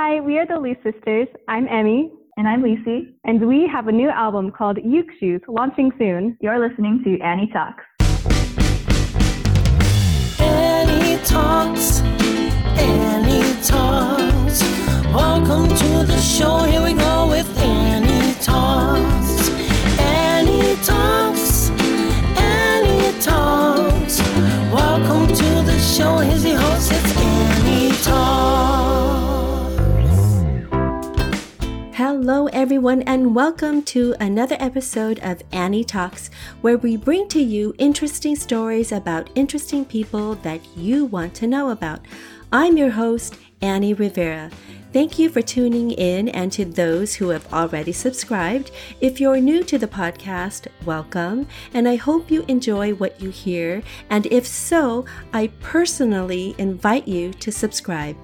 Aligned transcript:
Hi, 0.00 0.20
we 0.20 0.38
are 0.38 0.46
the 0.46 0.60
Lee 0.60 0.76
Sisters. 0.84 1.26
I'm 1.48 1.66
Emi. 1.66 2.08
And 2.36 2.46
I'm 2.46 2.62
Lise. 2.62 3.08
And 3.24 3.44
we 3.44 3.66
have 3.66 3.88
a 3.88 3.92
new 3.92 4.08
album 4.08 4.52
called 4.52 4.78
Uke 4.84 5.10
Shoes 5.18 5.40
launching 5.48 5.90
soon. 5.98 6.38
You're 6.40 6.60
listening 6.60 7.02
to 7.02 7.18
Annie 7.18 7.50
Talks. 7.52 7.82
Annie 10.38 11.18
Talks. 11.24 12.00
Annie 12.78 13.60
Talks. 13.60 14.62
Welcome 15.12 15.66
to 15.66 16.06
the 16.06 16.20
show. 16.20 16.58
Here 16.58 16.80
we 16.80 16.92
go 16.92 17.26
with 17.28 17.48
Annie 17.58 18.34
Talks. 18.40 19.50
Annie 19.98 20.76
Talks. 20.84 21.70
Annie 22.38 23.20
Talks. 23.20 24.20
Welcome 24.72 25.26
to 25.26 25.62
the 25.66 25.78
show. 25.80 26.18
Here's 26.18 26.44
the 26.44 26.54
host. 26.54 26.92
It's 26.92 27.17
Hello, 32.28 32.46
everyone, 32.48 33.00
and 33.04 33.34
welcome 33.34 33.82
to 33.84 34.14
another 34.20 34.58
episode 34.60 35.18
of 35.20 35.42
Annie 35.50 35.82
Talks, 35.82 36.28
where 36.60 36.76
we 36.76 36.94
bring 36.94 37.26
to 37.28 37.40
you 37.40 37.74
interesting 37.78 38.36
stories 38.36 38.92
about 38.92 39.30
interesting 39.34 39.86
people 39.86 40.34
that 40.42 40.60
you 40.76 41.06
want 41.06 41.32
to 41.36 41.46
know 41.46 41.70
about. 41.70 42.00
I'm 42.52 42.76
your 42.76 42.90
host, 42.90 43.38
Annie 43.62 43.94
Rivera. 43.94 44.50
Thank 44.92 45.18
you 45.18 45.30
for 45.30 45.40
tuning 45.40 45.92
in, 45.92 46.28
and 46.28 46.52
to 46.52 46.66
those 46.66 47.14
who 47.14 47.30
have 47.30 47.50
already 47.50 47.92
subscribed. 47.92 48.72
If 49.00 49.22
you're 49.22 49.40
new 49.40 49.64
to 49.64 49.78
the 49.78 49.88
podcast, 49.88 50.66
welcome, 50.84 51.48
and 51.72 51.88
I 51.88 51.96
hope 51.96 52.30
you 52.30 52.44
enjoy 52.46 52.92
what 52.92 53.18
you 53.22 53.30
hear. 53.30 53.82
And 54.10 54.26
if 54.26 54.46
so, 54.46 55.06
I 55.32 55.46
personally 55.60 56.54
invite 56.58 57.08
you 57.08 57.32
to 57.32 57.50
subscribe. 57.50 58.18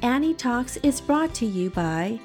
Annie 0.00 0.32
Talks 0.32 0.78
is 0.78 0.98
brought 0.98 1.34
to 1.34 1.44
you 1.44 1.68
by 1.68 2.20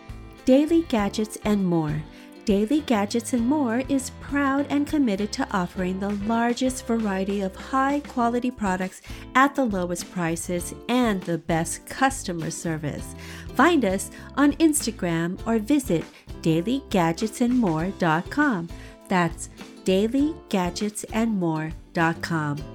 Daily 0.45 0.83
Gadgets 0.83 1.37
and 1.43 1.65
More. 1.65 2.01
Daily 2.45 2.79
Gadgets 2.81 3.33
and 3.33 3.47
More 3.47 3.81
is 3.89 4.11
proud 4.21 4.67
and 4.69 4.85
committed 4.85 5.31
to 5.33 5.47
offering 5.51 5.99
the 5.99 6.11
largest 6.27 6.85
variety 6.85 7.41
of 7.41 7.55
high 7.55 8.01
quality 8.01 8.51
products 8.51 9.01
at 9.33 9.55
the 9.55 9.65
lowest 9.65 10.11
prices 10.11 10.75
and 10.87 11.23
the 11.23 11.39
best 11.39 11.87
customer 11.87 12.51
service. 12.51 13.15
Find 13.55 13.83
us 13.83 14.11
on 14.37 14.53
Instagram 14.53 15.39
or 15.47 15.57
visit 15.57 16.03
dailygadgetsandmore.com. 16.43 18.69
That's 19.07 19.49
dailygadgetsandmore.com. 19.83 22.74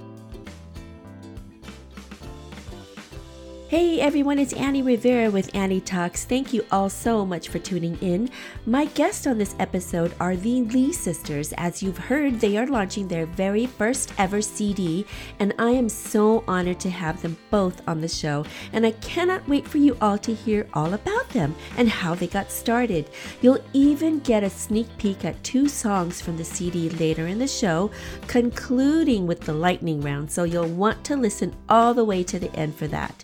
Hey 3.71 4.01
everyone, 4.01 4.37
it's 4.37 4.51
Annie 4.51 4.81
Rivera 4.81 5.31
with 5.31 5.55
Annie 5.55 5.79
Talks. 5.79 6.25
Thank 6.25 6.51
you 6.51 6.65
all 6.73 6.89
so 6.89 7.25
much 7.25 7.47
for 7.47 7.57
tuning 7.57 7.97
in. 8.01 8.29
My 8.65 8.83
guests 8.83 9.25
on 9.25 9.37
this 9.37 9.55
episode 9.59 10.13
are 10.19 10.35
the 10.35 10.63
Lee 10.63 10.91
sisters. 10.91 11.53
As 11.55 11.81
you've 11.81 11.97
heard, 11.97 12.41
they 12.41 12.57
are 12.57 12.67
launching 12.67 13.07
their 13.07 13.25
very 13.25 13.65
first 13.65 14.11
ever 14.17 14.41
CD, 14.41 15.05
and 15.39 15.53
I 15.57 15.69
am 15.69 15.87
so 15.87 16.43
honored 16.49 16.81
to 16.81 16.89
have 16.89 17.21
them 17.21 17.37
both 17.49 17.81
on 17.87 18.01
the 18.01 18.09
show. 18.09 18.43
And 18.73 18.85
I 18.85 18.91
cannot 18.91 19.47
wait 19.47 19.65
for 19.65 19.77
you 19.77 19.95
all 20.01 20.17
to 20.17 20.33
hear 20.33 20.67
all 20.73 20.93
about 20.93 21.29
them 21.29 21.55
and 21.77 21.87
how 21.87 22.13
they 22.13 22.27
got 22.27 22.51
started. 22.51 23.09
You'll 23.39 23.63
even 23.71 24.19
get 24.19 24.43
a 24.43 24.49
sneak 24.49 24.89
peek 24.97 25.23
at 25.23 25.41
two 25.45 25.69
songs 25.69 26.19
from 26.19 26.35
the 26.35 26.43
CD 26.43 26.89
later 26.89 27.25
in 27.25 27.39
the 27.39 27.47
show, 27.47 27.89
concluding 28.27 29.27
with 29.27 29.39
the 29.39 29.53
lightning 29.53 30.01
round, 30.01 30.29
so 30.29 30.43
you'll 30.43 30.67
want 30.67 31.05
to 31.05 31.15
listen 31.15 31.55
all 31.69 31.93
the 31.93 32.03
way 32.03 32.21
to 32.25 32.37
the 32.37 32.53
end 32.53 32.75
for 32.75 32.87
that. 32.87 33.23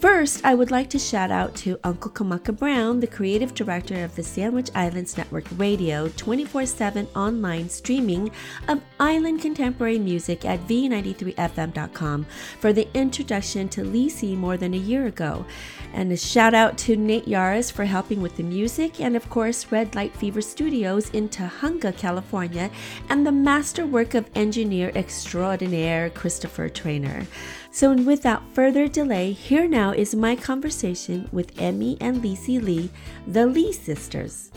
First, 0.00 0.44
I 0.44 0.54
would 0.54 0.70
like 0.70 0.90
to 0.90 0.98
shout 0.98 1.30
out 1.30 1.54
to 1.56 1.78
Uncle 1.82 2.10
Kamaka 2.10 2.56
Brown, 2.56 3.00
the 3.00 3.06
creative 3.06 3.54
director 3.54 4.04
of 4.04 4.14
the 4.14 4.22
Sandwich 4.22 4.70
Islands 4.74 5.16
Network 5.16 5.46
Radio 5.56 6.08
24 6.08 6.66
7 6.66 7.08
online 7.16 7.70
streaming 7.70 8.30
of 8.68 8.82
island 9.00 9.40
contemporary 9.40 9.98
music 9.98 10.44
at 10.44 10.60
v93fm.com, 10.68 12.26
for 12.60 12.72
the 12.72 12.86
introduction 12.92 13.68
to 13.70 13.82
Lise 13.82 14.36
more 14.36 14.58
than 14.58 14.74
a 14.74 14.78
year 14.78 15.06
ago. 15.06 15.46
And 15.94 16.12
a 16.12 16.16
shout 16.16 16.52
out 16.54 16.76
to 16.78 16.96
Nate 16.96 17.26
Yaris 17.26 17.72
for 17.72 17.84
helping 17.84 18.20
with 18.20 18.36
the 18.36 18.42
music, 18.42 19.00
and 19.00 19.16
of 19.16 19.30
course, 19.30 19.72
Red 19.72 19.94
Light 19.94 20.14
Fever 20.16 20.42
Studios 20.42 21.08
in 21.10 21.28
Tujunga, 21.30 21.96
California, 21.96 22.70
and 23.08 23.26
the 23.26 23.32
masterwork 23.32 24.14
of 24.14 24.28
engineer 24.34 24.92
extraordinaire 24.94 26.10
Kristofer 26.10 26.72
Traynor. 26.72 27.26
So, 27.74 27.92
without 27.92 28.40
further 28.54 28.86
delay, 28.86 29.32
here 29.32 29.66
now 29.66 29.90
is 29.90 30.14
my 30.14 30.36
conversation 30.36 31.28
with 31.32 31.56
Emi 31.56 31.96
and 32.00 32.24
Lise 32.24 32.62
Lee, 32.62 32.88
the 33.26 33.48
Lee 33.48 33.72
sisters. 33.72 34.52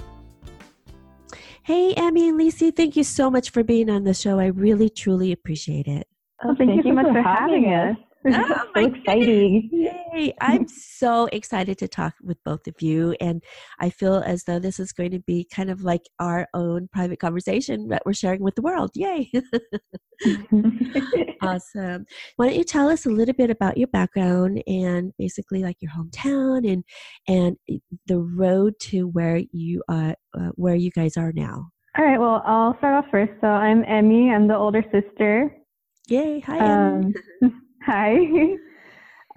Hey, 1.63 1.95
Emi 1.95 2.29
and 2.29 2.37
Lise, 2.37 2.71
thank 2.75 2.95
you 2.95 3.03
so 3.03 3.31
much 3.31 3.49
for 3.49 3.63
being 3.63 3.89
on 3.89 4.03
the 4.03 4.13
show. 4.13 4.37
I 4.37 4.45
really, 4.45 4.87
truly 4.87 5.31
appreciate 5.31 5.87
it. 5.87 6.07
Oh, 6.45 6.53
thank, 6.59 6.75
you 6.75 6.83
so 6.83 6.93
much 6.93 7.07
for 7.07 7.23
having 7.23 7.65
us. 7.65 7.97
Oh, 8.27 8.63
so 8.75 8.85
exciting. 8.85 9.69
Yay. 9.71 10.33
I'm 10.41 10.67
so 10.67 11.25
excited 11.31 11.77
to 11.79 11.87
talk 11.87 12.13
with 12.21 12.37
both 12.43 12.67
of 12.67 12.81
you. 12.81 13.15
And 13.19 13.43
I 13.79 13.89
feel 13.89 14.17
as 14.25 14.43
though 14.43 14.59
this 14.59 14.79
is 14.79 14.91
going 14.91 15.11
to 15.11 15.19
be 15.19 15.47
kind 15.53 15.69
of 15.69 15.81
like 15.81 16.03
our 16.19 16.47
own 16.53 16.89
private 16.91 17.19
conversation 17.19 17.87
that 17.89 18.03
we're 18.05 18.13
sharing 18.13 18.41
with 18.41 18.55
the 18.55 18.61
world. 18.61 18.91
Yay. 18.95 19.31
awesome. 21.41 22.05
Why 22.35 22.47
don't 22.47 22.57
you 22.57 22.63
tell 22.63 22.89
us 22.89 23.05
a 23.05 23.09
little 23.09 23.35
bit 23.35 23.49
about 23.49 23.77
your 23.77 23.87
background 23.87 24.63
and 24.67 25.13
basically 25.17 25.63
like 25.63 25.77
your 25.79 25.91
hometown 25.91 26.69
and 26.69 26.83
and 27.27 27.57
the 28.07 28.19
road 28.19 28.73
to 28.79 29.07
where 29.07 29.41
you 29.51 29.83
uh, 29.87 30.13
uh 30.37 30.49
where 30.55 30.75
you 30.75 30.91
guys 30.91 31.17
are 31.17 31.31
now. 31.33 31.69
All 31.97 32.05
right, 32.05 32.19
well, 32.19 32.43
I'll 32.45 32.77
start 32.77 32.93
off 33.03 33.09
first. 33.11 33.31
So 33.41 33.47
I'm 33.47 33.83
Emi, 33.83 34.29
I'm 34.29 34.47
the 34.47 34.55
older 34.55 34.83
sister. 34.91 35.51
Yay, 36.07 36.39
hi 36.39 36.59
Um, 36.59 37.13
hi. 37.87 38.17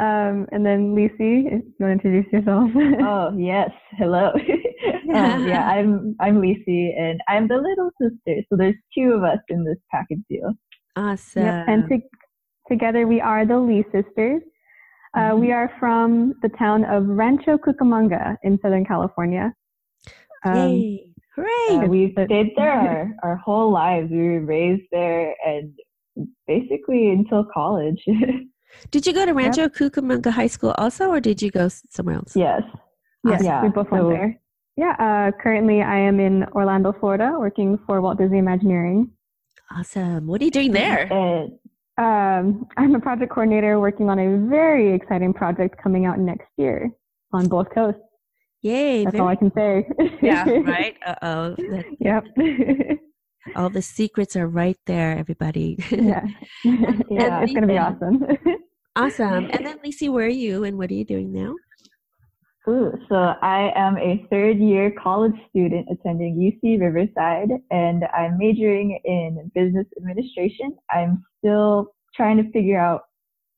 Um, 0.00 0.46
and 0.50 0.64
then 0.64 0.94
Lise, 0.94 1.10
if 1.18 1.62
you 1.62 1.74
want 1.78 2.00
to 2.00 2.08
introduce 2.08 2.32
yourself. 2.32 2.70
oh 3.02 3.36
yes, 3.36 3.68
hello. 3.98 4.30
um, 5.14 5.46
yeah, 5.46 5.68
I'm 5.68 6.16
I'm 6.20 6.40
Lise, 6.40 6.94
and 6.96 7.20
I'm 7.28 7.46
the 7.48 7.56
little 7.56 7.90
sister. 8.00 8.40
So 8.48 8.56
there's 8.56 8.76
two 8.96 9.12
of 9.12 9.24
us 9.24 9.40
in 9.50 9.62
this 9.62 9.76
package 9.90 10.22
deal. 10.30 10.54
Awesome. 10.96 11.44
Yep, 11.44 11.64
and 11.68 11.88
to, 11.90 11.98
together 12.66 13.06
we 13.06 13.20
are 13.20 13.44
the 13.44 13.58
Lee 13.58 13.84
sisters. 13.92 14.40
Uh, 15.14 15.18
Mm-hmm. 15.18 15.40
We 15.40 15.52
are 15.52 15.70
from 15.78 16.32
the 16.40 16.48
town 16.48 16.86
of 16.86 17.04
Rancho 17.06 17.58
Cucamonga 17.58 18.36
in 18.42 18.58
Southern 18.62 18.86
California. 18.86 19.52
Um, 20.46 20.70
Yay. 20.70 21.12
Hooray. 21.36 21.84
Uh, 21.84 21.88
we've 21.88 22.12
stayed 22.24 22.52
there 22.56 22.72
our, 22.72 23.10
our 23.22 23.36
whole 23.36 23.70
lives. 23.70 24.10
We 24.10 24.16
were 24.16 24.40
raised 24.40 24.88
there, 24.92 25.34
and 25.46 25.74
basically 26.46 27.10
until 27.10 27.44
college. 27.52 28.02
Did 28.90 29.06
you 29.06 29.12
go 29.12 29.26
to 29.26 29.32
Rancho 29.34 29.68
Cucamonga 29.68 30.30
High 30.30 30.46
School 30.46 30.74
also, 30.78 31.08
or 31.08 31.18
did 31.20 31.42
you 31.42 31.50
go 31.50 31.68
somewhere 31.90 32.14
else? 32.16 32.36
yes. 32.36 32.62
Yes, 33.26 33.42
Yeah, 33.44 33.62
we 33.62 33.68
both 33.68 33.90
went 33.90 34.04
so- 34.04 34.10
there. 34.10 34.40
Yeah, 34.76 34.94
uh, 34.98 35.42
currently 35.42 35.82
I 35.82 35.98
am 35.98 36.20
in 36.20 36.44
Orlando, 36.52 36.92
Florida, 36.98 37.34
working 37.36 37.78
for 37.86 38.00
Walt 38.00 38.16
Disney 38.18 38.38
Imagineering. 38.38 39.10
Awesome. 39.76 40.26
What 40.28 40.40
are 40.40 40.44
you 40.44 40.50
doing 40.50 40.72
there? 40.72 41.12
And 41.12 41.52
Um, 41.98 42.66
I'm 42.78 42.94
a 42.94 43.00
project 43.00 43.30
coordinator 43.32 43.78
working 43.78 44.08
on 44.08 44.18
a 44.18 44.38
very 44.48 44.94
exciting 44.94 45.34
project 45.34 45.76
coming 45.82 46.06
out 46.06 46.18
next 46.18 46.48
year 46.56 46.90
on 47.32 47.48
both 47.48 47.68
coasts. 47.74 48.00
Yay. 48.62 49.04
That's 49.04 49.12
very- 49.16 49.20
all 49.22 49.28
I 49.28 49.36
can 49.36 49.52
say. 49.54 49.86
yeah, 50.22 50.44
right? 50.74 50.96
Uh 51.04 51.14
oh. 51.22 51.56
yep. 51.98 52.24
All 53.56 53.70
the 53.70 53.82
secrets 53.82 54.36
are 54.36 54.46
right 54.46 54.78
there, 54.86 55.16
everybody. 55.16 55.78
yeah. 55.90 56.24
Yeah. 57.10 57.42
It's 57.42 57.52
going 57.52 57.62
to 57.62 57.66
be 57.66 57.78
awesome. 57.78 58.24
awesome. 58.96 59.50
And 59.50 59.66
then, 59.66 59.78
Lise, 59.84 60.08
where 60.08 60.26
are 60.26 60.28
you 60.28 60.64
and 60.64 60.78
what 60.78 60.90
are 60.90 60.94
you 60.94 61.04
doing 61.04 61.32
now? 61.32 61.54
Ooh, 62.68 62.92
so 63.08 63.16
I 63.16 63.72
am 63.74 63.96
a 63.96 64.26
third 64.30 64.58
year 64.58 64.92
college 65.02 65.34
student 65.48 65.88
attending 65.90 66.36
UC 66.36 66.78
Riverside 66.80 67.48
and 67.70 68.04
I'm 68.14 68.36
majoring 68.38 69.00
in 69.04 69.50
business 69.54 69.86
administration. 69.96 70.76
I'm 70.90 71.24
still 71.38 71.94
trying 72.14 72.36
to 72.36 72.50
figure 72.52 72.78
out 72.78 73.02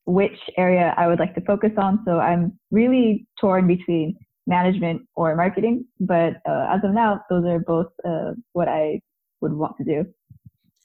which 0.05 0.37
area 0.57 0.93
I 0.97 1.07
would 1.07 1.19
like 1.19 1.35
to 1.35 1.41
focus 1.41 1.71
on. 1.77 1.99
So 2.05 2.19
I'm 2.19 2.57
really 2.71 3.27
torn 3.39 3.67
between 3.67 4.17
management 4.47 5.01
or 5.15 5.35
marketing, 5.35 5.85
but 5.99 6.33
uh, 6.47 6.67
as 6.69 6.81
of 6.83 6.91
now, 6.91 7.21
those 7.29 7.45
are 7.45 7.59
both 7.59 7.87
uh, 8.05 8.31
what 8.53 8.67
I 8.67 9.01
would 9.43 9.53
want 9.53 9.77
to 9.77 9.83
do. 9.83 10.05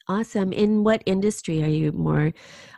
Awesome. 0.09 0.53
In 0.53 0.85
what 0.85 1.03
industry 1.07 1.63
are 1.63 1.69
you 1.69 1.93
more? 1.93 2.33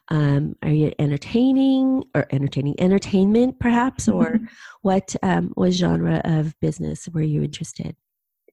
Um, 0.08 0.56
are 0.62 0.70
you 0.70 0.92
entertaining 0.98 2.02
or 2.14 2.26
entertaining 2.30 2.74
entertainment, 2.80 3.60
perhaps, 3.60 4.08
or 4.16 4.40
what? 4.82 5.14
Um, 5.22 5.52
what 5.54 5.72
genre 5.72 6.20
of 6.24 6.58
business 6.60 7.08
were 7.08 7.22
you 7.22 7.42
interested? 7.42 7.96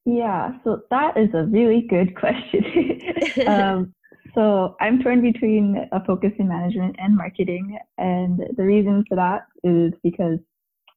Yeah, 0.06 0.52
so 0.64 0.82
that 0.90 1.18
is 1.18 1.30
a 1.34 1.44
really 1.44 1.82
good 1.82 2.16
question. 2.16 3.02
um, 3.48 3.94
so 4.34 4.76
I'm 4.80 5.02
torn 5.02 5.22
between 5.22 5.90
a 5.92 6.06
focus 6.06 6.32
in 6.38 6.48
management 6.48 6.96
and 7.00 7.18
marketing, 7.18 7.78
and 7.98 8.40
the 8.56 8.64
reason 8.64 9.04
for 9.10 9.16
that 9.16 9.48
is 9.64 9.92
because, 10.04 10.38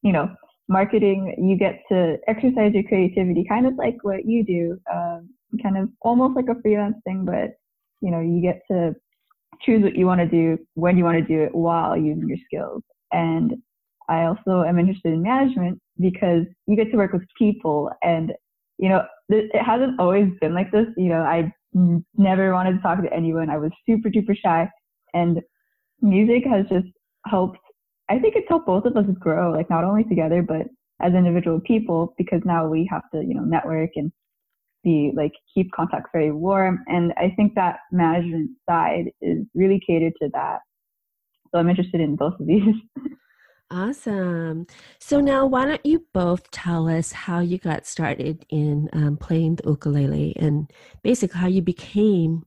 you 0.02 0.12
know, 0.12 0.28
marketing, 0.68 1.34
you 1.38 1.56
get 1.56 1.82
to 1.88 2.18
exercise 2.28 2.72
your 2.74 2.84
creativity, 2.84 3.44
kind 3.48 3.66
of 3.66 3.74
like 3.76 3.96
what 4.02 4.26
you 4.26 4.44
do, 4.44 4.78
um, 4.92 5.30
kind 5.62 5.76
of 5.76 5.88
almost 6.02 6.36
like 6.36 6.48
a 6.48 6.60
freelance 6.62 6.96
thing, 7.04 7.24
but 7.24 7.50
you 8.00 8.10
know, 8.10 8.20
you 8.20 8.40
get 8.40 8.60
to 8.70 8.94
choose 9.62 9.82
what 9.82 9.96
you 9.96 10.06
want 10.06 10.20
to 10.20 10.26
do, 10.26 10.58
when 10.74 10.96
you 10.96 11.04
want 11.04 11.18
to 11.18 11.24
do 11.24 11.42
it 11.42 11.54
while 11.54 11.96
using 11.96 12.28
your 12.28 12.38
skills. 12.46 12.82
And 13.12 13.54
I 14.08 14.24
also 14.24 14.62
am 14.62 14.78
interested 14.78 15.12
in 15.12 15.22
management 15.22 15.80
because 15.98 16.44
you 16.66 16.76
get 16.76 16.90
to 16.90 16.96
work 16.96 17.12
with 17.12 17.22
people 17.38 17.90
and, 18.02 18.32
you 18.78 18.88
know, 18.88 19.04
it 19.28 19.50
hasn't 19.62 20.00
always 20.00 20.30
been 20.40 20.54
like 20.54 20.72
this. 20.72 20.86
You 20.96 21.10
know, 21.10 21.22
I 21.22 21.52
never 22.16 22.52
wanted 22.52 22.76
to 22.76 22.82
talk 22.82 23.02
to 23.02 23.12
anyone. 23.12 23.50
I 23.50 23.58
was 23.58 23.70
super, 23.86 24.08
duper 24.08 24.36
shy 24.36 24.68
and 25.14 25.40
music 26.00 26.44
has 26.48 26.66
just 26.68 26.88
helped. 27.26 27.58
I 28.08 28.18
think 28.18 28.34
it's 28.34 28.48
helped 28.48 28.66
both 28.66 28.86
of 28.86 28.96
us 28.96 29.04
grow, 29.18 29.52
like 29.52 29.70
not 29.70 29.84
only 29.84 30.04
together, 30.04 30.42
but 30.42 30.66
as 31.00 31.14
individual 31.14 31.60
people, 31.60 32.14
because 32.18 32.40
now 32.44 32.66
we 32.66 32.88
have 32.90 33.02
to, 33.14 33.22
you 33.22 33.34
know, 33.34 33.44
network 33.44 33.90
and 33.96 34.10
be 34.82 35.12
like 35.14 35.32
keep 35.54 35.70
contacts 35.72 36.10
very 36.12 36.32
warm. 36.32 36.82
And 36.86 37.12
I 37.16 37.32
think 37.36 37.54
that 37.54 37.80
management 37.92 38.50
side 38.68 39.10
is 39.20 39.44
really 39.54 39.80
catered 39.86 40.14
to 40.22 40.30
that. 40.32 40.60
So 41.50 41.58
I'm 41.58 41.68
interested 41.68 42.00
in 42.00 42.16
both 42.16 42.38
of 42.40 42.46
these. 42.46 42.74
Awesome. 43.72 44.66
So 44.98 45.20
now, 45.20 45.46
why 45.46 45.64
don't 45.64 45.86
you 45.86 46.04
both 46.12 46.50
tell 46.50 46.88
us 46.88 47.12
how 47.12 47.38
you 47.38 47.56
got 47.56 47.86
started 47.86 48.44
in 48.50 48.88
um, 48.92 49.16
playing 49.16 49.56
the 49.56 49.70
ukulele 49.70 50.34
and 50.36 50.68
basically 51.04 51.38
how 51.38 51.46
you 51.46 51.62
became 51.62 52.42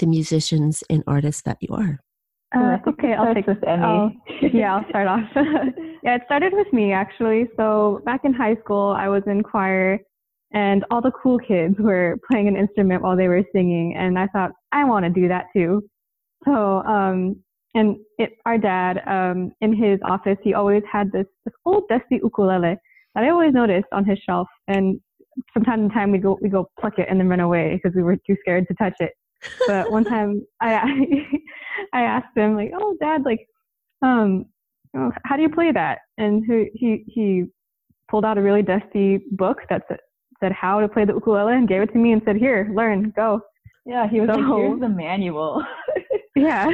the 0.00 0.06
musicians 0.06 0.82
and 0.90 1.04
artists 1.06 1.42
that 1.42 1.58
you 1.60 1.72
are? 1.72 2.00
Uh, 2.56 2.78
okay, 2.88 3.14
I'll 3.14 3.34
take 3.34 3.46
with 3.46 3.60
Emi. 3.60 3.82
I'll, 3.82 4.12
yeah, 4.52 4.76
I'll 4.76 4.88
start 4.88 5.06
off. 5.06 5.28
yeah, 6.02 6.16
it 6.16 6.22
started 6.26 6.52
with 6.52 6.72
me 6.72 6.92
actually. 6.92 7.48
So 7.56 8.02
back 8.04 8.22
in 8.24 8.32
high 8.32 8.56
school, 8.56 8.96
I 8.98 9.08
was 9.08 9.22
in 9.26 9.42
choir, 9.44 10.00
and 10.56 10.86
all 10.90 11.02
the 11.02 11.12
cool 11.22 11.38
kids 11.38 11.74
were 11.78 12.18
playing 12.30 12.48
an 12.48 12.56
instrument 12.56 13.02
while 13.02 13.14
they 13.14 13.28
were 13.28 13.42
singing, 13.54 13.94
and 13.94 14.18
I 14.18 14.26
thought 14.28 14.52
I 14.72 14.84
want 14.84 15.04
to 15.04 15.10
do 15.10 15.28
that 15.28 15.44
too. 15.54 15.82
So, 16.46 16.82
um, 16.84 17.36
and 17.74 17.96
it, 18.16 18.30
our 18.46 18.56
dad, 18.56 19.02
um, 19.06 19.52
in 19.60 19.76
his 19.76 20.00
office, 20.02 20.38
he 20.42 20.54
always 20.54 20.82
had 20.90 21.12
this, 21.12 21.26
this 21.44 21.52
old 21.66 21.84
dusty 21.90 22.20
ukulele 22.22 22.76
that 23.14 23.24
I 23.24 23.28
always 23.28 23.52
noticed 23.52 23.88
on 23.92 24.06
his 24.06 24.18
shelf, 24.26 24.48
and 24.66 24.98
from 25.52 25.64
time 25.64 25.86
to 25.86 25.94
time 25.94 26.10
we 26.10 26.16
go 26.16 26.38
we 26.40 26.48
go 26.48 26.70
pluck 26.80 26.94
it 26.98 27.06
and 27.10 27.20
then 27.20 27.28
run 27.28 27.40
away 27.40 27.74
because 27.74 27.94
we 27.94 28.02
were 28.02 28.16
too 28.26 28.36
scared 28.40 28.66
to 28.68 28.74
touch 28.76 28.94
it. 29.00 29.12
But 29.66 29.92
one 29.92 30.04
time 30.14 30.42
I 30.62 30.72
I 31.92 32.00
asked 32.00 32.34
him 32.34 32.56
like, 32.56 32.70
"Oh, 32.74 32.96
Dad, 32.98 33.24
like, 33.26 33.46
um, 34.00 34.46
how 35.24 35.36
do 35.36 35.42
you 35.42 35.50
play 35.50 35.70
that?" 35.70 35.98
And 36.16 36.42
he 36.46 36.70
he 36.72 37.04
he 37.08 37.44
pulled 38.10 38.24
out 38.24 38.38
a 38.38 38.42
really 38.42 38.62
dusty 38.62 39.18
book 39.32 39.58
that 39.68 39.82
said 40.40 40.52
how 40.52 40.80
to 40.80 40.88
play 40.88 41.04
the 41.04 41.14
ukulele 41.14 41.54
and 41.54 41.68
gave 41.68 41.82
it 41.82 41.92
to 41.92 41.98
me 41.98 42.12
and 42.12 42.22
said, 42.24 42.36
"Here, 42.36 42.70
learn, 42.74 43.12
go." 43.16 43.40
Yeah, 43.84 44.08
he 44.08 44.20
was 44.20 44.28
so, 44.28 44.40
like, 44.40 44.62
"Here's 44.62 44.80
the 44.80 44.88
manual." 44.88 45.64
yeah. 46.36 46.66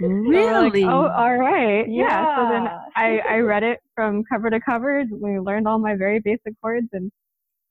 Really? 0.00 0.82
So 0.82 0.86
like, 0.88 0.94
oh, 0.94 1.08
all 1.08 1.36
right. 1.36 1.88
Yeah. 1.88 2.08
yeah. 2.08 2.36
So 2.36 2.52
then 2.52 2.68
I 2.96 3.20
I 3.28 3.38
read 3.38 3.62
it 3.62 3.78
from 3.94 4.24
cover 4.24 4.50
to 4.50 4.60
cover. 4.60 5.04
We 5.08 5.38
learned 5.38 5.68
all 5.68 5.78
my 5.78 5.94
very 5.94 6.18
basic 6.18 6.60
chords 6.60 6.88
and 6.92 7.12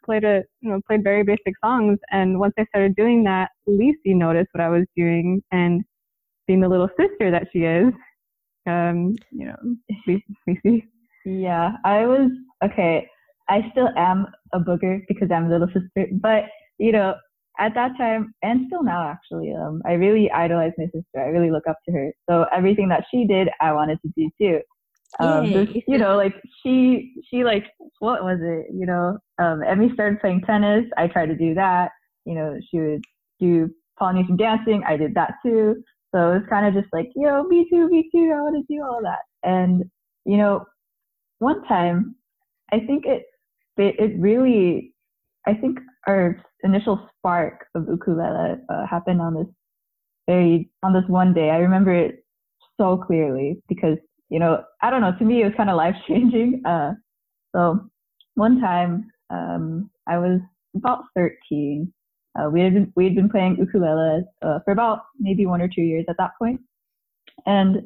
played 0.05 0.23
a 0.23 0.43
you 0.61 0.69
know 0.69 0.79
played 0.87 1.03
very 1.03 1.23
basic 1.23 1.53
songs. 1.63 1.99
And 2.11 2.39
once 2.39 2.53
I 2.57 2.65
started 2.65 2.95
doing 2.95 3.25
that, 3.25 3.49
Lise 3.67 3.95
noticed 4.05 4.49
what 4.53 4.63
I 4.63 4.69
was 4.69 4.85
doing 4.95 5.43
and 5.51 5.83
being 6.47 6.61
the 6.61 6.69
little 6.69 6.89
sister 6.97 7.29
that 7.31 7.47
she 7.51 7.59
is, 7.59 7.93
um, 8.65 9.13
you 9.31 9.45
know, 9.45 9.75
Lise. 10.55 10.81
Yeah, 11.25 11.73
I 11.83 12.05
was 12.05 12.31
okay. 12.63 13.07
I 13.49 13.69
still 13.71 13.89
am 13.97 14.27
a 14.53 14.59
booger 14.59 15.01
because 15.07 15.29
I'm 15.31 15.45
a 15.45 15.49
little 15.49 15.67
sister, 15.67 16.07
but 16.21 16.45
you 16.77 16.91
know, 16.91 17.15
at 17.59 17.73
that 17.75 17.91
time 17.97 18.33
and 18.41 18.65
still 18.67 18.83
now 18.83 19.07
actually, 19.07 19.53
um, 19.53 19.81
I 19.85 19.93
really 19.93 20.31
idolize 20.31 20.71
my 20.77 20.85
sister. 20.85 21.17
I 21.17 21.27
really 21.27 21.51
look 21.51 21.67
up 21.67 21.77
to 21.85 21.91
her. 21.91 22.11
So 22.29 22.45
everything 22.51 22.89
that 22.89 23.05
she 23.11 23.25
did, 23.25 23.49
I 23.61 23.73
wanted 23.73 23.99
to 24.01 24.11
do 24.17 24.29
too. 24.41 24.61
Um, 25.19 25.53
this, 25.53 25.67
you 25.87 25.99
know, 25.99 26.15
like 26.17 26.33
she, 26.63 27.13
she 27.29 27.43
like, 27.43 27.65
what 27.99 28.23
was 28.23 28.39
it? 28.41 28.73
You 28.73 28.87
know, 28.87 29.19
um, 29.37 29.59
Emi 29.61 29.93
started 29.93 30.19
playing 30.19 30.41
tennis. 30.41 30.85
I 30.97 31.07
tried 31.07 31.27
to 31.27 31.35
do 31.35 31.53
that. 31.53 31.91
You 32.25 32.33
know, 32.33 32.57
she 32.71 32.79
would 32.79 33.03
do 33.39 33.69
Polynesian 33.99 34.37
dancing. 34.37 34.83
I 34.87 34.97
did 34.97 35.13
that 35.13 35.35
too. 35.45 35.83
So 36.13 36.31
it 36.31 36.39
was 36.39 36.43
kind 36.49 36.65
of 36.65 36.73
just 36.73 36.91
like, 36.93 37.09
yo, 37.15 37.43
me 37.43 37.67
too, 37.69 37.87
me 37.89 38.09
too. 38.11 38.33
I 38.35 38.41
want 38.41 38.55
to 38.55 38.73
do 38.73 38.81
all 38.81 39.01
that. 39.03 39.19
And, 39.43 39.83
you 40.25 40.37
know, 40.37 40.65
one 41.39 41.63
time, 41.65 42.15
I 42.71 42.79
think 42.79 43.05
it, 43.05 43.23
it, 43.77 43.95
it 43.99 44.19
really, 44.19 44.93
I 45.45 45.53
think 45.53 45.79
our 46.07 46.41
initial 46.63 47.09
spark 47.17 47.65
of 47.75 47.87
ukulele 47.87 48.57
uh, 48.69 48.85
happened 48.85 49.21
on 49.21 49.33
this 49.35 49.47
very, 50.27 50.69
on 50.83 50.93
this 50.93 51.03
one 51.07 51.33
day. 51.33 51.49
I 51.49 51.57
remember 51.57 51.93
it 51.93 52.25
so 52.79 52.97
clearly 52.97 53.61
because, 53.67 53.97
you 54.29 54.39
know, 54.39 54.63
I 54.81 54.89
don't 54.89 55.01
know, 55.01 55.13
to 55.17 55.25
me 55.25 55.41
it 55.41 55.45
was 55.45 55.53
kind 55.57 55.69
of 55.69 55.77
life 55.77 55.95
changing. 56.07 56.61
Uh, 56.73 56.93
so 57.55 57.79
one 58.33 58.59
time, 58.59 59.11
um, 59.29 59.91
I 60.07 60.17
was 60.17 60.39
about 60.75 61.03
13 61.15 61.93
uh, 62.39 62.49
we 62.49 62.61
had 62.61 62.73
been, 62.73 62.91
we 62.95 63.05
had 63.05 63.15
been 63.15 63.29
playing 63.29 63.57
ukulele 63.57 64.23
uh, 64.41 64.59
for 64.65 64.71
about 64.71 65.01
maybe 65.19 65.45
one 65.45 65.61
or 65.61 65.67
two 65.67 65.81
years 65.81 66.05
at 66.09 66.17
that 66.17 66.31
point, 66.39 66.59
and 67.45 67.83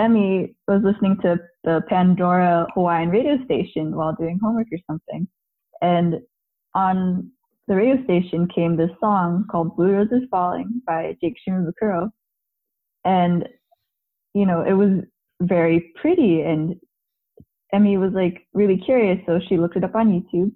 Emi 0.00 0.54
was 0.66 0.80
listening 0.82 1.18
to 1.22 1.38
the 1.64 1.82
Pandora 1.88 2.66
Hawaiian 2.74 3.10
radio 3.10 3.36
station 3.44 3.94
while 3.94 4.16
doing 4.18 4.38
homework 4.42 4.68
or 4.72 4.78
something, 4.90 5.28
and 5.82 6.14
on 6.74 7.30
the 7.68 7.76
radio 7.76 8.02
station 8.04 8.48
came 8.48 8.76
this 8.76 8.90
song 8.98 9.44
called 9.50 9.76
"Blue 9.76 9.92
Roses 9.92 10.22
Falling" 10.30 10.82
by 10.86 11.16
Jake 11.20 11.36
Shimabukuro, 11.46 12.10
and 13.04 13.46
you 14.34 14.46
know 14.46 14.62
it 14.62 14.72
was 14.72 15.04
very 15.42 15.92
pretty, 16.00 16.40
and 16.40 16.76
Emi 17.74 18.00
was 18.00 18.12
like 18.14 18.46
really 18.54 18.78
curious, 18.78 19.18
so 19.26 19.38
she 19.48 19.58
looked 19.58 19.76
it 19.76 19.84
up 19.84 19.94
on 19.94 20.08
YouTube, 20.08 20.52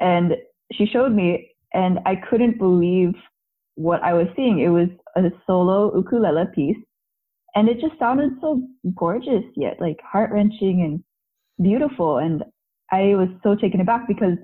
and 0.00 0.36
she 0.72 0.86
showed 0.86 1.12
me 1.12 1.50
and 1.72 1.98
I 2.06 2.16
couldn't 2.16 2.58
believe 2.58 3.14
what 3.76 4.02
I 4.02 4.12
was 4.12 4.26
seeing. 4.36 4.60
It 4.60 4.68
was 4.68 4.88
a 5.16 5.30
solo 5.46 5.94
ukulele 5.96 6.46
piece, 6.54 6.76
and 7.54 7.68
it 7.68 7.80
just 7.80 7.98
sounded 7.98 8.30
so 8.40 8.62
gorgeous 8.96 9.44
yet 9.56 9.76
like 9.80 9.98
heart 10.02 10.30
wrenching 10.32 10.82
and 10.82 11.02
beautiful. 11.62 12.18
And 12.18 12.44
I 12.90 13.14
was 13.14 13.28
so 13.42 13.54
taken 13.54 13.80
aback 13.80 14.06
because 14.08 14.36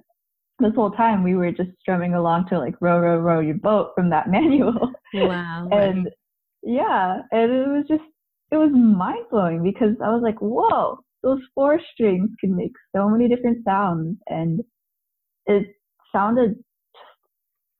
this 0.58 0.72
whole 0.74 0.90
time 0.90 1.22
we 1.22 1.34
were 1.34 1.52
just 1.52 1.70
strumming 1.80 2.14
along 2.14 2.48
to 2.48 2.58
like 2.58 2.74
row, 2.80 2.98
row, 2.98 3.18
row 3.18 3.40
your 3.40 3.56
boat 3.56 3.92
from 3.94 4.10
that 4.10 4.28
manual. 4.30 4.90
Wow. 5.14 5.68
and 5.72 6.08
yeah, 6.62 7.20
and 7.30 7.52
it 7.52 7.68
was 7.68 7.84
just 7.88 8.02
it 8.50 8.56
was 8.56 8.70
mind 8.72 9.26
blowing 9.30 9.62
because 9.62 9.96
I 10.02 10.10
was 10.10 10.22
like, 10.22 10.38
whoa, 10.40 11.00
those 11.22 11.40
four 11.54 11.80
strings 11.92 12.30
can 12.40 12.56
make 12.56 12.72
so 12.94 13.08
many 13.08 13.28
different 13.28 13.64
sounds, 13.64 14.16
and 14.28 14.60
it 15.46 15.66
sounded 16.12 16.56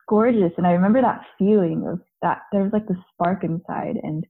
gorgeous. 0.09 0.53
And 0.57 0.67
I 0.67 0.73
remember 0.73 1.01
that 1.03 1.23
feeling 1.39 1.87
of 1.87 2.01
that 2.23 2.43
there 2.53 2.63
was 2.63 2.73
like 2.73 2.87
the 2.87 2.97
spark 3.13 3.45
inside. 3.45 3.97
And 4.03 4.25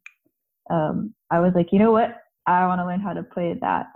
um, 0.71 1.15
I 1.31 1.41
was 1.41 1.53
like, 1.55 1.73
you 1.73 1.79
know 1.79 1.93
what? 1.93 2.17
I 2.47 2.67
want 2.67 2.81
to 2.81 2.87
learn 2.87 3.01
how 3.01 3.13
to 3.13 3.23
play 3.23 3.57
that. 3.61 3.87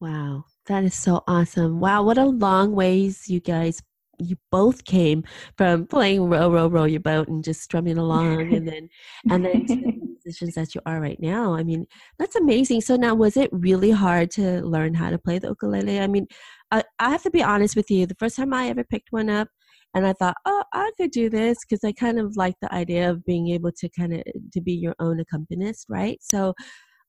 Wow, 0.00 0.44
that 0.66 0.84
is 0.84 0.94
so 0.94 1.22
awesome. 1.26 1.80
Wow, 1.80 2.02
what 2.02 2.18
a 2.18 2.24
long 2.24 2.74
ways 2.74 3.28
you 3.28 3.40
guys 3.40 3.82
you 4.18 4.36
both 4.50 4.84
came 4.84 5.24
from 5.56 5.86
playing 5.86 6.28
row 6.28 6.50
row 6.50 6.68
row 6.68 6.84
your 6.84 7.00
boat 7.00 7.28
and 7.28 7.42
just 7.42 7.62
strumming 7.62 7.98
along 7.98 8.52
and 8.54 8.66
then 8.68 8.88
and 9.30 9.44
then 9.44 9.64
to 9.66 9.74
the 9.76 9.92
musicians 10.24 10.54
that 10.54 10.74
you 10.74 10.80
are 10.86 11.00
right 11.00 11.18
now 11.20 11.54
i 11.54 11.62
mean 11.62 11.86
that's 12.18 12.36
amazing 12.36 12.80
so 12.80 12.94
now 12.94 13.14
was 13.14 13.36
it 13.36 13.50
really 13.52 13.90
hard 13.90 14.30
to 14.30 14.60
learn 14.62 14.94
how 14.94 15.10
to 15.10 15.18
play 15.18 15.38
the 15.38 15.48
ukulele 15.48 16.00
i 16.00 16.06
mean 16.06 16.26
I, 16.70 16.84
I 16.98 17.10
have 17.10 17.22
to 17.22 17.30
be 17.30 17.42
honest 17.42 17.74
with 17.74 17.90
you 17.90 18.06
the 18.06 18.14
first 18.16 18.36
time 18.36 18.54
i 18.54 18.68
ever 18.68 18.84
picked 18.84 19.12
one 19.12 19.30
up 19.30 19.48
and 19.94 20.06
i 20.06 20.12
thought 20.12 20.36
oh 20.44 20.62
i 20.72 20.90
could 20.96 21.10
do 21.10 21.28
this 21.28 21.58
because 21.60 21.84
i 21.84 21.92
kind 21.92 22.18
of 22.18 22.36
like 22.36 22.54
the 22.60 22.72
idea 22.74 23.10
of 23.10 23.24
being 23.24 23.48
able 23.48 23.72
to 23.72 23.88
kind 23.90 24.12
of 24.14 24.22
to 24.52 24.60
be 24.60 24.72
your 24.72 24.94
own 24.98 25.20
accompanist 25.20 25.86
right? 25.88 26.18
So 26.22 26.54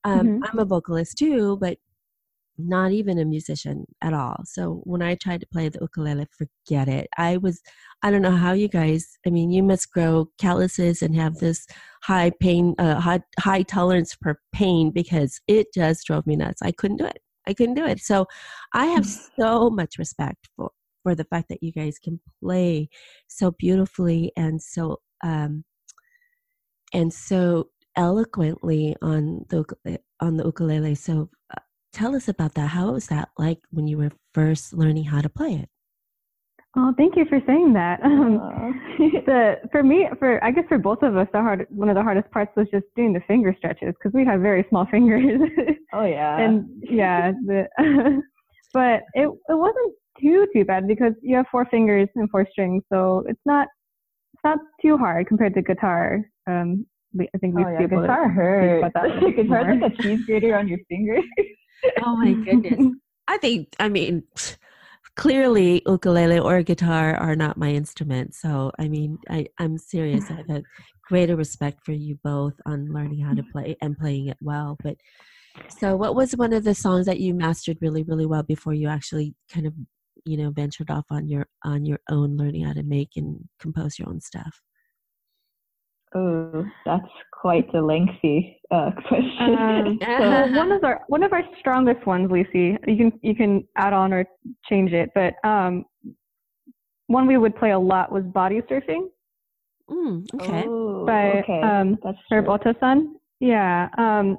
um, 0.04 0.20
mm-hmm. 0.20 0.44
i'm 0.44 0.58
a 0.58 0.64
vocalist 0.64 1.18
too 1.18 1.56
but 1.60 1.78
not 2.58 2.92
even 2.92 3.18
a 3.18 3.24
musician 3.24 3.84
at 4.00 4.14
all. 4.14 4.36
So 4.44 4.80
when 4.84 5.02
i 5.02 5.14
tried 5.16 5.40
to 5.40 5.46
play 5.46 5.68
the 5.68 5.80
ukulele 5.80 6.26
forget 6.38 6.88
it. 6.88 7.08
I 7.16 7.36
was 7.38 7.60
i 8.02 8.10
don't 8.10 8.22
know 8.22 8.36
how 8.36 8.52
you 8.52 8.68
guys 8.68 9.18
i 9.26 9.30
mean 9.30 9.50
you 9.50 9.62
must 9.62 9.90
grow 9.90 10.28
calluses 10.38 11.02
and 11.02 11.16
have 11.16 11.36
this 11.36 11.66
high 12.02 12.30
pain 12.40 12.74
uh, 12.78 13.00
high, 13.00 13.20
high 13.38 13.62
tolerance 13.62 14.16
for 14.22 14.40
pain 14.52 14.90
because 14.90 15.40
it 15.48 15.68
just 15.74 16.06
drove 16.06 16.26
me 16.26 16.36
nuts. 16.36 16.62
I 16.62 16.72
couldn't 16.72 16.98
do 16.98 17.06
it. 17.06 17.18
I 17.46 17.54
couldn't 17.54 17.74
do 17.74 17.84
it. 17.84 18.00
So 18.00 18.26
i 18.72 18.86
have 18.86 19.06
so 19.06 19.70
much 19.70 19.98
respect 19.98 20.48
for 20.56 20.70
for 21.04 21.14
the 21.14 21.24
fact 21.24 21.48
that 21.50 21.62
you 21.62 21.70
guys 21.70 22.00
can 22.00 22.18
play 22.42 22.88
so 23.28 23.52
beautifully 23.52 24.32
and 24.36 24.60
so 24.60 24.98
um, 25.22 25.64
and 26.92 27.12
so 27.12 27.68
eloquently 27.96 28.96
on 29.00 29.44
the 29.50 29.64
on 30.20 30.36
the 30.36 30.44
ukulele. 30.44 30.96
So 30.96 31.30
uh, 31.56 31.60
tell 31.92 32.16
us 32.16 32.26
about 32.26 32.54
that. 32.54 32.68
How 32.68 32.92
was 32.92 33.06
that 33.08 33.28
like 33.38 33.60
when 33.70 33.86
you 33.86 33.98
were 33.98 34.10
first 34.32 34.72
learning 34.72 35.04
how 35.04 35.20
to 35.20 35.28
play 35.28 35.54
it? 35.54 35.68
Oh, 36.76 36.92
thank 36.96 37.14
you 37.14 37.24
for 37.28 37.40
saying 37.46 37.72
that. 37.74 38.02
Um, 38.02 38.38
the 38.98 39.56
for 39.70 39.84
me, 39.84 40.08
for 40.18 40.42
I 40.42 40.50
guess 40.50 40.64
for 40.68 40.78
both 40.78 41.02
of 41.02 41.16
us, 41.16 41.28
the 41.32 41.40
hard 41.40 41.66
one 41.70 41.88
of 41.88 41.94
the 41.94 42.02
hardest 42.02 42.30
parts 42.32 42.50
was 42.56 42.66
just 42.72 42.86
doing 42.96 43.12
the 43.12 43.20
finger 43.28 43.54
stretches 43.56 43.94
because 43.94 44.12
we 44.12 44.24
have 44.24 44.40
very 44.40 44.66
small 44.70 44.86
fingers. 44.90 45.40
oh 45.92 46.04
yeah. 46.04 46.40
and 46.40 46.66
yeah, 46.82 47.30
the, 47.46 47.68
but 48.72 49.02
it 49.14 49.28
it 49.28 49.54
wasn't 49.54 49.94
too 50.20 50.46
too 50.54 50.64
bad 50.64 50.86
because 50.86 51.12
you 51.22 51.36
have 51.36 51.46
four 51.50 51.66
fingers 51.66 52.08
and 52.14 52.30
four 52.30 52.46
strings, 52.50 52.82
so 52.92 53.24
it's 53.28 53.40
not 53.44 53.68
it's 54.32 54.42
not 54.44 54.58
too 54.82 54.96
hard 54.96 55.26
compared 55.26 55.54
to 55.54 55.62
guitar. 55.62 56.20
Um, 56.48 56.86
I 57.20 57.38
think 57.38 57.54
we 57.54 57.64
oh 57.64 57.70
yeah, 57.70 57.78
be 57.78 57.84
able 57.84 58.02
to 58.02 58.02
guitar 58.02 58.24
speak 58.24 58.34
hurts. 58.34 58.78
about 58.78 58.92
that 58.94 59.04
a 59.10 59.14
little 59.14 59.30
bit 59.30 59.46
Guitar's 59.46 59.64
more. 59.66 59.80
like 59.80 59.92
a 59.98 60.02
cheese 60.02 60.20
grater 60.26 60.56
on 60.56 60.68
your 60.68 60.78
finger. 60.88 61.18
Oh 62.04 62.16
my 62.16 62.32
goodness. 62.32 62.94
I 63.28 63.36
think, 63.38 63.74
I 63.78 63.88
mean, 63.88 64.22
clearly 65.16 65.82
ukulele 65.86 66.38
or 66.38 66.62
guitar 66.62 67.14
are 67.14 67.36
not 67.36 67.56
my 67.56 67.70
instruments. 67.70 68.40
So, 68.40 68.72
I 68.78 68.88
mean, 68.88 69.18
I, 69.28 69.46
I'm 69.58 69.78
serious. 69.78 70.30
I 70.30 70.34
have 70.34 70.50
a 70.50 70.62
greater 71.08 71.36
respect 71.36 71.84
for 71.84 71.92
you 71.92 72.18
both 72.24 72.54
on 72.66 72.92
learning 72.92 73.20
how 73.20 73.34
to 73.34 73.42
play 73.52 73.76
and 73.80 73.98
playing 73.98 74.28
it 74.28 74.38
well. 74.40 74.76
But 74.82 74.96
so, 75.68 75.96
what 75.96 76.14
was 76.14 76.32
one 76.36 76.52
of 76.52 76.64
the 76.64 76.74
songs 76.74 77.06
that 77.06 77.20
you 77.20 77.34
mastered 77.34 77.78
really, 77.80 78.02
really 78.02 78.26
well 78.26 78.42
before 78.42 78.74
you 78.74 78.88
actually 78.88 79.34
kind 79.52 79.66
of, 79.66 79.74
you 80.24 80.36
know, 80.36 80.50
ventured 80.50 80.90
off 80.90 81.06
on 81.10 81.28
your 81.28 81.46
on 81.64 81.84
your 81.84 82.00
own, 82.10 82.36
learning 82.36 82.64
how 82.64 82.72
to 82.72 82.82
make 82.82 83.10
and 83.16 83.48
compose 83.58 83.98
your 83.98 84.08
own 84.08 84.20
stuff? 84.20 84.62
Oh, 86.14 86.64
that's 86.86 87.02
quite 87.32 87.72
a 87.74 87.80
lengthy 87.80 88.60
uh, 88.70 88.90
question. 89.08 89.56
Um, 89.56 89.98
so 90.00 90.46
one 90.56 90.72
of 90.72 90.84
our 90.84 91.02
one 91.08 91.22
of 91.22 91.32
our 91.32 91.42
strongest 91.58 92.06
ones, 92.06 92.30
Lucy. 92.30 92.76
You 92.86 92.96
can 92.96 93.12
you 93.22 93.34
can 93.34 93.66
add 93.76 93.92
on 93.92 94.12
or 94.12 94.24
change 94.68 94.92
it, 94.92 95.10
but 95.14 95.34
um, 95.48 95.84
one 97.06 97.26
we 97.26 97.36
would 97.36 97.56
play 97.56 97.70
a 97.70 97.78
lot 97.78 98.12
was 98.12 98.24
body 98.24 98.60
surfing 98.70 99.08
Mm, 99.90 100.26
okay. 100.40 100.64
Oh, 100.66 101.04
by 101.06 101.40
okay. 101.40 101.60
um, 101.62 101.98
that's 102.02 102.18
Herb 102.30 102.46
true. 102.46 102.54
Ohta-San. 102.54 103.16
Yeah, 103.40 103.88
um, 103.98 104.38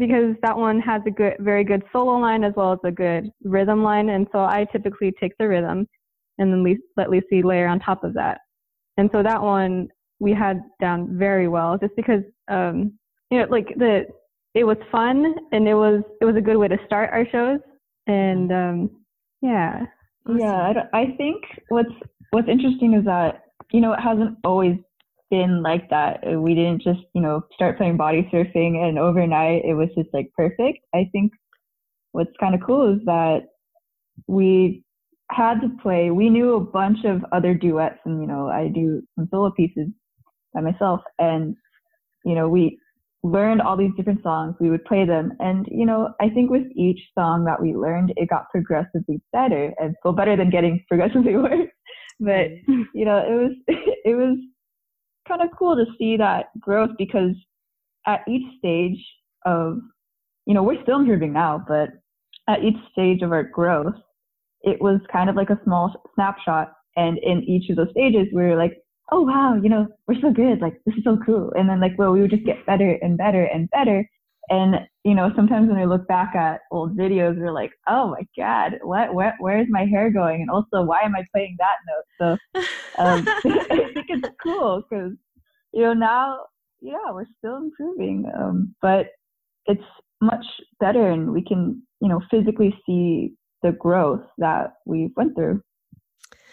because 0.00 0.34
that 0.42 0.56
one 0.56 0.80
has 0.80 1.02
a 1.06 1.10
good, 1.10 1.34
very 1.40 1.62
good 1.62 1.82
solo 1.92 2.18
line 2.18 2.42
as 2.42 2.54
well 2.56 2.72
as 2.72 2.78
a 2.84 2.90
good 2.90 3.30
rhythm 3.44 3.84
line, 3.84 4.08
and 4.08 4.26
so 4.32 4.38
I 4.40 4.66
typically 4.72 5.12
take 5.20 5.32
the 5.38 5.46
rhythm 5.46 5.86
and 6.38 6.50
then 6.52 6.78
let 6.96 7.10
Lucy 7.10 7.42
layer 7.42 7.68
on 7.68 7.78
top 7.78 8.02
of 8.02 8.14
that. 8.14 8.38
And 8.96 9.10
so 9.12 9.22
that 9.22 9.40
one 9.40 9.88
we 10.18 10.32
had 10.32 10.62
down 10.80 11.18
very 11.18 11.48
well, 11.48 11.76
just 11.78 11.94
because 11.96 12.22
um, 12.48 12.94
you 13.30 13.38
know, 13.38 13.46
like 13.50 13.68
the 13.76 14.06
it 14.54 14.64
was 14.64 14.78
fun 14.90 15.34
and 15.52 15.68
it 15.68 15.74
was 15.74 16.02
it 16.22 16.24
was 16.24 16.34
a 16.34 16.40
good 16.40 16.56
way 16.56 16.68
to 16.68 16.78
start 16.86 17.10
our 17.12 17.26
shows, 17.30 17.60
and 18.06 18.50
um, 18.50 18.90
yeah. 19.42 19.84
Yeah, 20.34 20.72
I, 20.92 20.98
I 20.98 21.16
think 21.18 21.42
what's 21.68 21.92
what's 22.30 22.48
interesting 22.48 22.94
is 22.94 23.04
that 23.04 23.42
you 23.70 23.82
know 23.82 23.92
it 23.92 24.00
hasn't 24.00 24.38
always 24.44 24.76
been 25.30 25.62
like 25.62 25.88
that. 25.90 26.24
Uh, 26.26 26.40
We 26.40 26.54
didn't 26.54 26.82
just 26.82 27.00
you 27.14 27.22
know 27.22 27.42
start 27.54 27.76
playing 27.78 27.96
body 27.96 28.28
surfing 28.32 28.76
and 28.84 28.98
overnight 28.98 29.64
it 29.64 29.74
was 29.74 29.88
just 29.96 30.10
like 30.12 30.30
perfect. 30.36 30.78
I 30.94 31.08
think 31.12 31.32
what's 32.12 32.32
kind 32.40 32.54
of 32.54 32.60
cool 32.66 32.94
is 32.94 33.00
that 33.06 33.40
we 34.26 34.84
had 35.30 35.60
to 35.60 35.70
play. 35.82 36.10
We 36.10 36.28
knew 36.30 36.54
a 36.54 36.60
bunch 36.60 37.04
of 37.04 37.24
other 37.32 37.54
duets, 37.54 37.98
and 38.04 38.20
you 38.20 38.26
know 38.26 38.48
I 38.48 38.68
do 38.68 39.02
some 39.16 39.28
solo 39.30 39.50
pieces 39.52 39.88
by 40.54 40.60
myself, 40.62 41.00
and 41.18 41.56
you 42.24 42.34
know 42.34 42.48
we 42.48 42.78
learned 43.22 43.62
all 43.62 43.76
these 43.76 43.92
different 43.96 44.22
songs. 44.22 44.56
We 44.60 44.70
would 44.70 44.84
play 44.84 45.04
them, 45.06 45.32
and 45.40 45.66
you 45.70 45.86
know 45.86 46.14
I 46.20 46.30
think 46.30 46.50
with 46.50 46.66
each 46.76 47.00
song 47.18 47.44
that 47.46 47.60
we 47.60 47.74
learned, 47.74 48.12
it 48.16 48.28
got 48.28 48.50
progressively 48.50 49.20
better, 49.32 49.72
and 49.78 49.94
well 50.04 50.14
better 50.14 50.36
than 50.36 50.50
getting 50.50 50.84
progressively 50.88 51.36
worse. 51.38 51.68
But 52.20 52.48
you 52.94 53.04
know 53.04 53.18
it 53.18 53.34
was 53.34 53.52
it 54.04 54.16
was 54.16 54.38
kind 55.30 55.42
of 55.42 55.56
cool 55.56 55.76
to 55.76 55.84
see 55.98 56.16
that 56.16 56.46
growth 56.58 56.90
because 56.98 57.34
at 58.06 58.20
each 58.28 58.58
stage 58.58 58.98
of 59.46 59.78
you 60.46 60.54
know 60.54 60.62
we're 60.62 60.82
still 60.82 61.00
improving 61.00 61.32
now, 61.32 61.64
but 61.66 61.90
at 62.48 62.64
each 62.64 62.76
stage 62.92 63.22
of 63.22 63.32
our 63.32 63.44
growth, 63.44 63.94
it 64.62 64.80
was 64.80 65.00
kind 65.12 65.30
of 65.30 65.36
like 65.36 65.50
a 65.50 65.60
small 65.64 65.94
snapshot, 66.14 66.72
and 66.96 67.18
in 67.18 67.42
each 67.44 67.70
of 67.70 67.76
those 67.76 67.90
stages, 67.92 68.26
we 68.32 68.42
were 68.42 68.56
like 68.56 68.76
oh 69.12 69.22
wow, 69.22 69.58
you 69.60 69.68
know, 69.68 69.88
we're 70.06 70.20
so 70.20 70.30
good, 70.30 70.60
like 70.60 70.80
this 70.86 70.94
is 70.94 71.04
so 71.04 71.18
cool. 71.26 71.52
And 71.56 71.68
then 71.68 71.80
like 71.80 71.98
well 71.98 72.12
we 72.12 72.20
would 72.20 72.30
just 72.30 72.44
get 72.44 72.64
better 72.66 72.98
and 73.02 73.16
better 73.18 73.44
and 73.44 73.70
better. 73.70 74.08
And 74.50 74.76
you 75.04 75.14
know, 75.14 75.32
sometimes 75.36 75.68
when 75.68 75.78
we 75.78 75.86
look 75.86 76.06
back 76.08 76.34
at 76.34 76.62
old 76.72 76.96
videos, 76.96 77.38
we're 77.38 77.52
like, 77.52 77.70
oh 77.88 78.08
my 78.08 78.26
god, 78.36 78.78
what 78.82 79.14
where 79.14 79.36
where's 79.38 79.68
my 79.70 79.86
hair 79.86 80.10
going? 80.10 80.42
And 80.42 80.50
also 80.50 80.82
why 80.82 81.00
am 81.02 81.14
I 81.14 81.24
playing 81.32 81.56
that 81.58 81.76
note? 81.88 82.38
So 82.54 82.62
um, 82.98 83.26
I 83.70 83.92
think 83.94 84.06
it's 84.08 84.28
cool 84.42 84.82
because 84.88 85.12
you 85.72 85.82
know 85.82 85.94
now 85.94 86.40
yeah 86.80 87.12
we're 87.12 87.26
still 87.38 87.58
improving, 87.58 88.30
um, 88.36 88.74
but 88.82 89.06
it's 89.66 89.82
much 90.20 90.44
better 90.80 91.10
and 91.10 91.32
we 91.32 91.42
can 91.42 91.80
you 92.00 92.08
know 92.08 92.20
physically 92.30 92.76
see 92.84 93.32
the 93.62 93.72
growth 93.72 94.24
that 94.38 94.74
we've 94.84 95.12
went 95.16 95.34
through. 95.36 95.62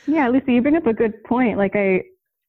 Yeah, 0.06 0.30
Lucy, 0.30 0.54
you 0.54 0.62
bring 0.62 0.78
up 0.78 0.88
a 0.88 0.94
good 0.94 1.22
point. 1.24 1.58
Like 1.58 1.76
I, 1.76 2.02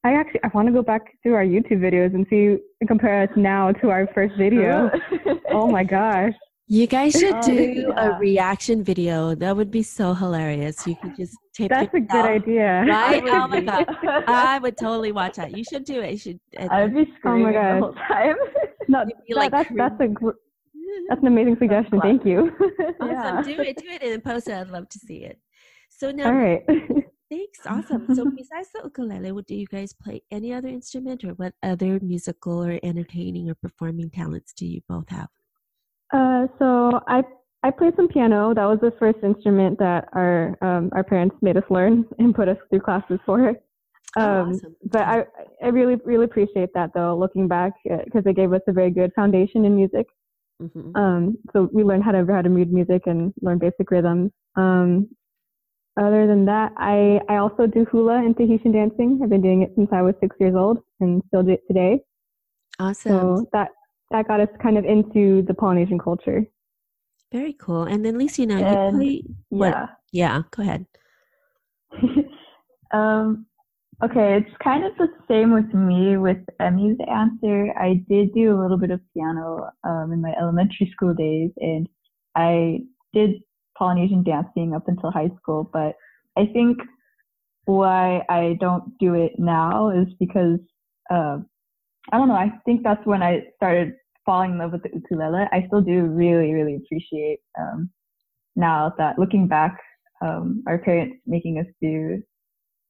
I 0.03 0.13
actually 0.13 0.39
I 0.43 0.49
want 0.53 0.67
to 0.67 0.73
go 0.73 0.81
back 0.81 1.01
through 1.21 1.33
our 1.35 1.43
YouTube 1.43 1.79
videos 1.81 2.13
and 2.15 2.25
see 2.29 2.57
and 2.79 2.87
compare 2.87 3.23
us 3.23 3.29
now 3.35 3.71
to 3.73 3.89
our 3.89 4.07
first 4.13 4.35
video. 4.37 4.89
oh 5.51 5.69
my 5.69 5.83
gosh. 5.83 6.33
You 6.71 6.85
guys 6.85 7.13
should 7.13 7.33
Oh, 7.33 7.41
do 7.41 7.53
yeah. 7.55 8.15
a 8.15 8.19
reaction 8.19 8.83
video. 8.83 9.33
That 9.33 9.57
would 9.57 9.71
be 9.71 9.81
so 9.81 10.13
hilarious. 10.13 10.85
You 10.85 10.95
could 11.01 11.15
just 11.15 11.35
tape 11.51 11.71
it. 11.71 11.73
That's 11.73 11.93
a 11.95 11.99
good 11.99 12.25
idea. 12.25 12.85
Right? 12.87 13.23
I 13.27 13.43
Oh 13.43 13.47
would 13.49 13.65
my 13.65 13.83
god. 13.83 13.95
I 14.27 14.59
would 14.59 14.77
totally 14.77 15.11
watch 15.11 15.37
that. 15.37 15.57
You 15.57 15.63
should 15.63 15.83
do 15.83 15.99
it. 16.01 16.11
You 16.11 16.17
should. 16.19 16.39
I 16.69 16.83
would 16.83 16.93
be 16.93 17.01
Oh 17.01 17.05
my 17.05 17.17
screaming 17.17 17.53
the 17.53 17.79
whole 17.81 17.93
time. 18.07 18.35
No, 18.87 19.03
that, 19.03 19.35
like 19.35 19.49
that's 19.51 19.69
that's 19.75 19.99
a 19.99 20.07
gr- 20.09 20.37
that's 21.09 21.21
an 21.21 21.27
amazing 21.27 21.57
suggestion. 21.57 21.99
Thank 22.01 22.23
you. 22.23 22.51
awesome. 23.01 23.07
Yeah. 23.09 23.41
Do 23.41 23.61
it. 23.63 23.77
Do 23.77 23.87
it 23.89 24.03
and 24.03 24.23
post 24.23 24.47
it. 24.47 24.53
I'd 24.53 24.69
love 24.69 24.87
to 24.89 24.99
see 24.99 25.23
it. 25.23 25.39
So 25.89 26.11
now, 26.11 26.27
All 26.27 26.35
right. 26.35 26.61
Thanks. 27.29 27.59
Awesome. 27.65 28.07
So 28.15 28.25
besides 28.25 28.69
the 28.73 28.81
ukulele, 28.83 29.31
what 29.31 29.47
do 29.47 29.55
you 29.55 29.67
guys 29.67 29.93
play? 29.93 30.21
Any 30.31 30.53
other 30.53 30.67
instrument, 30.67 31.23
or 31.23 31.33
what 31.33 31.53
other 31.63 31.99
musical 32.01 32.63
or 32.63 32.79
entertaining 32.83 33.49
or 33.49 33.55
performing 33.55 34.09
talents 34.09 34.53
do 34.53 34.65
you 34.65 34.81
both 34.87 35.09
have? 35.09 35.29
Uh, 36.13 36.47
so 36.57 36.99
I 37.07 37.23
I 37.63 37.71
played 37.71 37.95
some 37.95 38.07
piano. 38.07 38.53
That 38.53 38.65
was 38.65 38.79
the 38.81 38.91
first 38.99 39.19
instrument 39.23 39.77
that 39.79 40.07
our 40.13 40.57
um, 40.61 40.89
our 40.93 41.03
parents 41.03 41.35
made 41.41 41.57
us 41.57 41.63
learn 41.69 42.05
and 42.19 42.33
put 42.33 42.47
us 42.47 42.57
through 42.69 42.81
classes 42.81 43.19
for. 43.25 43.53
Oh, 44.17 44.21
Um, 44.21 44.49
awesome. 44.49 44.75
But 44.91 45.01
I 45.01 45.25
I 45.63 45.67
really 45.67 45.97
really 46.05 46.25
appreciate 46.25 46.71
that 46.73 46.91
though. 46.95 47.15
Looking 47.17 47.47
back, 47.47 47.73
because 48.05 48.23
it 48.25 48.35
gave 48.35 48.53
us 48.53 48.61
a 48.67 48.73
very 48.73 48.91
good 48.91 49.11
foundation 49.13 49.65
in 49.65 49.75
music. 49.75 50.07
Mhm. 50.61 50.97
Um, 50.97 51.37
so 51.53 51.69
we 51.71 51.83
learned 51.83 52.03
how 52.03 52.11
to 52.11 52.25
how 52.25 52.41
to 52.41 52.49
read 52.49 52.73
music 52.73 53.03
and 53.05 53.33
learn 53.41 53.59
basic 53.59 53.91
rhythms. 53.91 54.31
Um, 54.55 55.07
other 55.99 56.27
than 56.27 56.45
that, 56.45 56.71
I 56.77 57.19
I 57.29 57.37
also 57.37 57.67
do 57.67 57.85
hula 57.91 58.17
and 58.17 58.35
Tahitian 58.35 58.71
dancing. 58.71 59.19
I've 59.21 59.29
been 59.29 59.41
doing 59.41 59.61
it 59.61 59.71
since 59.75 59.89
I 59.91 60.01
was 60.01 60.15
six 60.21 60.35
years 60.39 60.55
old 60.55 60.79
and 60.99 61.21
still 61.27 61.43
do 61.43 61.51
it 61.51 61.63
today. 61.67 61.99
Awesome. 62.79 63.11
So 63.11 63.45
that 63.53 63.69
that 64.11 64.27
got 64.27 64.39
us 64.39 64.49
kind 64.61 64.77
of 64.77 64.85
into 64.85 65.43
the 65.43 65.53
Polynesian 65.53 65.99
culture. 65.99 66.45
Very 67.31 67.53
cool. 67.53 67.83
And 67.83 68.03
then 68.03 68.17
Lisa, 68.17 68.45
now 68.45 68.57
And- 68.57 69.03
you 69.03 69.21
play. 69.21 69.33
What? 69.49 69.73
Yeah. 69.73 69.87
Yeah. 70.11 70.41
Go 70.51 70.63
ahead. 70.63 70.85
um, 72.91 73.45
okay, 74.03 74.37
it's 74.37 74.57
kind 74.63 74.83
of 74.85 74.95
the 74.97 75.07
same 75.27 75.53
with 75.53 75.71
me 75.73 76.17
with 76.17 76.37
Emi's 76.59 76.97
answer. 77.07 77.71
I 77.77 78.03
did 78.09 78.33
do 78.33 78.55
a 78.55 78.59
little 78.59 78.77
bit 78.77 78.91
of 78.91 79.01
piano 79.13 79.69
um, 79.83 80.11
in 80.11 80.21
my 80.21 80.33
elementary 80.39 80.89
school 80.91 81.13
days, 81.13 81.51
and 81.57 81.87
I 82.35 82.79
did 83.13 83.41
Polynesian 83.79 84.23
dancing 84.23 84.75
up 84.75 84.87
until 84.87 85.09
high 85.09 85.31
school. 85.41 85.69
But 85.71 85.95
I 86.37 86.45
think 86.45 86.77
why 87.65 88.23
I 88.29 88.57
don't 88.59 88.97
do 88.99 89.13
it 89.13 89.33
now 89.39 89.89
is 89.89 90.07
because 90.19 90.59
uh, 91.09 91.37
I 92.11 92.17
don't 92.17 92.27
know. 92.27 92.35
I 92.35 92.51
think 92.65 92.83
that's 92.83 93.05
when 93.05 93.23
I 93.23 93.43
started 93.55 93.93
falling 94.25 94.51
in 94.51 94.57
love 94.59 94.73
with 94.73 94.83
the 94.83 94.89
ukulele. 94.93 95.47
I 95.51 95.65
still 95.67 95.81
do 95.81 96.01
really, 96.03 96.53
really 96.53 96.75
appreciate 96.75 97.39
um, 97.59 97.89
now 98.55 98.93
that 98.97 99.17
looking 99.17 99.47
back 99.47 99.79
um, 100.21 100.63
our 100.67 100.77
parents 100.77 101.17
making 101.25 101.59
us 101.59 101.65
do, 101.81 102.21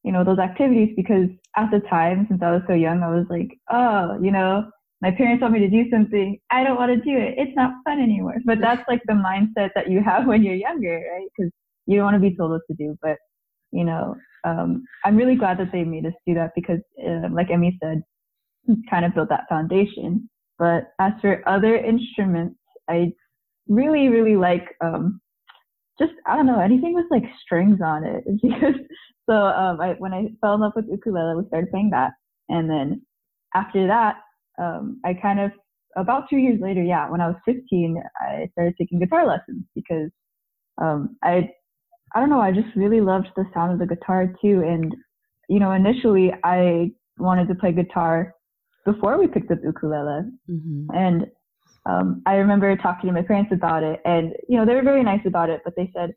you 0.03 0.12
know, 0.12 0.24
those 0.24 0.39
activities 0.39 0.93
because 0.96 1.29
at 1.55 1.69
the 1.72 1.79
time, 1.81 2.25
since 2.29 2.41
I 2.41 2.51
was 2.51 2.62
so 2.67 2.74
young, 2.74 3.03
I 3.03 3.10
was 3.10 3.25
like, 3.29 3.50
oh, 3.69 4.17
you 4.22 4.31
know, 4.31 4.69
my 5.01 5.12
parents 5.12 5.41
want 5.41 5.53
me 5.53 5.60
to 5.60 5.70
do 5.70 5.89
something. 5.89 6.38
I 6.51 6.63
don't 6.63 6.77
want 6.77 6.91
to 6.91 6.98
do 6.98 7.18
it. 7.18 7.36
It's 7.38 7.56
not 7.56 7.74
fun 7.86 8.00
anymore. 8.00 8.36
But 8.46 8.60
that's 8.62 8.84
like 8.88 9.01
the 9.06 9.13
mindset 9.13 9.70
that 9.75 9.89
you 9.89 10.01
have 10.03 10.25
when 10.25 10.44
you're 10.44 10.56
younger, 10.56 11.01
right? 11.13 11.27
Because 11.38 11.51
you 11.86 11.98
don't 11.98 12.06
want 12.06 12.15
to 12.15 12.29
be 12.29 12.36
told 12.36 12.51
what 12.51 12.62
to 12.70 12.75
do. 12.75 12.98
But, 13.01 13.18
you 13.72 13.84
know, 13.84 14.15
um, 14.44 14.84
I'm 15.06 15.15
really 15.15 15.36
glad 15.36 15.58
that 15.60 15.72
they 15.72 15.84
made 15.84 16.06
us 16.06 16.13
do 16.25 16.34
that 16.36 16.51
because, 16.56 16.79
uh, 17.06 17.29
like 17.32 17.48
Emi 17.48 17.77
said, 17.82 18.01
kind 18.89 19.06
of 19.06 19.13
built 19.13 19.29
that 19.29 19.48
foundation. 19.50 20.29
But 20.58 20.91
as 21.00 21.13
for 21.22 21.48
other 21.48 21.77
instruments, 21.77 22.58
I 22.89 23.13
really, 23.68 24.10
really 24.10 24.36
like 24.36 24.68
um, 24.82 25.22
just 26.00 26.13
I 26.25 26.36
don't 26.36 26.46
know 26.46 26.60
anything 26.60 26.94
with 26.94 27.06
like 27.12 27.24
strings 27.44 27.79
on 27.84 28.03
it 28.03 28.24
because 28.41 28.75
so 29.29 29.36
um, 29.36 29.79
I 29.79 29.96
when 30.00 30.13
I 30.13 30.27
fell 30.41 30.56
in 30.56 30.62
love 30.62 30.74
with 30.75 30.86
ukulele, 30.89 31.41
we 31.41 31.48
started 31.48 31.70
playing 31.72 31.91
that, 31.91 32.13
and 32.48 32.70
then 32.70 33.01
after 33.53 33.88
that, 33.88 34.18
um, 34.60 35.00
I 35.06 35.13
kind 35.13 35.39
of 35.39 35.51
about 35.96 36.30
two 36.30 36.38
years 36.38 36.60
later, 36.62 36.84
yeah, 36.84 37.10
when 37.10 37.22
I 37.22 37.28
was 37.28 37.38
15, 37.46 38.01
I 38.22 38.48
started 38.51 38.75
taking 38.78 39.00
guitar 39.00 39.25
lessons 39.25 39.63
because 39.75 40.10
um, 40.82 41.18
I 41.24 41.50
I 42.16 42.20
don't 42.20 42.30
know, 42.30 42.42
I 42.42 42.51
just 42.51 42.75
really 42.75 43.01
loved 43.01 43.28
the 43.36 43.46
sound 43.54 43.74
of 43.74 43.80
the 43.80 43.96
guitar 43.96 44.34
too, 44.42 44.63
and 44.66 44.96
you 45.48 45.60
know, 45.60 45.72
initially 45.72 46.32
I 46.44 46.92
wanted 47.18 47.48
to 47.50 47.56
play 47.56 47.72
guitar 47.72 48.34
before 48.86 49.20
we 49.20 49.28
picked 49.28 49.51
up 49.51 49.60
ukulele, 49.63 50.24
mm-hmm. 50.50 50.86
and 50.96 51.28
um, 51.86 52.22
I 52.25 52.36
remember 52.36 52.75
talking 52.78 53.08
to 53.08 53.13
my 53.13 53.22
parents 53.22 53.51
about 53.54 53.84
it, 53.84 54.00
and 54.06 54.34
you 54.48 54.58
know 54.58 54.66
they 54.66 54.75
were 54.75 54.84
very 54.84 55.04
nice 55.04 55.25
about 55.25 55.50
it, 55.50 55.62
but 55.63 55.75
they 55.75 55.92
said, 55.96 56.12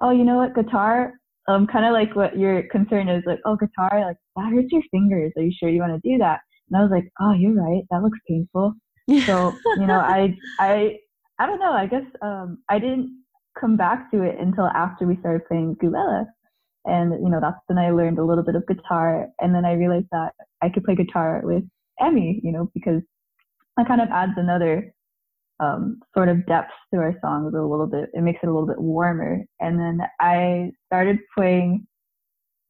"Oh, 0.00 0.10
you 0.10 0.24
know 0.24 0.36
what, 0.36 0.54
guitar, 0.54 1.12
um, 1.48 1.66
kind 1.66 1.84
of 1.84 1.92
like 1.92 2.14
what 2.14 2.38
your 2.38 2.62
concern 2.64 3.08
is, 3.08 3.22
like, 3.26 3.40
oh, 3.44 3.56
guitar, 3.56 4.04
like 4.04 4.16
that 4.36 4.52
hurts 4.52 4.68
your 4.70 4.82
fingers. 4.90 5.32
Are 5.36 5.42
you 5.42 5.52
sure 5.58 5.68
you 5.68 5.80
want 5.80 6.00
to 6.00 6.08
do 6.08 6.18
that?" 6.18 6.40
And 6.70 6.78
I 6.78 6.82
was 6.82 6.90
like, 6.90 7.10
"Oh, 7.20 7.32
you're 7.32 7.54
right. 7.54 7.82
That 7.90 8.02
looks 8.02 8.18
painful." 8.28 8.74
so 9.26 9.52
you 9.78 9.86
know, 9.86 9.98
I 9.98 10.36
I 10.60 10.96
I 11.38 11.46
don't 11.46 11.60
know. 11.60 11.72
I 11.72 11.86
guess 11.86 12.04
um, 12.22 12.58
I 12.68 12.78
didn't 12.78 13.24
come 13.58 13.76
back 13.76 14.10
to 14.12 14.22
it 14.22 14.36
until 14.38 14.66
after 14.66 15.06
we 15.06 15.16
started 15.20 15.46
playing 15.46 15.70
ukulele, 15.70 16.26
and 16.84 17.12
you 17.22 17.30
know 17.30 17.40
that's 17.40 17.58
when 17.66 17.78
I 17.78 17.90
learned 17.90 18.18
a 18.18 18.24
little 18.24 18.44
bit 18.44 18.56
of 18.56 18.66
guitar, 18.66 19.26
and 19.40 19.54
then 19.54 19.64
I 19.64 19.74
realized 19.74 20.08
that 20.12 20.32
I 20.62 20.68
could 20.68 20.84
play 20.84 20.94
guitar 20.94 21.42
with 21.44 21.64
Emi, 22.00 22.40
you 22.42 22.52
know, 22.52 22.70
because 22.74 23.02
that 23.76 23.86
kind 23.86 24.00
of 24.00 24.08
adds 24.10 24.32
another 24.36 24.92
um, 25.60 26.00
sort 26.16 26.28
of 26.28 26.46
depth 26.46 26.72
to 26.92 27.00
our 27.00 27.14
songs 27.20 27.54
a 27.54 27.62
little 27.62 27.86
bit. 27.86 28.10
It 28.12 28.22
makes 28.22 28.40
it 28.42 28.48
a 28.48 28.52
little 28.52 28.68
bit 28.68 28.80
warmer. 28.80 29.40
And 29.60 29.78
then 29.78 30.00
I 30.20 30.70
started 30.86 31.18
playing 31.36 31.86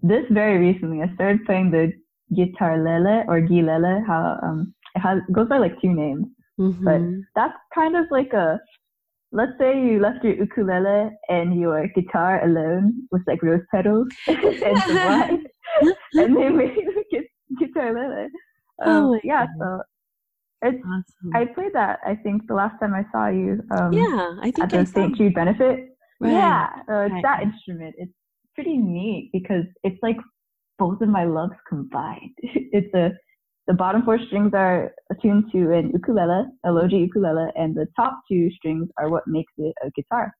this 0.00 0.24
very 0.30 0.58
recently. 0.58 1.02
I 1.02 1.12
started 1.14 1.44
playing 1.44 1.70
the 1.70 1.92
guitar 2.34 2.78
lele 2.82 3.24
or 3.28 3.40
guilele. 3.40 4.06
How 4.06 4.38
um, 4.42 4.74
it 4.94 5.00
has 5.00 5.18
it 5.28 5.32
goes 5.32 5.48
by 5.48 5.58
like 5.58 5.80
two 5.80 5.92
names, 5.92 6.26
mm-hmm. 6.58 6.84
but 6.84 7.00
that's 7.34 7.58
kind 7.74 7.96
of 7.96 8.06
like 8.10 8.32
a. 8.32 8.60
Let's 9.30 9.52
say 9.58 9.78
you 9.78 10.00
left 10.00 10.24
your 10.24 10.36
ukulele 10.36 11.10
and 11.28 11.60
your 11.60 11.86
guitar 11.88 12.42
alone 12.42 13.06
with 13.12 13.20
like 13.26 13.42
rose 13.42 13.60
petals 13.70 14.08
and 14.26 14.78
some 14.78 14.96
wine, 14.96 15.44
and 16.14 16.34
they 16.34 16.48
made 16.48 16.78
guitar 17.58 17.92
lele. 17.92 18.28
Um, 18.80 19.04
oh 19.04 19.20
yeah, 19.22 19.46
so 19.58 19.82
it's, 20.62 20.82
awesome. 20.84 21.32
I 21.34 21.44
played 21.44 21.72
that. 21.74 22.00
I 22.04 22.16
think 22.16 22.46
the 22.48 22.54
last 22.54 22.78
time 22.80 22.94
I 22.94 23.04
saw 23.12 23.28
you. 23.28 23.62
Um, 23.70 23.92
yeah, 23.92 24.34
I 24.40 24.50
think 24.50 24.60
at 24.60 24.70
the 24.70 24.86
St. 24.86 25.16
Jude 25.16 25.34
benefit. 25.34 25.90
Right. 26.20 26.32
Yeah, 26.32 26.68
so 26.88 27.00
it's 27.02 27.12
right. 27.12 27.22
that 27.22 27.42
instrument. 27.42 27.94
It's 27.98 28.12
pretty 28.54 28.76
neat 28.76 29.30
because 29.32 29.64
it's 29.84 29.98
like 30.02 30.16
both 30.78 31.00
of 31.00 31.08
my 31.08 31.24
loves 31.24 31.54
combined. 31.68 32.34
it's 32.42 32.92
a 32.94 33.10
the 33.68 33.74
bottom 33.74 34.02
four 34.02 34.18
strings 34.28 34.52
are 34.54 34.94
attuned 35.12 35.52
to 35.52 35.72
an 35.74 35.90
ukulele, 35.92 36.46
a 36.64 36.72
low-G 36.72 36.96
ukulele, 36.96 37.50
and 37.54 37.74
the 37.74 37.86
top 37.94 38.18
two 38.26 38.50
strings 38.52 38.88
are 38.98 39.10
what 39.10 39.26
makes 39.26 39.52
it 39.58 39.74
a 39.84 39.90
guitar. 39.90 40.32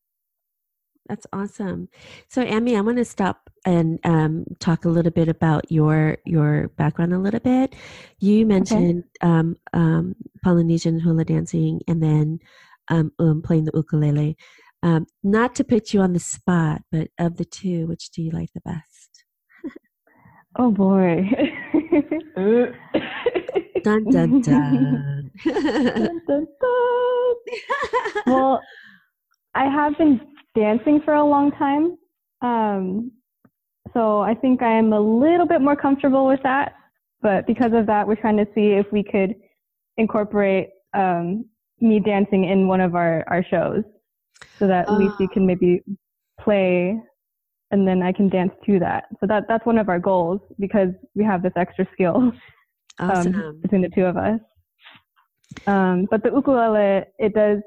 That's 1.09 1.26
awesome. 1.33 1.88
So, 2.28 2.42
Amy, 2.42 2.75
I 2.75 2.80
want 2.80 2.97
to 2.97 3.04
stop 3.04 3.50
and 3.66 3.99
um, 4.04 4.45
talk 4.61 4.87
a 4.87 4.88
little 4.88 5.12
bit 5.12 5.28
about 5.28 5.71
your 5.71 6.18
your 6.25 6.68
background 6.76 7.12
a 7.12 7.18
little 7.18 7.40
bit. 7.40 7.75
You 8.18 8.47
mentioned 8.47 9.04
okay. 9.23 9.30
um, 9.30 9.57
um, 9.73 10.16
Polynesian 10.42 11.00
hula 11.00 11.25
dancing 11.25 11.80
and 11.87 12.02
then 12.02 12.38
um, 12.88 13.12
um, 13.18 13.42
playing 13.42 13.64
the 13.64 13.73
ukulele. 13.75 14.37
Um, 14.83 15.07
not 15.23 15.54
to 15.57 15.64
put 15.64 15.92
you 15.92 16.00
on 16.00 16.12
the 16.12 16.21
spot, 16.21 16.83
but 16.92 17.09
of 17.18 17.37
the 17.37 17.45
two, 17.45 17.87
which 17.87 18.11
do 18.11 18.23
you 18.23 18.30
like 18.30 18.52
the 18.54 18.61
best? 18.61 18.88
Oh 20.58 20.70
boy. 20.70 21.28
dun, 23.85 24.04
dun, 24.11 24.40
dun. 24.42 25.30
dun, 25.44 26.20
dun, 26.26 26.46
dun. 26.61 27.35
well, 28.26 28.61
I 29.54 29.64
have 29.64 29.96
been 29.96 30.20
dancing 30.54 31.00
for 31.04 31.14
a 31.14 31.24
long 31.24 31.52
time. 31.52 31.96
Um, 32.42 33.12
so 33.94 34.20
I 34.20 34.35
think 34.35 34.62
I 34.62 34.72
am 34.72 34.92
a 34.92 35.00
little 35.00 35.46
bit 35.46 35.61
more 35.61 35.76
comfortable 35.76 36.26
with 36.26 36.40
that. 36.42 36.74
But 37.20 37.46
because 37.46 37.72
of 37.72 37.87
that, 37.87 38.06
we're 38.06 38.16
trying 38.16 38.37
to 38.37 38.46
see 38.54 38.72
if 38.72 38.87
we 38.92 39.02
could 39.02 39.35
incorporate 39.96 40.68
um, 40.94 41.44
me 41.80 42.00
dancing 42.00 42.44
in 42.44 42.68
one 42.68 42.80
of 42.80 42.94
our, 42.94 43.24
our 43.28 43.44
shows 43.50 43.83
so 44.59 44.66
that 44.66 44.88
uh. 44.88 44.96
Lucy 44.96 45.26
can 45.33 45.46
maybe 45.46 45.83
play 46.40 47.00
and 47.70 47.87
then 47.87 48.02
I 48.02 48.12
can 48.12 48.28
dance 48.28 48.52
to 48.66 48.78
that. 48.78 49.04
So 49.20 49.26
that 49.26 49.44
that's 49.48 49.66
one 49.66 49.78
of 49.78 49.88
our 49.88 49.98
goals 49.98 50.40
because 50.59 50.88
we 51.14 51.24
have 51.24 51.42
this 51.42 51.52
extra 51.57 51.87
skill 51.92 52.33
um, 52.98 53.59
between 53.62 53.83
the 53.83 53.90
two 53.94 54.04
of 54.04 54.16
us. 54.16 54.40
Um, 55.66 56.07
but 56.11 56.22
the 56.22 56.31
ukulele, 56.31 57.04
it 57.18 57.35
does 57.35 57.59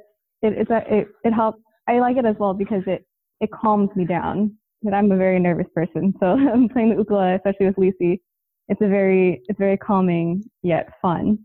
it 0.41 0.53
it, 0.53 0.67
it 0.69 1.07
it 1.23 1.33
helps 1.33 1.61
I 1.87 1.99
like 1.99 2.17
it 2.17 2.25
as 2.25 2.35
well 2.39 2.53
because 2.53 2.83
it 2.87 3.05
it 3.39 3.51
calms 3.51 3.89
me 3.95 4.05
down. 4.05 4.55
But 4.83 4.95
I'm 4.95 5.11
a 5.11 5.17
very 5.17 5.39
nervous 5.39 5.67
person, 5.75 6.13
so 6.19 6.25
I'm 6.53 6.67
playing 6.69 6.89
the 6.89 6.95
ukulele, 6.95 7.35
especially 7.35 7.67
with 7.67 7.77
Lucy. 7.77 8.21
It's 8.67 8.81
a 8.81 8.87
very 8.87 9.41
it's 9.47 9.59
very 9.59 9.77
calming 9.77 10.43
yet 10.63 10.93
fun. 11.01 11.39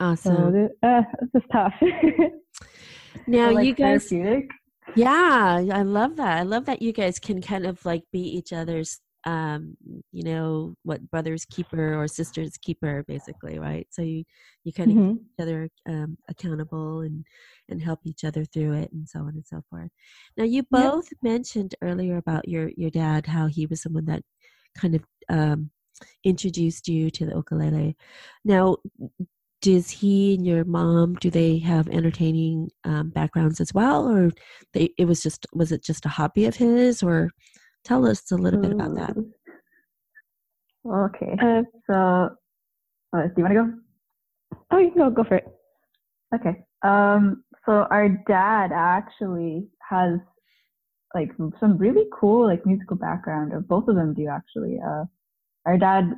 Awesome. 0.00 0.68
So 0.82 0.88
uh, 0.88 1.02
it's 1.22 1.32
just 1.32 1.46
tough. 1.52 1.74
now 3.26 3.50
like 3.52 3.66
you 3.66 3.74
guys, 3.74 4.12
yeah, 4.94 5.62
I 5.72 5.82
love 5.82 6.16
that. 6.16 6.38
I 6.38 6.42
love 6.42 6.66
that 6.66 6.82
you 6.82 6.92
guys 6.92 7.18
can 7.18 7.40
kind 7.40 7.66
of 7.66 7.84
like 7.84 8.04
be 8.12 8.20
each 8.20 8.52
other's 8.52 9.00
um 9.24 9.76
you 10.12 10.22
know 10.22 10.74
what 10.84 11.10
brother's 11.10 11.44
keeper 11.44 12.00
or 12.00 12.06
sister's 12.06 12.56
keeper 12.58 13.04
basically 13.08 13.58
right 13.58 13.86
so 13.90 14.00
you 14.00 14.22
you 14.62 14.72
kind 14.72 14.90
of 14.90 14.96
mm-hmm. 14.96 15.12
keep 15.14 15.22
each 15.22 15.42
other 15.42 15.68
um, 15.88 16.16
accountable 16.28 17.00
and 17.00 17.24
and 17.68 17.82
help 17.82 17.98
each 18.04 18.22
other 18.24 18.44
through 18.44 18.72
it 18.74 18.90
and 18.92 19.08
so 19.08 19.18
on 19.20 19.30
and 19.30 19.44
so 19.44 19.60
forth 19.68 19.90
now 20.36 20.44
you 20.44 20.62
both 20.70 21.08
yep. 21.10 21.18
mentioned 21.22 21.74
earlier 21.82 22.16
about 22.16 22.48
your 22.48 22.70
your 22.76 22.90
dad 22.90 23.26
how 23.26 23.46
he 23.46 23.66
was 23.66 23.82
someone 23.82 24.04
that 24.04 24.22
kind 24.76 24.94
of 24.94 25.02
um 25.28 25.68
introduced 26.24 26.86
you 26.86 27.10
to 27.10 27.26
the 27.26 27.34
ukulele 27.34 27.96
now 28.44 28.76
does 29.60 29.90
he 29.90 30.34
and 30.34 30.46
your 30.46 30.64
mom 30.64 31.14
do 31.16 31.30
they 31.30 31.58
have 31.58 31.88
entertaining 31.88 32.70
um, 32.84 33.10
backgrounds 33.10 33.60
as 33.60 33.74
well 33.74 34.08
or 34.08 34.30
they 34.72 34.90
it 34.98 35.06
was 35.06 35.22
just 35.22 35.46
was 35.52 35.72
it 35.72 35.82
just 35.82 36.06
a 36.06 36.08
hobby 36.08 36.46
of 36.46 36.56
his 36.56 37.02
or 37.02 37.30
Tell 37.84 38.06
us 38.06 38.30
a 38.32 38.36
little 38.36 38.60
bit 38.60 38.72
about 38.72 38.94
that. 38.96 39.16
Okay. 40.86 41.36
Uh, 41.40 41.62
so, 41.86 42.28
uh, 43.16 43.22
do 43.22 43.32
you 43.38 43.44
want 43.44 43.54
to 43.54 43.54
go? 43.54 43.72
Oh, 44.70 44.78
you 44.78 44.90
can 44.90 44.98
go. 44.98 45.10
Go 45.10 45.24
for 45.24 45.36
it. 45.36 45.46
Okay. 46.34 46.64
Um. 46.82 47.44
So 47.64 47.86
our 47.90 48.08
dad 48.28 48.72
actually 48.74 49.68
has 49.88 50.18
like 51.14 51.30
some 51.60 51.78
really 51.78 52.04
cool 52.12 52.46
like 52.46 52.66
musical 52.66 52.96
background, 52.96 53.52
or 53.52 53.60
both 53.60 53.88
of 53.88 53.96
them 53.96 54.12
do 54.12 54.28
actually. 54.28 54.78
Uh, 54.84 55.04
our 55.66 55.78
dad 55.78 56.12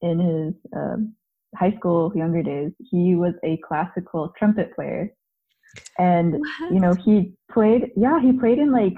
in 0.00 0.18
his 0.18 0.54
uh, 0.74 0.96
high 1.54 1.74
school 1.76 2.12
younger 2.14 2.42
days, 2.42 2.72
he 2.90 3.14
was 3.14 3.34
a 3.44 3.58
classical 3.66 4.32
trumpet 4.38 4.74
player, 4.74 5.12
and 5.98 6.34
what? 6.34 6.72
you 6.72 6.80
know 6.80 6.94
he 7.04 7.32
played. 7.50 7.90
Yeah, 7.96 8.20
he 8.20 8.32
played 8.32 8.58
in 8.58 8.72
like 8.72 8.94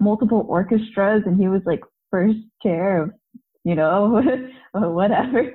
multiple 0.00 0.46
orchestras 0.48 1.22
and 1.26 1.40
he 1.40 1.48
was 1.48 1.62
like 1.66 1.80
first 2.10 2.38
chair 2.62 3.02
of 3.02 3.10
you 3.64 3.74
know 3.74 4.22
whatever. 4.72 5.52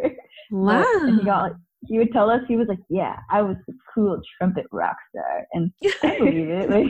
Wow 0.51 0.83
and 1.01 1.19
he 1.19 1.25
got 1.25 1.43
like 1.43 1.53
he 1.85 1.97
would 1.97 2.13
tell 2.13 2.29
us 2.29 2.39
he 2.47 2.55
was 2.55 2.69
like 2.69 2.79
yeah 2.89 3.17
i 3.29 3.41
was 3.41 3.57
the 3.67 3.73
cool 3.93 4.21
trumpet 4.37 4.65
rock 4.71 4.95
star. 5.09 5.45
And 5.53 5.71
i 6.03 6.17
believe 6.17 6.49
it. 6.49 6.69
Like 6.69 6.85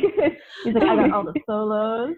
he's 0.64 0.74
like 0.74 0.84
i 0.84 0.96
got 0.96 1.12
all 1.12 1.24
the 1.24 1.40
solos. 1.48 2.16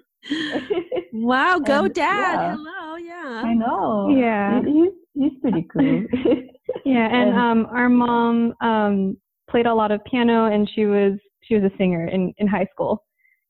Wow 1.14 1.60
go 1.60 1.86
and, 1.86 1.94
dad. 1.94 2.34
yeah. 2.34 2.56
hello 2.56 2.96
yeah. 2.98 3.42
I 3.44 3.54
know. 3.54 4.10
Yeah. 4.10 4.62
He's 4.64 4.92
he's 5.16 5.32
pretty 5.42 5.68
cool 5.72 6.04
yeah 6.86 7.08
and, 7.08 7.30
and 7.30 7.38
um 7.38 7.66
our 7.72 7.90
mom 7.90 8.54
um 8.62 9.18
played 9.50 9.66
a 9.66 9.74
lot 9.74 9.92
of 9.92 10.04
piano 10.06 10.46
and 10.46 10.70
she 10.76 10.86
was 10.86 11.14
she 11.42 11.56
was 11.56 11.64
a 11.64 11.78
singer 11.78 12.08
in 12.08 12.34
in 12.38 12.48
high 12.48 12.68
school 12.72 13.04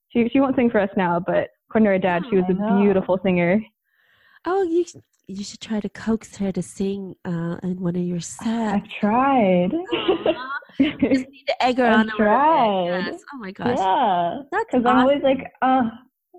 she 0.10 0.30
she 0.32 0.40
won't 0.40 0.56
sing 0.56 0.70
for 0.70 0.80
us 0.80 0.90
now 0.96 1.20
but 1.20 1.50
according 1.76 1.86
to 1.86 1.92
her 1.92 2.00
dad, 2.00 2.24
she 2.30 2.38
was 2.38 2.46
a 2.50 2.80
beautiful 2.80 3.20
singer. 3.24 3.62
Oh, 4.46 4.64
you 4.64 4.86
you 5.28 5.44
should 5.44 5.60
try 5.60 5.80
to 5.80 5.90
coax 5.90 6.38
her 6.38 6.52
to 6.52 6.62
sing 6.62 7.16
uh, 7.26 7.58
in 7.64 7.82
one 7.82 7.96
of 7.96 8.04
your 8.04 8.20
sets. 8.20 8.46
I 8.46 8.84
tried. 9.00 9.72
just 10.80 11.02
need 11.02 11.46
to 11.48 11.64
egg 11.64 11.78
her 11.78 11.88
I 11.88 11.94
on 11.96 12.10
tried. 12.16 13.08
Yes. 13.08 13.22
Oh 13.34 13.38
my 13.40 13.52
gosh. 13.52 13.78
Yeah. 13.78 14.42
Because 14.52 14.86
I'm 14.86 15.00
always 15.00 15.24
like, 15.24 15.52
oh, 15.64 15.90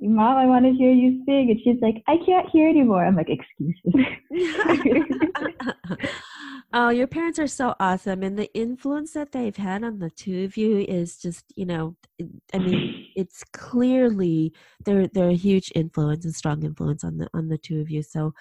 mom, 0.03 0.37
I 0.37 0.47
want 0.47 0.65
to 0.65 0.73
hear 0.73 0.91
you 0.91 1.23
sing. 1.25 1.51
And 1.51 1.61
she's 1.63 1.81
like, 1.81 2.03
I 2.07 2.17
can't 2.25 2.49
hear 2.51 2.69
anymore. 2.69 3.05
I'm 3.05 3.17
like, 3.17 3.29
excuses. 3.31 3.95
Oh, 6.73 6.91
your 6.91 7.07
parents 7.07 7.39
are 7.39 7.47
so 7.47 7.75
awesome. 7.79 8.23
And 8.23 8.39
the 8.39 8.53
influence 8.53 9.13
that 9.13 9.33
they've 9.33 9.57
had 9.57 9.85
on 9.85 9.99
the 9.99 10.11
two 10.11 10.45
of 10.45 10.57
you 10.57 10.79
is 10.79 11.17
just, 11.17 11.45
you 11.55 11.65
know, 11.65 11.97
I 12.53 12.59
mean, 12.59 13.07
it's 13.15 13.45
clearly 13.53 14.53
they're 14.85 15.07
they're 15.09 15.31
a 15.31 15.35
huge 15.35 15.73
influence 15.75 16.25
and 16.25 16.35
strong 16.35 16.65
influence 16.65 17.05
on 17.05 17.19
the 17.19 17.29
on 17.33 17.49
the 17.49 17.57
two 17.57 17.81
of 17.81 17.89
you. 17.89 18.03
So 18.03 18.35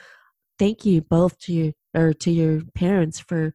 thank 0.57 0.85
you 0.85 1.01
both 1.01 1.39
to 1.41 1.53
your 1.53 1.73
or 1.93 2.13
to 2.13 2.31
your 2.31 2.61
parents 2.73 3.19
for 3.19 3.53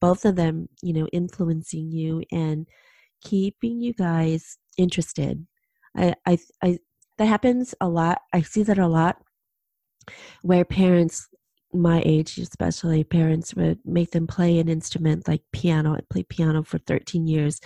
both 0.00 0.24
of 0.24 0.36
them, 0.36 0.68
you 0.82 0.92
know, 0.92 1.08
influencing 1.12 1.90
you 1.90 2.22
and 2.30 2.68
keeping 3.22 3.80
you 3.80 3.94
guys 3.94 4.58
interested. 4.76 5.46
I 5.96 6.14
I 6.26 6.38
I 6.62 6.78
that 7.18 7.26
happens 7.26 7.74
a 7.80 7.88
lot. 7.88 8.22
I 8.32 8.42
see 8.42 8.62
that 8.64 8.78
a 8.78 8.88
lot 8.88 9.16
where 10.42 10.64
parents 10.64 11.28
my 11.72 12.00
age 12.06 12.38
especially 12.38 13.02
parents 13.02 13.52
would 13.54 13.80
make 13.84 14.12
them 14.12 14.28
play 14.28 14.58
an 14.60 14.68
instrument 14.68 15.26
like 15.26 15.42
piano. 15.52 15.94
I 15.94 16.00
played 16.08 16.28
piano 16.28 16.62
for 16.62 16.78
13 16.78 17.26
years. 17.26 17.60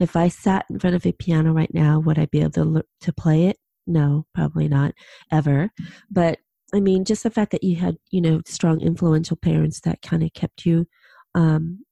If 0.00 0.16
i 0.16 0.28
sat 0.28 0.66
in 0.68 0.80
front 0.80 0.96
of 0.96 1.06
a 1.06 1.12
piano 1.12 1.52
right 1.52 1.72
now 1.72 2.00
would 2.00 2.18
i 2.18 2.26
be 2.26 2.40
able 2.40 2.50
to, 2.50 2.82
to 3.02 3.12
play 3.12 3.46
it? 3.46 3.58
No 3.86 4.26
probably 4.34 4.68
not 4.68 4.94
ever. 5.30 5.70
But 6.10 6.38
i 6.74 6.80
mean 6.80 7.04
just 7.04 7.22
the 7.22 7.30
fact 7.30 7.52
that 7.52 7.62
you 7.62 7.76
had 7.76 7.96
you 8.10 8.20
know 8.20 8.40
strong 8.46 8.80
influential 8.80 9.36
parents 9.36 9.80
that 9.80 10.02
kind 10.02 10.22
of 10.22 10.32
kept 10.32 10.66
you 10.66 10.86
um 11.34 11.84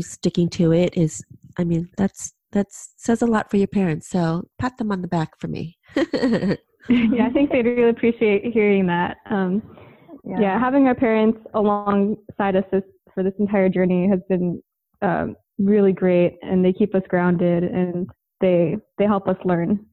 sticking 0.00 0.48
to 0.48 0.72
it 0.72 0.96
is 0.96 1.22
i 1.58 1.64
mean 1.64 1.88
that's 1.96 2.32
that 2.56 2.66
says 2.70 3.22
a 3.22 3.26
lot 3.26 3.50
for 3.50 3.58
your 3.58 3.66
parents 3.68 4.08
so 4.08 4.42
pat 4.58 4.76
them 4.78 4.90
on 4.90 5.02
the 5.02 5.08
back 5.08 5.38
for 5.38 5.48
me 5.48 5.76
yeah 5.96 7.26
i 7.26 7.30
think 7.32 7.50
they'd 7.50 7.66
really 7.66 7.90
appreciate 7.90 8.44
hearing 8.52 8.86
that 8.86 9.18
um 9.30 9.62
yeah. 10.26 10.40
yeah. 10.40 10.58
having 10.58 10.86
our 10.86 10.94
parents 10.94 11.38
alongside 11.54 12.56
us 12.56 12.64
this, 12.72 12.82
for 13.14 13.22
this 13.22 13.34
entire 13.38 13.68
journey 13.68 14.08
has 14.08 14.20
been 14.28 14.60
um, 15.02 15.36
really 15.58 15.92
great, 15.92 16.36
and 16.42 16.64
they 16.64 16.72
keep 16.72 16.94
us 16.94 17.02
grounded 17.08 17.64
and 17.64 18.08
they 18.40 18.76
they 18.98 19.04
help 19.04 19.28
us 19.28 19.36
learn 19.44 19.86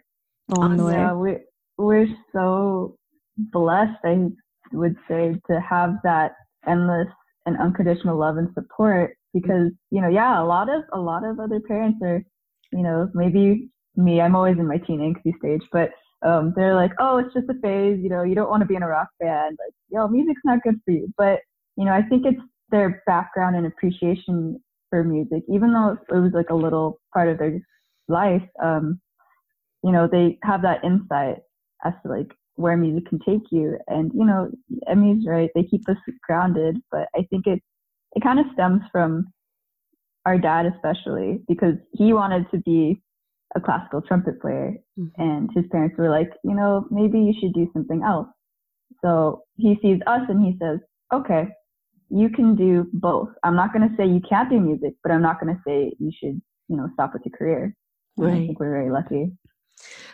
along 0.56 0.78
the 0.78 0.86
way. 0.86 0.94
Yeah, 0.94 1.14
we 1.14 1.38
we're 1.78 2.08
so 2.34 2.98
blessed, 3.38 4.00
I 4.04 4.30
would 4.74 4.96
say, 5.08 5.36
to 5.50 5.62
have 5.62 5.96
that 6.04 6.34
endless 6.68 7.08
and 7.46 7.58
unconditional 7.60 8.18
love 8.18 8.38
and 8.38 8.50
support 8.54 9.16
because 9.34 9.72
you 9.92 10.02
know 10.02 10.08
yeah 10.08 10.42
a 10.42 10.46
lot 10.46 10.70
of 10.70 10.84
a 10.94 11.00
lot 11.00 11.26
of 11.26 11.40
other 11.40 11.60
parents 11.60 12.00
are 12.04 12.24
you 12.74 12.84
know 12.84 13.10
maybe 13.14 13.70
me 13.96 14.20
i'm 14.20 14.36
always 14.36 14.58
in 14.58 14.68
my 14.68 14.78
teen 14.78 15.00
angsty 15.00 15.38
stage 15.38 15.62
but 15.72 15.92
um, 16.24 16.54
they're 16.56 16.76
like, 16.76 16.92
oh, 17.00 17.18
it's 17.18 17.34
just 17.34 17.50
a 17.50 17.60
phase. 17.62 18.00
You 18.02 18.10
know, 18.10 18.24
you 18.24 18.36
don't 18.36 18.50
want 18.50 18.62
to 18.62 18.68
be 18.68 18.76
in 18.76 18.84
a 18.84 18.88
rock 18.88 19.10
band. 19.20 19.58
Like, 19.64 19.74
yo, 19.90 20.08
music's 20.08 20.42
not 20.46 20.64
good 20.64 20.80
for 20.86 20.92
you. 20.92 21.14
But 21.18 21.40
you 21.76 21.86
know, 21.86 21.92
I 21.92 22.02
think 22.04 22.26
it's 22.26 22.42
their 22.70 23.04
background 23.06 23.56
and 23.56 23.66
appreciation 23.66 24.60
for 24.90 25.04
music, 25.04 25.44
even 25.50 25.74
though 25.74 25.98
it 26.10 26.20
was 26.20 26.32
like 26.34 26.50
a 26.50 26.56
little 26.56 27.00
part 27.14 27.30
of 27.30 27.38
their 27.38 27.60
life. 28.08 28.44
Um, 28.62 29.02
you 29.84 29.92
know, 29.92 30.08
they 30.10 30.40
have 30.44 30.62
that 30.62 30.84
insight 30.84 31.40
as 31.84 31.94
to 32.04 32.10
like 32.10 32.32
where 32.56 32.78
music 32.78 33.10
can 33.10 33.20
take 33.20 33.52
you. 33.52 33.78
And 33.88 34.12
you 34.14 34.26
know, 34.26 34.50
Emi's 34.88 35.26
right; 35.28 35.50
they 35.56 35.64
keep 35.64 35.88
us 35.90 35.98
grounded. 36.26 36.78
But 36.90 37.10
I 37.16 37.24
think 37.30 37.48
it 37.48 37.62
it 38.16 38.24
kind 38.24 38.40
of 38.40 38.46
stems 38.54 38.82
from 38.92 39.28
our 40.26 40.38
dad, 40.38 40.66
especially 40.66 41.42
because 41.48 41.76
he 41.92 42.14
wanted 42.14 42.50
to 42.52 42.58
be 42.60 43.02
a 43.56 43.62
classical 43.62 44.02
trumpet 44.02 44.42
player 44.42 44.74
mm-hmm. 45.00 45.22
and 45.22 45.50
his 45.56 45.66
parents 45.72 45.96
were 45.98 46.10
like 46.10 46.32
you 46.44 46.56
know 46.56 46.86
maybe 46.90 47.20
you 47.20 47.34
should 47.40 47.54
do 47.54 47.70
something 47.74 48.02
else 48.04 48.28
so 49.04 49.44
he 49.58 49.78
sees 49.82 50.00
us 50.08 50.22
and 50.30 50.44
he 50.44 50.58
says 50.62 50.80
okay 51.14 51.48
you 52.10 52.30
can 52.30 52.56
do 52.56 52.88
both 52.94 53.30
i'm 53.44 53.56
not 53.56 53.74
going 53.74 53.88
to 53.88 53.96
say 53.96 54.06
you 54.06 54.22
can't 54.28 54.50
do 54.50 54.60
music 54.60 54.94
but 55.04 55.12
i'm 55.12 55.22
not 55.22 55.40
going 55.40 55.54
to 55.54 55.62
say 55.66 55.94
you 56.00 56.12
should 56.20 56.42
you 56.68 56.78
know 56.78 56.90
stop 56.94 57.14
with 57.14 57.22
your 57.26 57.38
career 57.38 57.76
right. 58.18 58.34
i 58.34 58.48
think 58.48 58.60
we're 58.60 58.72
very 58.72 58.92
lucky 58.92 59.32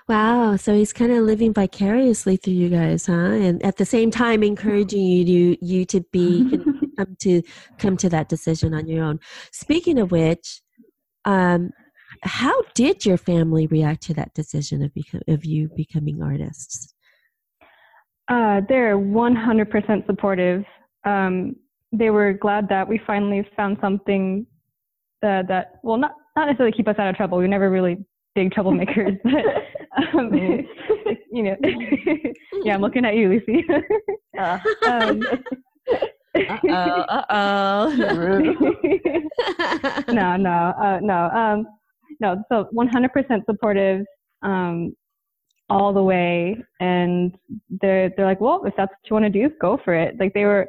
Wow. 0.08 0.56
So 0.56 0.74
he's 0.74 0.94
kind 0.94 1.12
of 1.12 1.24
living 1.26 1.54
vicariously 1.54 2.38
through 2.38 2.54
you 2.54 2.70
guys, 2.70 3.06
huh? 3.06 3.14
And 3.14 3.62
at 3.62 3.76
the 3.76 3.86
same 3.86 4.10
time 4.10 4.42
encouraging 4.42 5.04
you 5.04 5.26
to 5.26 5.66
you 5.66 5.86
to 5.86 6.02
be 6.12 6.60
come 7.00 7.16
to 7.20 7.42
come 7.78 7.98
to 7.98 8.10
that 8.10 8.30
decision 8.30 8.74
on 8.74 8.88
your 8.88 9.04
own. 9.04 9.20
Speaking 9.52 10.00
of 10.00 10.12
which, 10.12 10.62
um, 11.26 11.72
how 12.24 12.62
did 12.74 13.06
your 13.06 13.18
family 13.18 13.68
react 13.68 14.02
to 14.04 14.14
that 14.16 14.34
decision 14.34 14.84
of, 14.84 14.94
become, 14.94 15.22
of 15.28 15.46
you 15.46 15.70
becoming 15.76 16.22
artists? 16.22 16.94
Uh, 18.28 18.62
they're 18.68 18.98
100% 18.98 20.06
supportive. 20.06 20.64
Um, 21.06 21.56
they 21.92 22.10
were 22.10 22.34
glad 22.34 22.70
that 22.70 22.88
we 22.88 23.00
finally 23.08 23.48
found 23.56 23.78
something 23.82 24.46
that, 25.22 25.48
that 25.48 25.80
well, 25.84 25.98
not, 25.98 26.12
not 26.36 26.46
necessarily 26.46 26.76
keep 26.76 26.88
us 26.88 26.96
out 27.00 27.10
of 27.10 27.16
trouble. 27.16 27.38
We 27.38 27.46
were 27.46 27.48
never 27.48 27.70
really 27.70 27.98
big 28.36 28.52
troublemakers, 28.52 29.18
but, 29.24 30.20
um, 30.20 30.32
you 31.32 31.44
know, 31.44 31.56
yeah, 32.64 32.76
I'm 32.76 32.82
looking 32.82 33.06
at 33.06 33.16
you, 33.16 33.30
Lucy. 33.30 33.66
uh, 34.38 34.60
um, 34.88 35.24
uh-oh, 36.36 37.06
uh-oh. 37.10 37.96
no, 40.10 40.38
no, 40.38 40.74
uh, 40.82 41.00
no. 41.02 41.30
Um, 41.30 41.68
no, 42.20 42.44
so 42.52 42.68
100% 42.74 43.46
supportive 43.46 44.06
um, 44.42 44.96
all 45.70 45.94
the 45.94 46.04
way, 46.04 46.58
and 46.80 47.36
they're 47.82 48.12
they're 48.16 48.26
like, 48.26 48.42
well, 48.42 48.64
if 48.66 48.74
that's 48.76 48.90
what 48.90 49.10
you 49.10 49.14
want 49.14 49.26
to 49.26 49.30
do, 49.30 49.50
go 49.62 49.80
for 49.84 49.94
it. 49.94 50.16
Like 50.20 50.34
they 50.34 50.46
were, 50.46 50.68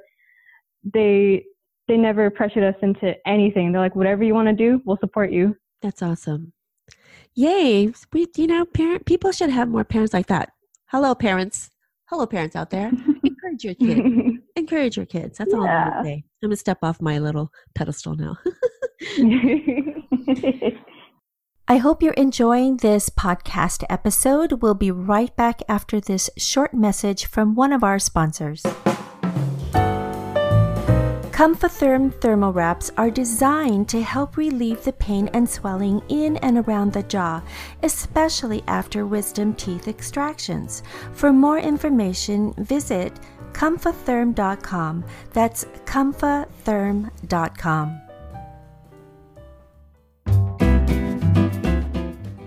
they 0.95 1.45
they 1.89 1.97
never 1.97 2.31
pressured 2.31 2.65
us 2.65 2.75
into 2.83 3.15
anything. 3.27 3.73
They're 3.73 3.81
like, 3.81 3.97
whatever 3.97 4.23
you 4.23 4.35
want 4.35 4.49
to 4.49 4.55
do, 4.55 4.81
we'll 4.85 4.99
support 5.01 5.33
you. 5.33 5.57
That's 5.83 6.03
awesome. 6.03 6.53
Yay! 7.35 7.93
We, 8.13 8.27
you 8.37 8.47
know, 8.47 8.65
parent 8.65 9.07
people 9.07 9.33
should 9.33 9.51
have 9.51 9.69
more 9.69 9.85
parents 9.85 10.13
like 10.13 10.27
that. 10.27 10.51
Hello, 10.87 11.15
parents. 11.15 11.71
Hello, 12.07 12.27
parents 12.27 12.57
out 12.57 12.71
there. 12.71 12.91
Encourage 13.25 13.65
your 13.65 13.75
kids. 13.75 14.40
Encourage 14.57 14.97
your 14.97 15.07
kids. 15.07 15.39
That's 15.39 15.55
all 15.55 15.67
I'm 15.67 15.91
gonna 15.91 16.05
say. 16.05 16.25
I'm 16.43 16.49
gonna 16.49 16.57
step 16.57 16.79
off 16.83 17.01
my 17.01 17.19
little 17.19 17.53
pedestal 17.75 18.17
now. 18.17 18.37
I 21.69 21.77
hope 21.77 22.03
you're 22.03 22.13
enjoying 22.15 22.79
this 22.79 23.11
podcast 23.11 23.85
episode. 23.89 24.61
We'll 24.61 24.75
be 24.75 24.91
right 24.91 25.35
back 25.37 25.63
after 25.69 26.01
this 26.01 26.29
short 26.37 26.75
message 26.75 27.27
from 27.27 27.55
one 27.55 27.73
of 27.73 27.85
our 27.85 28.01
sponsors. 28.01 28.65
Comfotherm 31.41 32.13
thermal 32.21 32.53
wraps 32.53 32.91
are 32.99 33.09
designed 33.09 33.89
to 33.89 34.03
help 34.03 34.37
relieve 34.37 34.85
the 34.85 34.93
pain 34.93 35.31
and 35.33 35.49
swelling 35.49 36.03
in 36.09 36.37
and 36.39 36.59
around 36.59 36.93
the 36.93 37.05
jaw, 37.05 37.41
especially 37.83 38.63
after 38.67 39.07
wisdom 39.07 39.55
teeth 39.55 39.89
extractions. 39.89 40.83
For 41.13 41.33
more 41.33 41.59
information, 41.59 42.53
visit 42.59 43.19
comfotherm.com. 43.53 45.05
That's 45.33 45.65
comfotherm.com. 45.85 48.01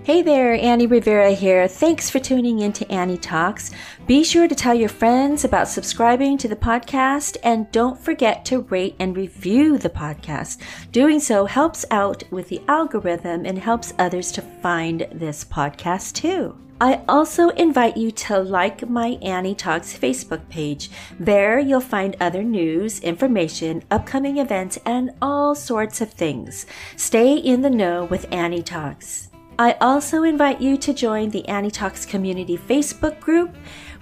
Hey 0.04 0.20
there, 0.20 0.52
Annie 0.52 0.86
Rivera 0.86 1.30
here. 1.30 1.66
Thanks 1.66 2.10
for 2.10 2.18
tuning 2.18 2.58
in 2.58 2.74
to 2.74 2.92
Annie 2.92 3.16
Talks. 3.16 3.70
Be 4.06 4.22
sure 4.22 4.46
to 4.46 4.54
tell 4.54 4.74
your 4.74 4.90
friends 4.90 5.46
about 5.46 5.66
subscribing 5.66 6.36
to 6.38 6.46
the 6.46 6.54
podcast 6.54 7.38
and 7.42 7.72
don't 7.72 7.98
forget 7.98 8.44
to 8.44 8.60
rate 8.60 8.96
and 8.98 9.16
review 9.16 9.78
the 9.78 9.88
podcast. 9.88 10.60
Doing 10.92 11.20
so 11.20 11.46
helps 11.46 11.86
out 11.90 12.22
with 12.30 12.50
the 12.50 12.60
algorithm 12.68 13.46
and 13.46 13.58
helps 13.58 13.94
others 13.98 14.30
to 14.32 14.42
find 14.42 15.08
this 15.10 15.42
podcast 15.42 16.12
too. 16.12 16.54
I 16.80 17.02
also 17.08 17.50
invite 17.50 17.96
you 17.96 18.10
to 18.10 18.40
like 18.40 18.88
my 18.88 19.16
Annie 19.22 19.54
Talks 19.54 19.96
Facebook 19.96 20.48
page. 20.48 20.90
There 21.20 21.58
you'll 21.58 21.80
find 21.80 22.16
other 22.20 22.42
news, 22.42 22.98
information, 23.00 23.84
upcoming 23.92 24.38
events, 24.38 24.78
and 24.84 25.12
all 25.22 25.54
sorts 25.54 26.00
of 26.00 26.10
things. 26.10 26.66
Stay 26.96 27.36
in 27.36 27.62
the 27.62 27.70
know 27.70 28.04
with 28.04 28.26
Annie 28.32 28.62
Talks. 28.62 29.30
I 29.56 29.76
also 29.80 30.24
invite 30.24 30.60
you 30.60 30.76
to 30.78 30.92
join 30.92 31.30
the 31.30 31.46
Annie 31.46 31.70
Talks 31.70 32.04
Community 32.04 32.58
Facebook 32.58 33.20
group, 33.20 33.54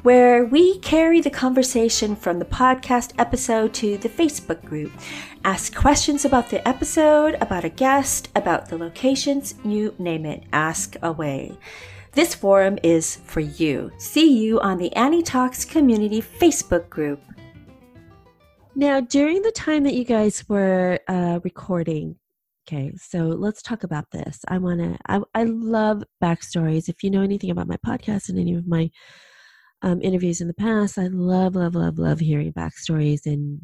where 0.02 0.46
we 0.46 0.78
carry 0.78 1.20
the 1.20 1.30
conversation 1.30 2.16
from 2.16 2.38
the 2.38 2.46
podcast 2.46 3.12
episode 3.18 3.74
to 3.74 3.98
the 3.98 4.08
Facebook 4.08 4.64
group. 4.64 4.92
Ask 5.44 5.74
questions 5.74 6.24
about 6.24 6.48
the 6.48 6.66
episode, 6.66 7.36
about 7.42 7.64
a 7.64 7.68
guest, 7.68 8.30
about 8.34 8.70
the 8.70 8.78
locations, 8.78 9.54
you 9.62 9.94
name 9.98 10.24
it, 10.24 10.44
ask 10.54 10.96
away. 11.02 11.58
This 12.14 12.34
forum 12.34 12.78
is 12.82 13.16
for 13.24 13.40
you. 13.40 13.90
See 13.96 14.38
you 14.38 14.60
on 14.60 14.76
the 14.76 14.94
Annie 14.94 15.22
Talks 15.22 15.64
Community 15.64 16.20
Facebook 16.20 16.90
group. 16.90 17.22
Now, 18.74 19.00
during 19.00 19.40
the 19.40 19.52
time 19.52 19.84
that 19.84 19.94
you 19.94 20.04
guys 20.04 20.46
were 20.48 20.98
uh, 21.08 21.40
recording, 21.42 22.16
Okay, 22.68 22.92
so 22.96 23.24
let's 23.24 23.60
talk 23.60 23.82
about 23.82 24.10
this. 24.12 24.38
I 24.46 24.58
want 24.58 24.80
to, 24.80 24.96
I, 25.06 25.20
I 25.34 25.42
love 25.44 26.04
backstories. 26.22 26.88
If 26.88 27.02
you 27.02 27.10
know 27.10 27.22
anything 27.22 27.50
about 27.50 27.66
my 27.66 27.76
podcast 27.84 28.28
and 28.28 28.38
any 28.38 28.54
of 28.54 28.68
my 28.68 28.88
um, 29.82 30.00
interviews 30.00 30.40
in 30.40 30.46
the 30.46 30.54
past, 30.54 30.96
I 30.96 31.08
love, 31.08 31.56
love, 31.56 31.74
love, 31.74 31.98
love 31.98 32.20
hearing 32.20 32.52
backstories 32.52 33.26
and 33.26 33.62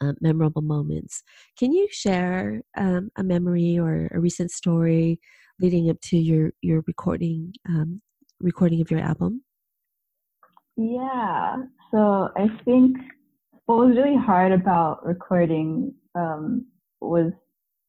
uh, 0.00 0.14
memorable 0.20 0.62
moments. 0.62 1.22
Can 1.56 1.72
you 1.72 1.86
share 1.92 2.62
um, 2.76 3.10
a 3.16 3.22
memory 3.22 3.78
or 3.78 4.08
a 4.12 4.18
recent 4.18 4.50
story 4.50 5.20
leading 5.62 5.88
up 5.88 6.00
to 6.02 6.18
your 6.18 6.52
your 6.60 6.82
recording 6.86 7.54
um, 7.68 8.02
recording 8.40 8.80
of 8.80 8.90
your 8.90 9.00
album? 9.00 9.42
Yeah. 10.76 11.56
So 11.90 12.30
I 12.36 12.48
think 12.64 12.96
what 13.66 13.78
was 13.78 13.96
really 13.96 14.16
hard 14.16 14.52
about 14.52 15.06
recording 15.06 15.94
um, 16.14 16.66
was, 17.00 17.32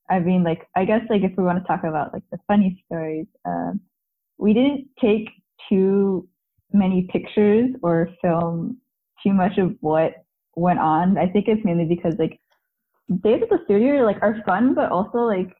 I 0.09 0.19
mean, 0.19 0.43
like 0.43 0.67
I 0.75 0.85
guess 0.85 1.01
like 1.09 1.23
if 1.23 1.31
we 1.35 1.43
want 1.43 1.61
to 1.61 1.67
talk 1.67 1.83
about 1.83 2.13
like 2.13 2.23
the 2.31 2.37
funny 2.47 2.83
stories, 2.85 3.25
um, 3.45 3.81
we 4.37 4.53
didn't 4.53 4.87
take 5.01 5.29
too 5.69 6.27
many 6.71 7.07
pictures 7.11 7.71
or 7.81 8.09
film 8.21 8.77
too 9.23 9.33
much 9.33 9.57
of 9.57 9.75
what 9.79 10.13
went 10.55 10.79
on. 10.79 11.17
I 11.17 11.27
think 11.27 11.47
it's 11.47 11.65
mainly 11.65 11.85
because 11.85 12.15
like 12.19 12.39
days 13.23 13.41
at 13.41 13.49
the 13.49 13.59
studio 13.65 14.03
like 14.03 14.21
are 14.21 14.41
fun, 14.45 14.75
but 14.75 14.91
also 14.91 15.19
like 15.19 15.51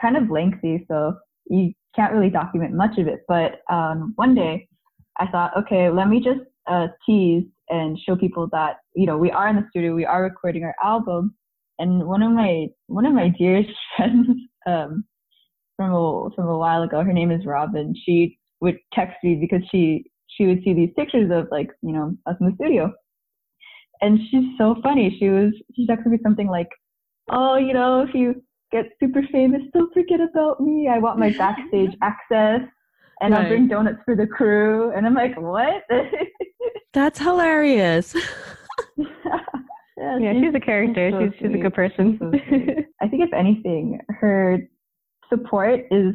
kind 0.00 0.16
of 0.16 0.30
lengthy, 0.30 0.84
so 0.88 1.14
you 1.48 1.72
can't 1.94 2.12
really 2.12 2.30
document 2.30 2.74
much 2.74 2.98
of 2.98 3.06
it. 3.06 3.20
But 3.26 3.60
um, 3.70 4.12
one 4.16 4.34
day 4.34 4.68
I 5.18 5.26
thought, 5.28 5.56
okay, 5.56 5.90
let 5.90 6.08
me 6.08 6.20
just 6.20 6.40
uh, 6.66 6.88
tease 7.04 7.44
and 7.68 7.98
show 7.98 8.16
people 8.16 8.48
that 8.52 8.76
you 8.94 9.06
know 9.06 9.16
we 9.16 9.30
are 9.30 9.48
in 9.48 9.56
the 9.56 9.66
studio, 9.70 9.94
we 9.94 10.04
are 10.04 10.22
recording 10.22 10.64
our 10.64 10.74
album. 10.82 11.34
And 11.78 12.06
one 12.06 12.22
of 12.22 12.32
my 12.32 12.66
one 12.86 13.06
of 13.06 13.14
my 13.14 13.28
dearest 13.28 13.70
friends 13.96 14.28
um, 14.66 15.04
from 15.76 15.92
a 15.92 16.30
from 16.34 16.48
a 16.48 16.58
while 16.58 16.82
ago, 16.82 17.02
her 17.02 17.12
name 17.12 17.30
is 17.30 17.46
Robin. 17.46 17.94
She 18.04 18.38
would 18.60 18.78
text 18.94 19.16
me 19.22 19.36
because 19.40 19.66
she 19.70 20.04
she 20.28 20.46
would 20.46 20.62
see 20.64 20.74
these 20.74 20.90
pictures 20.96 21.30
of 21.32 21.48
like 21.50 21.70
you 21.82 21.92
know 21.92 22.16
us 22.26 22.36
in 22.40 22.46
the 22.46 22.54
studio, 22.54 22.92
and 24.00 24.18
she's 24.30 24.56
so 24.58 24.76
funny. 24.82 25.16
She 25.18 25.28
was 25.28 25.52
she 25.74 25.86
texted 25.86 26.06
me 26.06 26.18
something 26.22 26.48
like, 26.48 26.68
"Oh, 27.30 27.56
you 27.56 27.72
know, 27.72 28.02
if 28.02 28.14
you 28.14 28.42
get 28.82 28.92
super 29.00 29.22
famous, 29.32 29.62
don't 29.72 29.92
forget 29.92 30.20
about 30.20 30.60
me. 30.60 30.88
I 30.88 30.98
want 30.98 31.18
my 31.18 31.30
backstage 31.30 31.96
access, 32.02 32.60
and 33.20 33.32
right. 33.32 33.42
I'll 33.42 33.48
bring 33.48 33.68
donuts 33.68 33.98
for 34.04 34.16
the 34.16 34.26
crew." 34.26 34.92
And 34.92 35.06
I'm 35.06 35.14
like, 35.14 35.38
"What?" 35.40 35.84
That's 36.92 37.18
hilarious. 37.18 38.14
yeah, 38.96 39.04
yeah 39.96 40.32
she's, 40.32 40.44
she's, 40.44 40.54
a 40.54 40.60
character. 40.60 41.10
She's, 41.10 41.18
so 41.18 41.30
she's, 41.32 41.40
she's 41.40 41.54
a 41.54 41.62
good 41.62 41.74
person. 41.74 42.16
So 42.18 42.32
I 43.02 43.08
think 43.08 43.22
if 43.22 43.32
anything, 43.32 44.00
her 44.08 44.58
support 45.28 45.80
is 45.90 46.14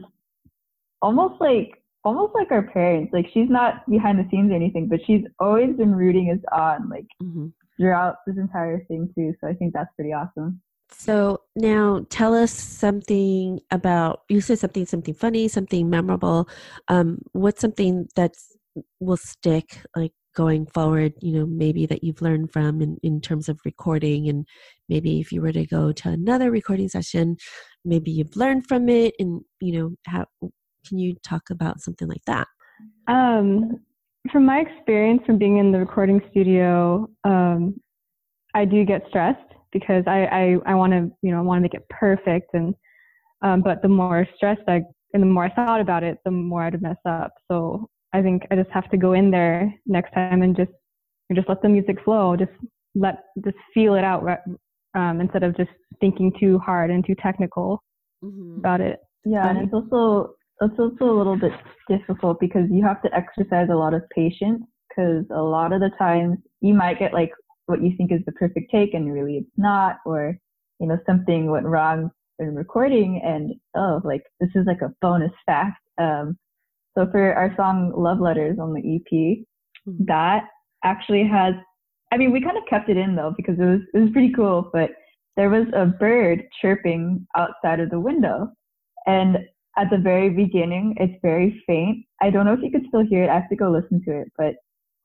almost 1.02 1.40
like 1.40 1.84
almost 2.04 2.34
like 2.34 2.52
our 2.52 2.64
parents. 2.64 3.14
Like 3.14 3.28
she's 3.34 3.50
not 3.50 3.88
behind 3.90 4.18
the 4.18 4.28
scenes 4.32 4.52
or 4.52 4.56
anything, 4.56 4.88
but 4.88 5.00
she's 5.06 5.22
always 5.40 5.76
been 5.76 5.94
rooting 5.94 6.32
us 6.32 6.44
on. 6.52 6.90
Like 6.90 7.06
mm-hmm 7.22 7.48
throughout 7.82 8.18
this 8.28 8.38
entire 8.38 8.84
thing 8.86 9.10
too. 9.16 9.34
So 9.42 9.48
I 9.48 9.54
think 9.54 9.74
that's 9.74 9.90
pretty 9.96 10.14
awesome. 10.14 10.62
So 10.92 11.42
now 11.56 12.06
tell 12.10 12.34
us 12.36 12.52
something 12.52 13.60
about 13.72 14.22
you 14.30 14.42
said 14.42 14.60
something 14.60 14.86
something 14.86 15.14
funny, 15.14 15.48
something 15.48 15.90
memorable. 15.90 16.50
Um, 16.88 17.20
what's 17.32 17.62
something 17.62 18.08
that's 18.16 18.56
will 19.00 19.18
stick 19.18 19.82
like 19.96 20.12
going 20.36 20.66
forward, 20.66 21.14
you 21.22 21.34
know, 21.34 21.46
maybe 21.46 21.86
that 21.86 22.04
you've 22.04 22.22
learned 22.22 22.54
from 22.54 22.82
in, 22.82 22.98
in 23.04 23.20
terms 23.20 23.50
of 23.50 23.60
recording 23.66 24.30
and 24.30 24.46
maybe 24.88 25.20
if 25.20 25.32
you 25.32 25.42
were 25.42 25.52
to 25.52 25.66
go 25.66 25.92
to 25.92 26.10
another 26.10 26.52
recording 26.52 26.88
session, 26.88 27.36
maybe 27.84 28.12
you've 28.12 28.36
learned 28.36 28.66
from 28.68 28.88
it 28.88 29.14
and 29.20 29.42
you 29.60 29.80
know, 29.80 29.96
how 30.08 30.26
can 30.88 30.98
you 30.98 31.16
talk 31.24 31.50
about 31.50 31.82
something 31.82 32.08
like 32.08 32.24
that? 32.28 32.48
Um 33.08 33.82
from 34.32 34.46
my 34.46 34.60
experience 34.60 35.22
from 35.26 35.38
being 35.38 35.58
in 35.58 35.72
the 35.72 35.80
recording 35.80 36.22
studio, 36.30 37.10
um, 37.24 37.80
I 38.54 38.66
do 38.66 38.86
get 38.86 39.02
stressed 39.10 39.52
because 39.72 40.04
I, 40.08 40.26
I, 40.26 40.56
I 40.66 40.76
want 40.76 40.94
to, 40.94 41.10
you 41.22 41.32
know, 41.32 41.40
I 41.40 41.42
want 41.42 41.58
to 41.58 41.62
make 41.62 41.74
it 41.74 41.88
perfect. 41.90 42.50
And, 42.54 42.76
um, 43.42 43.62
but 43.62 43.82
the 43.82 43.88
more 43.88 44.28
stressed 44.36 44.62
I, 44.68 44.82
and 45.14 45.22
the 45.24 45.28
more 45.28 45.46
I 45.46 45.54
thought 45.54 45.82
about 45.82 46.04
it, 46.04 46.18
the 46.26 46.32
more 46.32 46.64
I'd 46.64 46.82
mess 46.82 46.98
up. 47.06 47.34
So 47.50 47.90
I 48.14 48.22
think 48.22 48.44
I 48.52 48.56
just 48.56 48.70
have 48.72 48.90
to 48.92 48.98
go 48.98 49.14
in 49.14 49.32
there 49.32 49.74
next 49.86 50.14
time 50.14 50.42
and 50.42 50.56
just, 50.56 50.72
and 51.30 51.38
just 51.38 51.50
let 51.50 51.62
the 51.62 51.70
music 51.70 51.98
flow. 52.04 52.36
Just 52.36 52.52
let, 52.96 53.24
just 53.44 53.58
feel 53.74 53.96
it 53.96 54.04
out, 54.04 54.24
um, 54.96 55.22
instead 55.22 55.44
of 55.44 55.56
just 55.56 55.70
thinking 56.00 56.32
too 56.40 56.60
hard 56.60 56.92
and 56.92 57.06
too 57.06 57.16
technical 57.22 57.84
mm-hmm. 58.24 58.58
about 58.60 58.82
it. 58.82 59.00
Yeah. 59.26 59.48
And 59.48 59.60
it's 59.60 59.74
also, 59.74 60.34
it's 60.62 60.78
also 60.78 61.06
a 61.06 61.18
little 61.18 61.38
bit 61.38 61.54
difficult 61.88 62.40
because 62.40 62.68
you 62.70 62.84
have 62.84 63.02
to 63.04 63.10
exercise 63.16 63.68
a 63.72 63.76
lot 63.76 63.94
of 63.94 64.04
patience 64.14 64.62
because 64.90 65.26
a 65.32 65.42
lot 65.42 65.74
of 65.74 65.80
the 65.80 65.90
times 65.98 66.38
you 66.60 66.74
might 66.74 67.00
get 67.00 67.14
like 67.14 67.32
what 67.66 67.82
you 67.82 67.94
think 67.98 68.12
is 68.12 68.20
the 68.26 68.32
perfect 68.34 68.72
take 68.72 68.94
and 68.94 69.12
really 69.12 69.38
it's 69.38 69.58
not 69.58 69.98
or 70.06 70.38
you 70.80 70.88
know 70.88 70.98
something 71.06 71.50
went 71.50 71.66
wrong 71.66 72.10
in 72.40 72.56
recording 72.56 73.22
and 73.24 73.54
oh 73.76 74.02
like 74.04 74.24
this 74.40 74.50
is 74.56 74.66
like 74.66 74.82
a 74.82 74.94
bonus 75.02 75.32
fact 75.46 75.78
um 76.00 76.38
so 76.98 77.08
for 77.12 77.34
our 77.34 77.54
song 77.56 77.92
love 77.96 78.20
letters 78.20 78.58
on 78.60 78.74
the 78.74 78.96
ep 78.96 79.12
mm-hmm. 79.12 80.06
that 80.06 80.44
actually 80.84 81.28
has 81.28 81.54
i 82.12 82.18
mean 82.18 82.32
we 82.32 82.42
kind 82.42 82.58
of 82.58 82.64
kept 82.70 82.90
it 82.90 82.98
in 82.98 83.16
though 83.16 83.34
because 83.38 83.58
it 83.60 83.66
was 83.66 83.82
it 83.94 84.00
was 84.00 84.12
pretty 84.12 84.34
cool 84.34 84.70
but 84.74 84.92
there 85.38 85.50
was 85.50 85.66
a 85.74 85.86
bird 85.86 86.44
chirping 86.62 87.26
outside 87.36 87.80
of 87.80 87.90
the 87.90 88.00
window 88.00 88.48
and 89.08 89.38
at 89.78 89.90
the 89.90 89.98
very 89.98 90.30
beginning, 90.30 90.96
it's 90.98 91.18
very 91.22 91.64
faint. 91.66 92.06
I 92.22 92.30
don't 92.30 92.46
know 92.46 92.54
if 92.54 92.62
you 92.62 92.72
could 92.72 92.86
still 92.88 93.06
hear 93.06 93.24
it. 93.24 93.30
I 93.30 93.36
have 93.36 93.50
to 93.50 93.56
go 93.56 93.72
listen 93.72 94.02
to 94.06 94.22
it, 94.22 94.32
but 94.38 94.56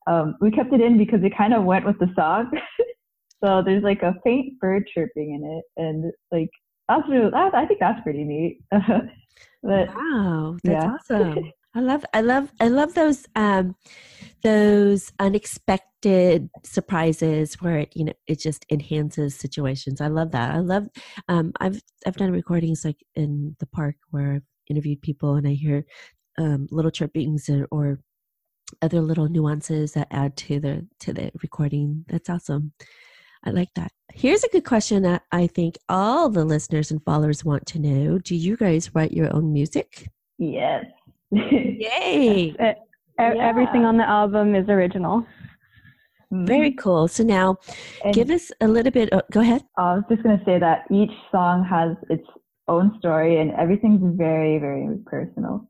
um, 0.07 0.37
we 0.41 0.51
kept 0.51 0.73
it 0.73 0.81
in 0.81 0.99
because 0.99 1.23
it 1.23 1.37
kind 1.37 1.55
of 1.55 1.65
went 1.65 1.85
with 1.85 1.99
the 1.99 2.09
song. 2.15 2.51
so 3.45 3.63
there's 3.65 3.83
like 3.83 4.03
a 4.03 4.15
faint 4.25 4.59
bird 4.61 4.85
chirping 4.95 5.35
in 5.35 5.59
it, 5.59 5.65
and 5.77 6.13
like 6.31 6.51
that's 6.89 7.09
really, 7.09 7.31
that, 7.31 7.55
I 7.55 7.67
think 7.67 7.81
that's 7.81 8.01
pretty 8.03 8.25
neat. 8.25 8.61
but, 8.71 9.89
wow, 9.95 10.57
that's 10.63 10.85
yeah. 10.85 10.97
awesome. 11.11 11.53
I 11.75 11.81
love, 11.81 12.07
I 12.15 12.21
love, 12.23 12.51
I 12.59 12.69
love 12.69 12.95
those, 12.95 13.27
um, 13.35 13.77
those 14.43 15.13
unexpected 15.19 16.49
surprises 16.65 17.61
where 17.61 17.81
it, 17.81 17.93
you 17.95 18.05
know, 18.05 18.15
it 18.27 18.41
just 18.41 18.65
enhances 18.71 19.35
situations. 19.35 20.01
I 20.01 20.07
love 20.07 20.31
that. 20.31 20.55
I 20.55 20.61
love, 20.61 20.89
um, 21.29 21.53
I've, 21.61 21.83
I've 22.07 22.17
done 22.17 22.33
recordings 22.33 22.83
like 22.83 23.05
in 23.15 23.57
the 23.61 23.67
park 23.67 23.97
where 24.11 24.35
I've 24.35 24.47
interviewed 24.71 25.03
people 25.03 25.35
and 25.35 25.47
I 25.47 25.53
hear 25.53 25.85
um, 26.39 26.67
little 26.71 26.91
chirpings 26.91 27.51
or, 27.51 27.67
or 27.71 28.01
other 28.83 29.01
little 29.01 29.29
nuances 29.29 29.93
that 29.93 30.09
add 30.11 30.37
to 30.37 30.61
the 30.61 30.87
to 31.01 31.13
the 31.13 31.31
recording. 31.43 32.05
That's 32.09 32.29
awesome. 32.29 32.73
I 33.45 33.51
like 33.51 33.73
that. 33.75 33.93
Here's 34.13 34.43
a 34.45 34.49
good 34.49 34.65
question 34.65 35.03
that 35.03 35.23
I 35.31 35.47
think 35.47 35.79
all 35.89 36.29
the 36.29 36.45
listeners 36.45 36.91
and 36.91 37.03
followers 37.05 37.45
want 37.45 37.67
to 37.67 37.79
know. 37.79 38.19
Do 38.19 38.35
you 38.35 38.57
guys 38.57 38.95
write 38.95 39.13
your 39.13 39.35
own 39.35 39.53
music? 39.53 40.09
Yes. 40.39 40.85
Yay. 41.31 42.55
yeah. 42.59 42.75
Everything 43.19 43.85
on 43.85 43.97
the 43.97 44.09
album 44.09 44.55
is 44.55 44.69
original. 44.69 45.25
Very 46.33 46.71
mm-hmm. 46.71 46.79
cool. 46.79 47.09
So 47.09 47.23
now, 47.23 47.57
and 48.05 48.13
give 48.13 48.31
us 48.31 48.51
a 48.61 48.67
little 48.67 48.91
bit. 48.91 49.11
Oh, 49.13 49.23
go 49.31 49.41
ahead. 49.41 49.63
I 49.77 49.95
was 49.95 50.05
just 50.11 50.23
going 50.23 50.39
to 50.39 50.45
say 50.45 50.59
that 50.59 50.85
each 50.91 51.13
song 51.31 51.65
has 51.65 51.97
its 52.11 52.27
own 52.69 52.97
story 52.99 53.41
and 53.41 53.53
everything's 53.53 54.01
very 54.17 54.59
very 54.59 54.99
personal. 55.07 55.69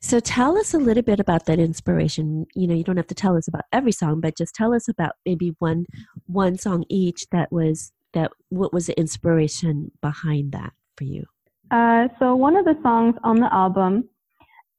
So 0.00 0.20
tell 0.20 0.56
us 0.56 0.74
a 0.74 0.78
little 0.78 1.02
bit 1.02 1.18
about 1.18 1.46
that 1.46 1.58
inspiration. 1.58 2.46
You 2.54 2.66
know 2.66 2.74
you 2.74 2.84
don't 2.84 2.96
have 2.96 3.06
to 3.08 3.14
tell 3.14 3.36
us 3.36 3.48
about 3.48 3.64
every 3.72 3.92
song 3.92 4.20
but 4.20 4.36
just 4.36 4.54
tell 4.54 4.74
us 4.74 4.88
about 4.88 5.12
maybe 5.26 5.54
one 5.58 5.86
one 6.26 6.58
song 6.58 6.84
each 6.88 7.26
that 7.30 7.50
was 7.52 7.92
that 8.14 8.30
what 8.48 8.72
was 8.72 8.86
the 8.86 8.98
inspiration 8.98 9.90
behind 10.00 10.52
that 10.52 10.72
for 10.96 11.04
you? 11.04 11.24
Uh, 11.70 12.08
so 12.18 12.34
one 12.34 12.56
of 12.56 12.64
the 12.64 12.76
songs 12.82 13.14
on 13.24 13.36
the 13.40 13.52
album 13.52 14.08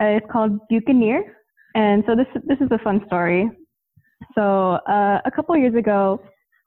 uh, 0.02 0.08
is 0.08 0.22
called 0.32 0.60
buccaneer 0.70 1.36
and 1.76 2.04
so 2.08 2.16
this 2.16 2.28
this 2.46 2.58
is 2.62 2.70
a 2.72 2.80
fun 2.80 3.02
story. 3.08 3.50
So 4.36 4.80
uh, 4.88 5.20
a 5.26 5.32
couple 5.36 5.56
years 5.58 5.76
ago 5.76 6.22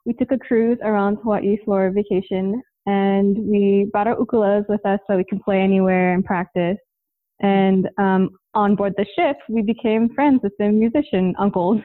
we 0.05 0.13
took 0.15 0.33
a 0.33 0.39
cruise 0.39 0.79
around 0.83 1.17
hawaii 1.23 1.59
for 1.65 1.91
vacation 1.91 2.63
and 2.87 3.39
we 3.39 3.89
brought 3.93 4.07
our 4.07 4.17
ukuleles 4.17 4.69
with 4.69 4.85
us 4.85 4.99
so 5.07 5.17
we 5.17 5.25
could 5.25 5.43
play 5.43 5.61
anywhere 5.61 6.15
and 6.15 6.25
practice. 6.25 6.79
And 7.41 7.89
um, 7.99 8.31
on 8.55 8.77
board 8.77 8.95
the 8.97 9.07
ship, 9.17 9.37
we 9.49 9.63
became 9.63 10.15
friends 10.15 10.41
with 10.43 10.53
the 10.59 10.69
musician 10.69 11.35
uncles. 11.39 11.81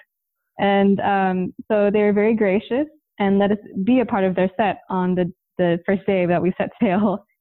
And 0.60 0.99
um, 1.01 1.53
so 1.71 1.89
they 1.91 2.01
were 2.01 2.13
very 2.13 2.36
gracious 2.36 2.88
and 3.19 3.39
let 3.39 3.51
us 3.51 3.57
be 3.83 3.99
a 3.99 4.05
part 4.05 4.23
of 4.23 4.36
their 4.36 4.49
set 4.57 4.79
on 4.89 5.15
the, 5.15 5.31
the 5.57 5.79
first 5.86 6.05
day 6.05 6.25
that 6.25 6.41
we 6.41 6.53
set 6.57 6.69
sail. 6.81 7.23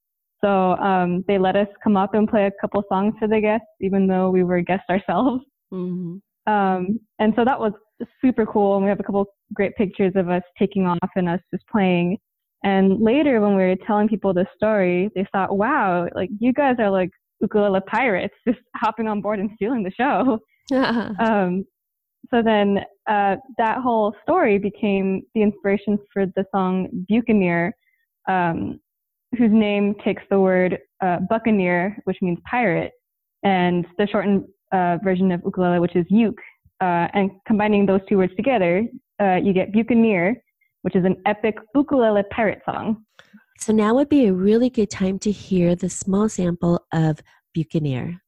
So 0.44 0.76
um, 0.76 1.24
they 1.26 1.38
let 1.38 1.56
us 1.56 1.66
come 1.82 1.96
up 1.96 2.12
and 2.12 2.28
play 2.28 2.44
a 2.44 2.52
couple 2.60 2.82
songs 2.90 3.14
for 3.18 3.26
the 3.26 3.40
guests, 3.40 3.66
even 3.80 4.06
though 4.06 4.28
we 4.28 4.44
were 4.44 4.60
guests 4.60 4.84
ourselves. 4.90 5.42
Mm-hmm. 5.72 6.52
Um, 6.52 7.00
and 7.18 7.32
so 7.34 7.44
that 7.44 7.58
was 7.58 7.72
super 8.20 8.44
cool. 8.46 8.76
And 8.76 8.84
we 8.84 8.90
have 8.90 9.00
a 9.00 9.02
couple 9.02 9.24
great 9.54 9.74
pictures 9.76 10.12
of 10.14 10.28
us 10.28 10.42
taking 10.58 10.86
off 10.86 11.10
and 11.16 11.28
us 11.28 11.40
just 11.52 11.66
playing. 11.68 12.18
And 12.64 13.00
later, 13.00 13.40
when 13.40 13.56
we 13.56 13.62
were 13.62 13.76
telling 13.86 14.08
people 14.08 14.32
the 14.32 14.46
story, 14.56 15.10
they 15.14 15.26
thought, 15.32 15.56
wow, 15.56 16.08
like 16.14 16.30
you 16.40 16.52
guys 16.52 16.76
are 16.78 16.90
like 16.90 17.10
ukulele 17.40 17.80
pirates, 17.86 18.34
just 18.46 18.58
hopping 18.76 19.08
on 19.08 19.20
board 19.20 19.38
and 19.38 19.50
stealing 19.54 19.82
the 19.82 19.90
show. 19.90 20.38
um, 21.20 21.64
so 22.30 22.42
then 22.42 22.80
uh, 23.08 23.36
that 23.58 23.78
whole 23.78 24.14
story 24.22 24.58
became 24.58 25.22
the 25.34 25.42
inspiration 25.42 25.98
for 26.12 26.26
the 26.34 26.44
song 26.52 26.88
Buccaneer, 27.08 27.72
um, 28.28 28.80
whose 29.38 29.52
name 29.52 29.94
takes 30.04 30.22
the 30.30 30.40
word 30.40 30.78
uh, 31.02 31.18
buccaneer, 31.28 31.96
which 32.04 32.16
means 32.22 32.38
pirate, 32.50 32.92
and 33.44 33.86
the 33.98 34.06
shortened 34.08 34.44
uh, 34.72 34.98
version 35.04 35.30
of 35.30 35.40
ukulele, 35.44 35.78
which 35.78 35.94
is 35.94 36.06
uke. 36.08 36.40
Uh, 36.80 37.08
and 37.14 37.30
combining 37.46 37.86
those 37.86 38.00
two 38.08 38.18
words 38.18 38.34
together, 38.36 38.82
uh, 39.20 39.36
you 39.36 39.52
get 39.52 39.72
Buccaneer, 39.72 40.36
which 40.86 40.94
is 40.94 41.04
an 41.04 41.16
epic 41.26 41.56
ukulele 41.74 42.22
pirate 42.30 42.62
song. 42.64 43.04
So 43.58 43.72
now 43.72 43.92
would 43.96 44.08
be 44.08 44.26
a 44.26 44.32
really 44.32 44.70
good 44.70 44.88
time 44.88 45.18
to 45.18 45.32
hear 45.32 45.74
the 45.74 45.90
small 45.90 46.28
sample 46.28 46.86
of 46.92 47.18
Buccaneer. 47.56 48.22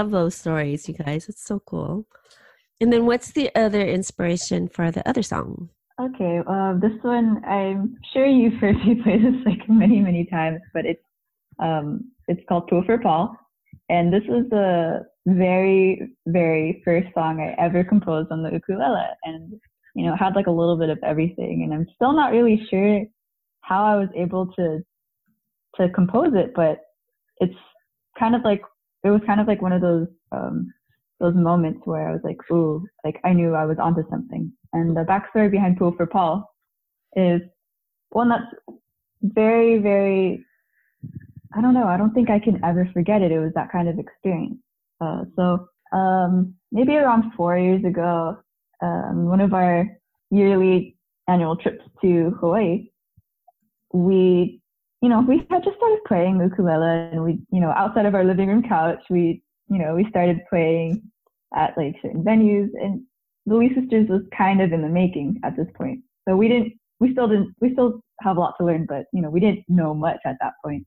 Love 0.00 0.12
those 0.12 0.34
stories, 0.34 0.88
you 0.88 0.94
guys. 0.94 1.28
It's 1.28 1.44
so 1.44 1.58
cool. 1.60 2.06
And 2.80 2.90
then 2.90 3.04
what's 3.04 3.32
the 3.32 3.54
other 3.54 3.86
inspiration 3.86 4.66
for 4.66 4.90
the 4.90 5.06
other 5.06 5.22
song? 5.22 5.68
Okay, 6.00 6.40
uh, 6.46 6.72
this 6.80 6.96
one 7.02 7.44
I'm 7.44 7.98
sure 8.14 8.24
you've 8.24 8.58
heard 8.62 8.76
me 8.76 8.94
play 9.02 9.18
this 9.18 9.44
like 9.44 9.68
many, 9.68 10.00
many 10.00 10.24
times, 10.24 10.60
but 10.72 10.86
it's 10.86 11.04
um, 11.58 12.12
it's 12.28 12.40
called 12.48 12.70
Pua 12.70 12.86
for 12.86 12.96
Paul, 12.96 13.36
and 13.90 14.10
this 14.10 14.22
was 14.26 14.46
the 14.48 15.04
very, 15.26 16.16
very 16.26 16.80
first 16.82 17.08
song 17.12 17.38
I 17.38 17.62
ever 17.62 17.84
composed 17.84 18.32
on 18.32 18.42
the 18.42 18.52
ukulele, 18.52 19.04
and 19.24 19.52
you 19.94 20.06
know 20.06 20.14
it 20.14 20.16
had 20.16 20.34
like 20.34 20.46
a 20.46 20.58
little 20.60 20.78
bit 20.78 20.88
of 20.88 20.98
everything, 21.04 21.62
and 21.62 21.74
I'm 21.74 21.86
still 21.94 22.14
not 22.14 22.32
really 22.32 22.66
sure 22.70 23.04
how 23.60 23.84
I 23.84 23.96
was 23.96 24.08
able 24.16 24.46
to 24.54 24.78
to 25.76 25.90
compose 25.90 26.32
it, 26.32 26.52
but 26.54 26.78
it's 27.36 27.60
kind 28.18 28.34
of 28.34 28.40
like 28.44 28.62
it 29.04 29.10
was 29.10 29.20
kind 29.26 29.40
of 29.40 29.46
like 29.46 29.62
one 29.62 29.72
of 29.72 29.80
those 29.80 30.06
um, 30.32 30.72
those 31.20 31.34
moments 31.34 31.80
where 31.84 32.08
I 32.08 32.12
was 32.12 32.22
like, 32.24 32.38
ooh, 32.50 32.86
like 33.04 33.20
I 33.24 33.32
knew 33.32 33.54
I 33.54 33.66
was 33.66 33.78
onto 33.78 34.02
something. 34.10 34.52
And 34.72 34.96
the 34.96 35.02
backstory 35.02 35.50
behind 35.50 35.78
Pua 35.78 35.96
for 35.96 36.06
Paul 36.06 36.50
is 37.14 37.42
one 38.10 38.30
that's 38.30 38.46
very, 39.22 39.78
very, 39.78 40.44
I 41.54 41.60
don't 41.60 41.74
know, 41.74 41.86
I 41.86 41.96
don't 41.98 42.14
think 42.14 42.30
I 42.30 42.38
can 42.38 42.64
ever 42.64 42.88
forget 42.92 43.20
it. 43.22 43.32
It 43.32 43.38
was 43.38 43.52
that 43.54 43.70
kind 43.70 43.88
of 43.88 43.98
experience. 43.98 44.56
Uh, 45.00 45.24
so 45.36 45.66
um, 45.92 46.54
maybe 46.72 46.96
around 46.96 47.32
four 47.36 47.58
years 47.58 47.84
ago, 47.84 48.38
um, 48.82 49.26
one 49.26 49.40
of 49.40 49.52
our 49.52 49.86
yearly 50.30 50.96
annual 51.28 51.56
trips 51.56 51.84
to 52.02 52.30
Hawaii, 52.40 52.90
we, 53.92 54.59
you 55.02 55.08
know, 55.08 55.20
we 55.20 55.46
had 55.50 55.64
just 55.64 55.76
started 55.76 56.00
playing 56.06 56.40
ukulele 56.40 57.10
and 57.12 57.24
we, 57.24 57.38
you 57.50 57.60
know, 57.60 57.70
outside 57.70 58.06
of 58.06 58.14
our 58.14 58.24
living 58.24 58.48
room 58.48 58.62
couch, 58.62 59.02
we, 59.08 59.42
you 59.68 59.78
know, 59.78 59.94
we 59.94 60.06
started 60.10 60.40
playing 60.48 61.02
at 61.56 61.76
like 61.76 61.96
certain 62.02 62.22
venues 62.22 62.68
and 62.74 63.02
the 63.46 63.54
Lee 63.54 63.74
Sisters 63.74 64.08
was 64.08 64.22
kind 64.36 64.60
of 64.60 64.72
in 64.72 64.82
the 64.82 64.88
making 64.88 65.40
at 65.42 65.56
this 65.56 65.66
point. 65.74 66.00
So 66.28 66.36
we 66.36 66.48
didn't, 66.48 66.74
we 67.00 67.12
still 67.12 67.28
didn't, 67.28 67.54
we 67.60 67.72
still 67.72 68.00
have 68.20 68.36
a 68.36 68.40
lot 68.40 68.54
to 68.58 68.66
learn, 68.66 68.86
but 68.86 69.06
you 69.12 69.22
know, 69.22 69.30
we 69.30 69.40
didn't 69.40 69.64
know 69.68 69.94
much 69.94 70.18
at 70.26 70.36
that 70.40 70.52
point. 70.62 70.86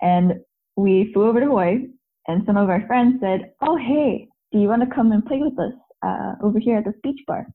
And 0.00 0.34
we 0.76 1.12
flew 1.12 1.28
over 1.28 1.40
to 1.40 1.46
Hawaii 1.46 1.88
and 2.28 2.42
some 2.46 2.56
of 2.56 2.68
our 2.68 2.86
friends 2.86 3.16
said, 3.20 3.52
Oh, 3.60 3.76
hey, 3.76 4.28
do 4.52 4.58
you 4.58 4.68
want 4.68 4.82
to 4.88 4.94
come 4.94 5.10
and 5.12 5.24
play 5.24 5.38
with 5.38 5.58
us 5.58 5.72
uh, 6.06 6.34
over 6.42 6.58
here 6.58 6.78
at 6.78 6.84
this 6.84 6.94
beach 7.02 7.20
bar? 7.26 7.46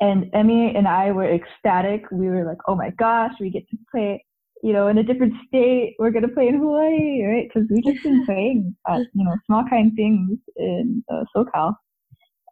And 0.00 0.24
Emi 0.32 0.76
and 0.76 0.88
I 0.88 1.12
were 1.12 1.32
ecstatic. 1.32 2.04
We 2.10 2.28
were 2.28 2.44
like, 2.44 2.58
Oh 2.66 2.74
my 2.74 2.90
gosh, 2.90 3.32
we 3.38 3.50
get 3.50 3.68
to 3.70 3.78
play, 3.90 4.24
you 4.62 4.72
know, 4.72 4.88
in 4.88 4.98
a 4.98 5.02
different 5.02 5.34
state. 5.46 5.96
We're 5.98 6.10
going 6.10 6.26
to 6.26 6.34
play 6.34 6.48
in 6.48 6.58
Hawaii, 6.58 7.24
right? 7.24 7.48
Because 7.48 7.68
we've 7.70 7.84
just 7.84 8.02
been 8.02 8.24
playing 8.26 8.74
at, 8.88 9.00
you 9.12 9.24
know, 9.24 9.36
small 9.46 9.64
kind 9.68 9.92
things 9.94 10.38
in 10.56 11.04
uh, 11.12 11.24
SoCal. 11.36 11.74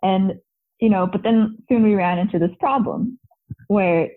And 0.02 0.34
you 0.80 0.88
know, 0.88 1.06
but 1.06 1.22
then 1.22 1.58
soon 1.68 1.82
we 1.82 1.94
ran 1.94 2.18
into 2.18 2.38
this 2.38 2.50
problem 2.58 3.18
where 3.68 4.08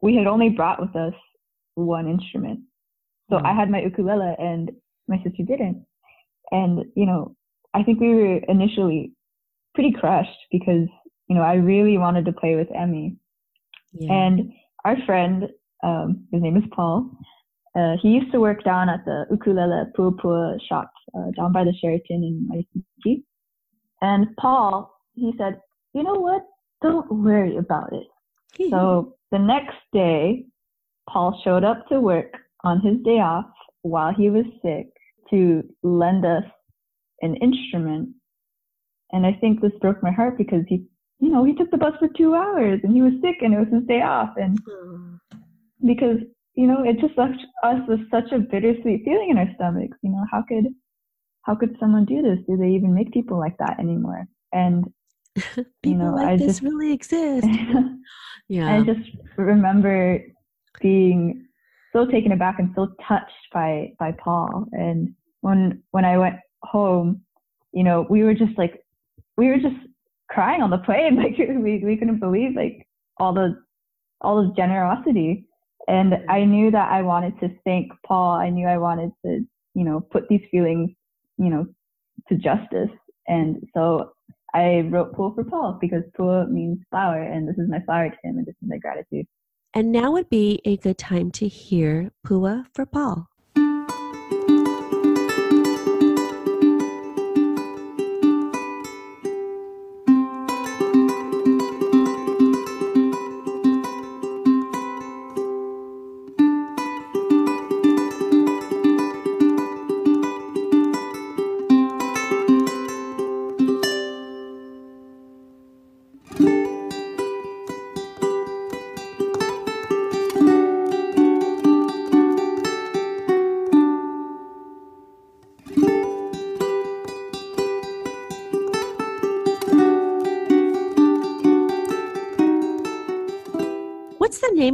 we 0.00 0.16
had 0.16 0.26
only 0.26 0.48
brought 0.48 0.80
with 0.80 0.94
us 0.96 1.14
one 1.74 2.08
instrument. 2.08 2.60
So 3.30 3.40
I 3.44 3.54
had 3.54 3.70
my 3.70 3.80
ukulele 3.80 4.34
and 4.38 4.70
my 5.08 5.16
sister 5.24 5.42
didn't. 5.42 5.84
And, 6.50 6.84
you 6.94 7.06
know, 7.06 7.34
I 7.74 7.82
think 7.82 8.00
we 8.00 8.14
were 8.14 8.36
initially 8.48 9.12
pretty 9.74 9.92
crushed 9.92 10.28
because, 10.50 10.86
you 11.28 11.36
know, 11.36 11.42
I 11.42 11.54
really 11.54 11.98
wanted 11.98 12.26
to 12.26 12.32
play 12.32 12.56
with 12.56 12.68
Emi. 12.68 13.16
Yeah. 13.92 14.12
And 14.12 14.52
our 14.84 14.96
friend, 15.06 15.48
um, 15.82 16.26
his 16.30 16.42
name 16.42 16.56
is 16.56 16.64
Paul, 16.74 17.10
uh, 17.74 17.96
he 18.02 18.08
used 18.10 18.30
to 18.32 18.40
work 18.40 18.62
down 18.64 18.88
at 18.88 19.04
the 19.04 19.26
ukulele 19.30 19.90
pua 19.96 20.58
shop 20.68 20.90
uh, 21.16 21.30
down 21.36 21.52
by 21.52 21.64
the 21.64 21.72
Sheraton 21.80 22.22
in 22.24 22.48
Waikiki. 22.50 23.24
And 24.00 24.26
Paul, 24.36 24.92
he 25.14 25.32
said, 25.38 25.60
you 25.94 26.02
know 26.02 26.14
what? 26.14 26.44
Don't 26.82 27.10
worry 27.10 27.56
about 27.56 27.92
it. 27.92 28.06
So 28.70 29.16
the 29.30 29.38
next 29.38 29.76
day, 29.92 30.44
Paul 31.08 31.40
showed 31.42 31.64
up 31.64 31.88
to 31.88 32.00
work 32.00 32.32
on 32.64 32.80
his 32.80 32.98
day 33.02 33.18
off 33.20 33.46
while 33.82 34.12
he 34.12 34.28
was 34.30 34.44
sick 34.62 34.88
to 35.30 35.64
lend 35.82 36.24
us 36.26 36.44
an 37.22 37.36
instrument. 37.36 38.10
And 39.12 39.26
I 39.26 39.32
think 39.40 39.60
this 39.60 39.72
broke 39.80 40.02
my 40.02 40.10
heart 40.12 40.36
because 40.36 40.64
he, 40.68 40.84
you 41.18 41.30
know, 41.30 41.44
he 41.44 41.54
took 41.54 41.70
the 41.70 41.78
bus 41.78 41.94
for 41.98 42.08
two 42.08 42.34
hours 42.34 42.80
and 42.82 42.92
he 42.94 43.02
was 43.02 43.14
sick 43.22 43.36
and 43.40 43.54
it 43.54 43.58
was 43.58 43.68
his 43.72 43.84
day 43.88 44.02
off. 44.02 44.30
And 44.36 44.58
Mm. 44.64 45.18
because, 45.84 46.18
you 46.54 46.66
know, 46.66 46.82
it 46.84 46.98
just 47.00 47.16
left 47.16 47.38
us 47.62 47.80
with 47.88 48.00
such 48.10 48.30
a 48.32 48.38
bittersweet 48.38 49.04
feeling 49.04 49.30
in 49.30 49.38
our 49.38 49.48
stomachs. 49.54 49.96
You 50.02 50.10
know, 50.10 50.24
how 50.30 50.42
could, 50.46 50.66
how 51.42 51.54
could 51.54 51.76
someone 51.80 52.04
do 52.04 52.22
this? 52.22 52.38
Do 52.48 52.56
they 52.56 52.68
even 52.70 52.94
make 52.94 53.12
people 53.12 53.38
like 53.38 53.56
that 53.58 53.78
anymore? 53.80 54.26
And 54.52 54.92
People 55.82 55.98
know, 55.98 56.14
like 56.14 56.26
I 56.26 56.36
this 56.36 56.46
just- 56.46 56.62
really 56.62 56.92
exist. 56.92 57.46
Yeah. 58.48 58.74
I 58.74 58.82
just 58.82 59.08
remember 59.38 60.20
being 60.82 61.46
so 61.92 62.04
taken 62.04 62.32
aback 62.32 62.58
and 62.58 62.70
so 62.74 62.88
touched 63.08 63.32
by 63.52 63.92
by 63.98 64.12
Paul. 64.12 64.66
And 64.72 65.14
when 65.40 65.82
when 65.92 66.04
I 66.04 66.18
went 66.18 66.36
home, 66.62 67.22
you 67.72 67.82
know, 67.82 68.04
we 68.10 68.24
were 68.24 68.34
just 68.34 68.58
like 68.58 68.84
we 69.38 69.48
were 69.48 69.56
just 69.56 69.76
crying 70.28 70.60
on 70.60 70.68
the 70.70 70.78
plane. 70.78 71.16
Like 71.22 71.38
we 71.38 71.82
we 71.82 71.96
couldn't 71.96 72.18
believe 72.18 72.54
like 72.54 72.86
all 73.18 73.32
the 73.32 73.56
all 74.20 74.42
the 74.42 74.52
generosity. 74.54 75.46
And 75.88 76.12
mm-hmm. 76.12 76.30
I 76.30 76.44
knew 76.44 76.70
that 76.70 76.90
I 76.90 77.02
wanted 77.02 77.38
to 77.40 77.50
thank 77.64 77.92
Paul. 78.06 78.36
I 78.36 78.50
knew 78.50 78.66
I 78.66 78.78
wanted 78.78 79.10
to, 79.24 79.44
you 79.74 79.84
know, 79.84 80.00
put 80.00 80.28
these 80.28 80.42
feelings, 80.50 80.90
you 81.38 81.50
know, 81.50 81.66
to 82.28 82.36
justice. 82.36 82.90
And 83.26 83.66
so 83.74 84.12
I 84.54 84.80
wrote 84.90 85.14
Pua 85.14 85.34
for 85.34 85.44
Paul 85.44 85.78
because 85.80 86.02
Pua 86.18 86.48
means 86.50 86.78
flower, 86.90 87.22
and 87.22 87.48
this 87.48 87.56
is 87.58 87.68
my 87.68 87.80
flower 87.80 88.10
to 88.10 88.16
him, 88.22 88.38
and 88.38 88.46
this 88.46 88.54
is 88.62 88.68
my 88.68 88.78
gratitude. 88.78 89.26
and 89.74 89.90
now 89.90 90.12
would 90.12 90.28
be 90.28 90.60
a 90.64 90.76
good 90.76 90.98
time 90.98 91.30
to 91.32 91.48
hear 91.48 92.12
Pua 92.26 92.66
for 92.74 92.84
Paul. 92.84 93.28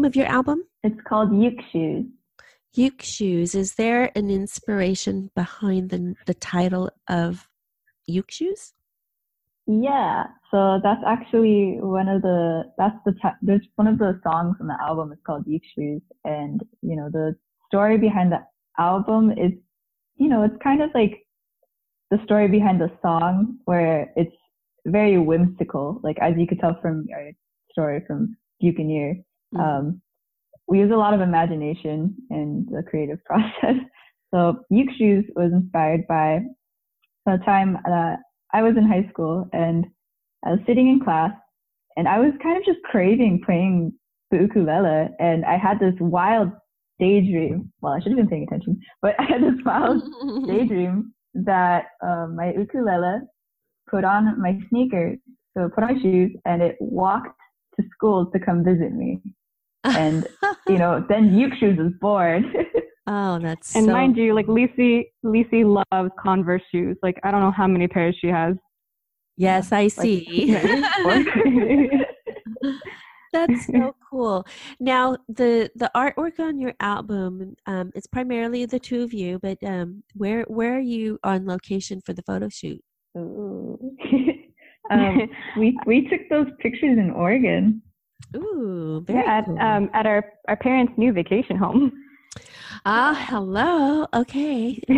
Of 0.08 0.16
your 0.16 0.26
album? 0.26 0.64
It's 0.82 1.00
called 1.06 1.30
Uke 1.40 1.60
Shoes. 1.70 2.06
Uke 2.74 3.02
shoes. 3.02 3.54
Is 3.54 3.74
there 3.74 4.10
an 4.16 4.30
inspiration 4.30 5.30
behind 5.34 5.90
the 5.90 6.14
the 6.26 6.34
title 6.34 6.90
of 7.08 7.48
Uke 8.06 8.30
shoes? 8.30 8.72
Yeah, 9.66 10.24
so 10.50 10.80
that's 10.82 11.02
actually 11.06 11.78
one 11.80 12.08
of 12.08 12.22
the 12.22 12.72
that's 12.78 12.96
the 13.04 13.14
there's 13.42 13.66
one 13.76 13.86
of 13.86 13.98
the 13.98 14.20
songs 14.22 14.56
on 14.60 14.66
the 14.66 14.78
album 14.80 15.12
is 15.12 15.18
called 15.26 15.44
Uke 15.46 15.62
Shoes, 15.74 16.02
and 16.24 16.62
you 16.82 16.96
know 16.96 17.08
the 17.10 17.36
story 17.66 17.98
behind 17.98 18.32
the 18.32 18.40
album 18.78 19.32
is 19.32 19.52
you 20.16 20.28
know 20.28 20.42
it's 20.42 20.56
kind 20.62 20.82
of 20.82 20.90
like 20.94 21.26
the 22.10 22.18
story 22.24 22.48
behind 22.48 22.80
the 22.80 22.90
song 23.02 23.58
where 23.66 24.12
it's 24.16 24.34
very 24.86 25.18
whimsical, 25.18 26.00
like 26.02 26.18
as 26.20 26.34
you 26.38 26.46
could 26.46 26.60
tell 26.60 26.78
from 26.80 27.06
our 27.14 27.32
story 27.72 28.02
from 28.06 28.36
Buccaneer. 28.60 29.16
Mm-hmm. 29.54 29.60
Um, 29.60 30.02
we 30.66 30.78
use 30.78 30.90
a 30.92 30.96
lot 30.96 31.14
of 31.14 31.20
imagination 31.20 32.14
in 32.30 32.66
the 32.70 32.82
creative 32.82 33.22
process. 33.24 33.76
So 34.32 34.60
Uke 34.70 34.90
Shoes 34.98 35.24
was 35.34 35.52
inspired 35.52 36.06
by 36.06 36.40
the 37.24 37.38
time 37.44 37.78
that 37.84 38.18
I 38.52 38.62
was 38.62 38.76
in 38.76 38.86
high 38.86 39.08
school 39.10 39.48
and 39.52 39.86
I 40.44 40.50
was 40.50 40.60
sitting 40.66 40.88
in 40.88 41.00
class 41.00 41.32
and 41.96 42.06
I 42.06 42.18
was 42.18 42.32
kind 42.42 42.56
of 42.56 42.64
just 42.64 42.82
craving 42.84 43.42
playing 43.44 43.92
the 44.30 44.38
ukulele 44.38 45.08
and 45.18 45.44
I 45.44 45.56
had 45.56 45.80
this 45.80 45.94
wild 46.00 46.50
daydream. 46.98 47.72
Well, 47.80 47.94
I 47.94 48.00
should 48.00 48.12
have 48.12 48.18
been 48.18 48.28
paying 48.28 48.44
attention, 48.44 48.80
but 49.02 49.14
I 49.18 49.24
had 49.24 49.42
this 49.42 49.64
wild 49.64 50.02
daydream 50.46 51.12
that 51.34 51.86
um, 52.02 52.36
my 52.36 52.52
ukulele 52.52 53.20
put 53.90 54.04
on 54.04 54.40
my 54.40 54.58
sneakers, 54.68 55.18
so 55.56 55.68
put 55.74 55.84
on 55.84 55.94
my 55.94 56.02
shoes, 56.02 56.32
and 56.44 56.62
it 56.62 56.76
walked 56.80 57.38
to 57.78 57.86
school 57.94 58.30
to 58.32 58.38
come 58.38 58.64
visit 58.64 58.92
me. 58.92 59.20
And 59.84 60.26
you 60.66 60.78
know, 60.78 61.04
then 61.08 61.50
Shoes 61.58 61.78
was 61.78 61.92
born. 62.00 62.52
oh, 63.06 63.38
that's 63.38 63.74
and 63.74 63.86
so... 63.86 63.92
mind 63.92 64.16
you, 64.16 64.34
like 64.34 64.48
Lise, 64.48 65.04
Lise 65.22 65.46
loves 65.52 66.10
Converse 66.18 66.62
shoes. 66.70 66.96
Like 67.02 67.18
I 67.24 67.30
don't 67.30 67.40
know 67.40 67.52
how 67.52 67.66
many 67.66 67.88
pairs 67.88 68.16
she 68.20 68.28
has. 68.28 68.56
Yes, 69.36 69.72
I 69.72 69.88
see. 69.88 70.50
That's 73.32 73.66
so 73.66 73.94
cool. 74.10 74.46
Now, 74.80 75.16
the 75.28 75.70
the 75.76 75.90
artwork 75.94 76.40
on 76.40 76.58
your 76.58 76.72
album, 76.80 77.54
um, 77.66 77.92
it's 77.94 78.06
primarily 78.06 78.64
the 78.64 78.80
two 78.80 79.02
of 79.02 79.12
you, 79.12 79.38
but 79.40 79.62
um, 79.62 80.02
where 80.14 80.44
where 80.44 80.76
are 80.76 80.80
you 80.80 81.18
on 81.22 81.46
location 81.46 82.00
for 82.04 82.14
the 82.14 82.22
photo 82.22 82.48
shoot? 82.48 82.80
Um, 84.90 85.30
we 85.58 85.78
we 85.86 86.08
took 86.08 86.28
those 86.28 86.46
pictures 86.58 86.98
in 86.98 87.10
Oregon. 87.10 87.82
Ooh, 88.36 89.02
very 89.06 89.24
yeah, 89.24 89.38
at 89.38 89.44
cool. 89.44 89.58
um, 89.58 89.90
at 89.94 90.06
our 90.06 90.24
our 90.48 90.56
parents' 90.56 90.92
new 90.96 91.12
vacation 91.12 91.56
home. 91.56 91.92
Ah, 92.84 93.26
hello. 93.28 94.06
Okay. 94.14 94.80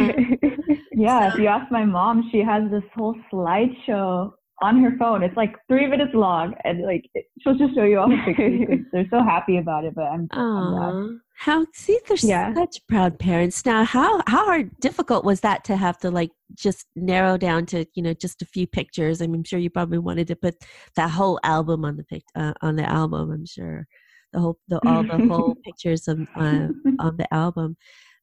yeah, 0.93 1.33
if 1.33 1.39
you 1.39 1.47
ask 1.47 1.71
my 1.73 1.85
mom, 1.85 2.29
she 2.31 2.41
has 2.41 2.71
this 2.71 2.85
whole 2.95 3.17
slideshow 3.33 4.33
on 4.63 4.83
her 4.83 4.97
phone. 4.99 5.23
It's 5.23 5.37
like 5.37 5.57
three 5.69 5.87
minutes 5.87 6.13
long, 6.15 6.55
and 6.65 6.83
like 6.83 7.09
she'll 7.41 7.57
just 7.57 7.75
show 7.75 7.85
you 7.85 7.99
all 7.99 8.09
the 8.09 8.17
pictures 8.25 8.81
they're 8.93 9.07
so 9.11 9.23
happy 9.23 9.59
about 9.59 9.85
it. 9.85 9.95
But 9.95 10.05
I'm, 10.05 10.29
I'm 10.33 11.21
how 11.41 11.67
see, 11.73 11.99
there's 12.07 12.23
yeah. 12.23 12.53
such 12.55 12.87
proud 12.87 13.19
parents. 13.19 13.65
Now, 13.65 13.85
how 13.85 14.23
how 14.27 14.45
hard, 14.45 14.79
difficult 14.81 15.25
was 15.25 15.41
that 15.41 15.65
to 15.65 15.77
have 15.77 15.99
to 16.01 16.11
like 16.11 16.31
just 16.55 16.87
narrow 16.95 17.37
down 17.39 17.67
to 17.67 17.87
you 17.95 18.03
know 18.03 18.15
just 18.15 18.43
a 18.43 18.47
few 18.47 18.67
pictures? 18.67 19.23
I 19.23 19.27
mean, 19.27 19.37
I'm 19.37 19.45
sure 19.45 19.59
you 19.59 19.71
probably 19.71 19.99
wanted 19.99 20.27
to 20.29 20.37
put 20.37 20.57
that 20.97 21.11
whole 21.11 21.41
album 21.43 21.85
on 21.85 21.97
the 21.97 22.05
pic 22.05 22.25
uh, 22.35 22.53
on 22.61 22.77
the 22.77 22.89
album. 22.89 23.31
I'm 23.31 23.47
sure 23.47 23.87
the 24.33 24.41
whole 24.41 24.59
the 24.69 24.81
all 24.87 25.03
the 25.03 25.27
whole 25.29 25.55
pictures 25.65 26.09
of 26.09 26.21
uh, 26.37 26.69
on 26.99 27.17
the 27.17 27.27
album. 27.33 27.77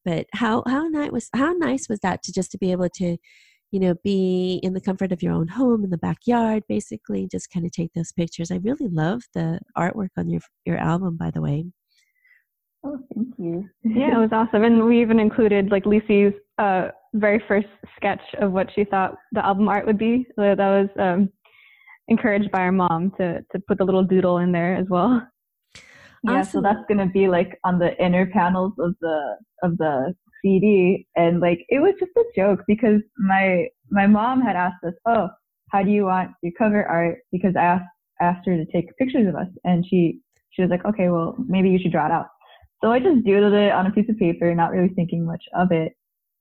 But 0.05 0.27
how 0.33 0.63
how 0.67 0.87
nice 0.87 1.11
was 1.11 1.29
how 1.33 1.53
nice 1.53 1.89
was 1.89 1.99
that 2.01 2.23
to 2.23 2.31
just 2.31 2.51
to 2.51 2.57
be 2.57 2.71
able 2.71 2.89
to 2.95 3.17
you 3.71 3.79
know, 3.79 3.95
be 4.03 4.59
in 4.63 4.73
the 4.73 4.81
comfort 4.81 5.11
of 5.11 5.21
your 5.21 5.33
own 5.33 5.47
home 5.47 5.83
in 5.83 5.89
the 5.89 5.97
backyard, 5.97 6.63
basically, 6.69 7.27
just 7.29 7.51
kind 7.51 7.65
of 7.65 7.71
take 7.71 7.93
those 7.93 8.11
pictures. 8.11 8.51
I 8.51 8.57
really 8.57 8.87
love 8.87 9.23
the 9.33 9.59
artwork 9.77 10.09
on 10.17 10.29
your 10.29 10.41
your 10.65 10.77
album, 10.77 11.17
by 11.17 11.31
the 11.31 11.41
way. 11.41 11.65
Oh, 12.83 12.99
thank 13.13 13.33
you. 13.37 13.67
yeah, 13.83 14.15
it 14.15 14.19
was 14.19 14.29
awesome, 14.31 14.63
and 14.63 14.85
we 14.85 15.01
even 15.01 15.19
included 15.19 15.71
like 15.71 15.85
Lise's 15.85 16.33
uh, 16.57 16.89
very 17.13 17.43
first 17.47 17.67
sketch 17.95 18.21
of 18.39 18.51
what 18.51 18.69
she 18.73 18.83
thought 18.85 19.15
the 19.33 19.45
album 19.45 19.67
art 19.67 19.85
would 19.85 19.97
be. 19.97 20.25
So 20.35 20.55
that 20.55 20.57
was 20.57 20.89
um, 20.99 21.29
encouraged 22.07 22.51
by 22.51 22.59
our 22.59 22.71
mom 22.71 23.11
to 23.17 23.41
to 23.51 23.59
put 23.67 23.77
the 23.77 23.83
little 23.83 24.03
doodle 24.03 24.37
in 24.37 24.51
there 24.51 24.75
as 24.75 24.87
well. 24.89 25.27
Yeah, 26.23 26.41
so 26.41 26.61
that's 26.61 26.79
gonna 26.89 27.07
be 27.07 27.27
like 27.27 27.57
on 27.63 27.79
the 27.79 27.95
inner 28.03 28.25
panels 28.25 28.73
of 28.79 28.95
the 29.01 29.37
of 29.63 29.77
the 29.77 30.13
CD 30.41 31.07
and 31.15 31.39
like 31.39 31.65
it 31.69 31.79
was 31.79 31.93
just 31.99 32.11
a 32.17 32.23
joke 32.35 32.61
because 32.67 33.01
my 33.17 33.67
my 33.89 34.07
mom 34.07 34.41
had 34.41 34.55
asked 34.55 34.83
us, 34.85 34.93
"Oh, 35.05 35.29
how 35.71 35.83
do 35.83 35.91
you 35.91 36.05
want 36.05 36.31
your 36.41 36.53
cover 36.57 36.85
art?" 36.85 37.19
Because 37.31 37.55
I 37.55 37.63
asked 37.63 37.85
asked 38.21 38.47
her 38.47 38.57
to 38.57 38.65
take 38.71 38.95
pictures 38.97 39.27
of 39.27 39.35
us, 39.35 39.47
and 39.63 39.85
she 39.85 40.19
she 40.51 40.61
was 40.61 40.71
like, 40.71 40.85
"Okay, 40.85 41.09
well 41.09 41.35
maybe 41.47 41.69
you 41.69 41.79
should 41.79 41.91
draw 41.91 42.05
it 42.07 42.11
out." 42.11 42.27
So 42.83 42.91
I 42.91 42.99
just 42.99 43.25
doodled 43.25 43.53
it 43.53 43.71
on 43.71 43.87
a 43.87 43.91
piece 43.91 44.09
of 44.09 44.17
paper, 44.17 44.53
not 44.53 44.71
really 44.71 44.93
thinking 44.93 45.25
much 45.25 45.43
of 45.55 45.71
it. 45.71 45.93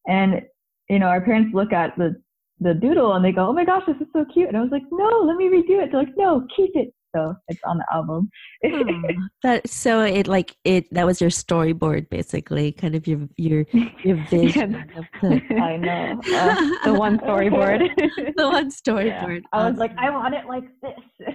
And 0.07 0.43
you 0.89 0.99
know, 0.99 1.07
our 1.07 1.21
parents 1.21 1.55
look 1.55 1.73
at 1.73 1.97
the 1.97 2.17
the 2.61 2.75
doodle 2.75 3.15
and 3.15 3.25
they 3.25 3.33
go, 3.33 3.49
"Oh 3.49 3.53
my 3.53 3.65
gosh, 3.65 3.83
this 3.87 3.97
is 4.01 4.09
so 4.13 4.25
cute!" 4.33 4.49
And 4.49 4.57
I 4.57 4.61
was 4.63 4.71
like, 4.73 4.85
"No, 4.91 5.23
let 5.25 5.37
me 5.37 5.47
redo 5.47 5.83
it." 5.83 5.91
They're 5.93 6.03
like, 6.03 6.17
"No, 6.17 6.47
keep 6.57 6.71
it." 6.75 6.93
So 7.17 7.35
it's 7.49 7.61
on 7.65 7.79
the 7.79 7.87
album. 7.93 8.31
oh, 8.65 9.03
that 9.43 9.69
so 9.69 10.03
it 10.03 10.27
like 10.27 10.57
it 10.65 10.93
that 10.93 11.07
was 11.07 11.21
your 11.21 11.31
storyboard 11.31 12.09
basically, 12.11 12.73
kind 12.73 12.95
of 12.95 13.07
your 13.07 13.29
your 13.37 13.65
your 14.05 14.17
vision 14.31 14.75
of 14.97 15.05
the. 15.23 15.41
I 15.61 15.77
know 15.77 16.21
uh, 16.35 16.85
the 16.85 16.95
one 16.99 17.19
storyboard. 17.19 17.89
the 18.37 18.49
one 18.49 18.71
storyboard. 18.71 19.43
Yeah. 19.43 19.61
I 19.61 19.69
was 19.69 19.79
like, 19.79 19.93
I 19.99 20.11
want 20.11 20.35
it 20.35 20.47
like 20.47 20.65
this. 20.83 21.35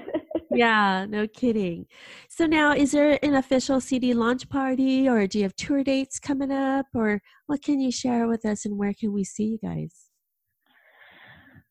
yeah, 0.51 1.05
no 1.07 1.27
kidding. 1.27 1.85
So 2.29 2.45
now, 2.45 2.73
is 2.73 2.91
there 2.91 3.17
an 3.23 3.35
official 3.35 3.81
CD 3.81 4.13
launch 4.13 4.49
party, 4.49 5.07
or 5.07 5.27
do 5.27 5.39
you 5.39 5.43
have 5.43 5.55
tour 5.55 5.83
dates 5.83 6.19
coming 6.19 6.51
up, 6.51 6.87
or 6.93 7.21
what 7.47 7.61
can 7.61 7.79
you 7.79 7.91
share 7.91 8.27
with 8.27 8.45
us, 8.45 8.65
and 8.65 8.77
where 8.77 8.93
can 8.93 9.13
we 9.13 9.23
see 9.23 9.45
you 9.45 9.59
guys? 9.63 10.11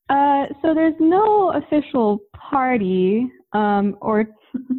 Uh, 0.09 0.45
so 0.61 0.73
there's 0.73 0.99
no 0.99 1.53
official 1.53 2.19
party 2.35 3.31
um, 3.53 3.97
or 4.01 4.25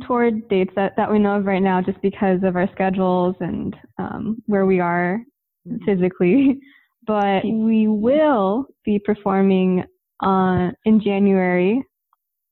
tour 0.07 0.31
dates 0.31 0.73
that, 0.77 0.95
that 0.97 1.11
we 1.11 1.19
know 1.19 1.37
of 1.37 1.47
right 1.47 1.63
now 1.63 1.81
just 1.81 2.01
because 2.03 2.41
of 2.43 2.57
our 2.57 2.69
schedules 2.73 3.35
and 3.41 3.77
um, 3.99 4.43
where 4.47 4.67
we 4.67 4.81
are 4.81 5.21
mm-hmm. 5.69 5.85
physically. 5.85 6.61
But 7.05 7.45
we 7.45 7.89
will 7.89 8.67
be 8.85 9.01
performing 9.01 9.83
uh, 10.23 10.71
in 10.85 11.01
January 11.01 11.83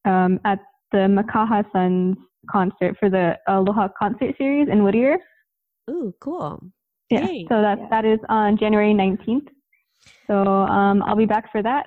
um, 0.04 0.40
at 0.44 0.58
the 0.90 1.06
Makaha 1.06 1.64
Sons 1.70 2.16
concert 2.50 2.96
for 2.98 3.08
the 3.08 3.38
Aloha 3.46 3.86
concert 3.96 4.34
series 4.38 4.66
in 4.68 4.82
Whittier. 4.82 5.18
Ooh, 5.88 6.12
cool. 6.20 6.60
Yeah, 7.10 7.28
Yay. 7.28 7.46
so 7.48 7.62
that, 7.62 7.78
that 7.90 8.04
is 8.04 8.18
on 8.28 8.58
January 8.58 8.92
19th. 8.92 9.46
So 10.26 10.34
um, 10.34 11.04
I'll 11.04 11.14
be 11.14 11.26
back 11.26 11.52
for 11.52 11.62
that 11.62 11.86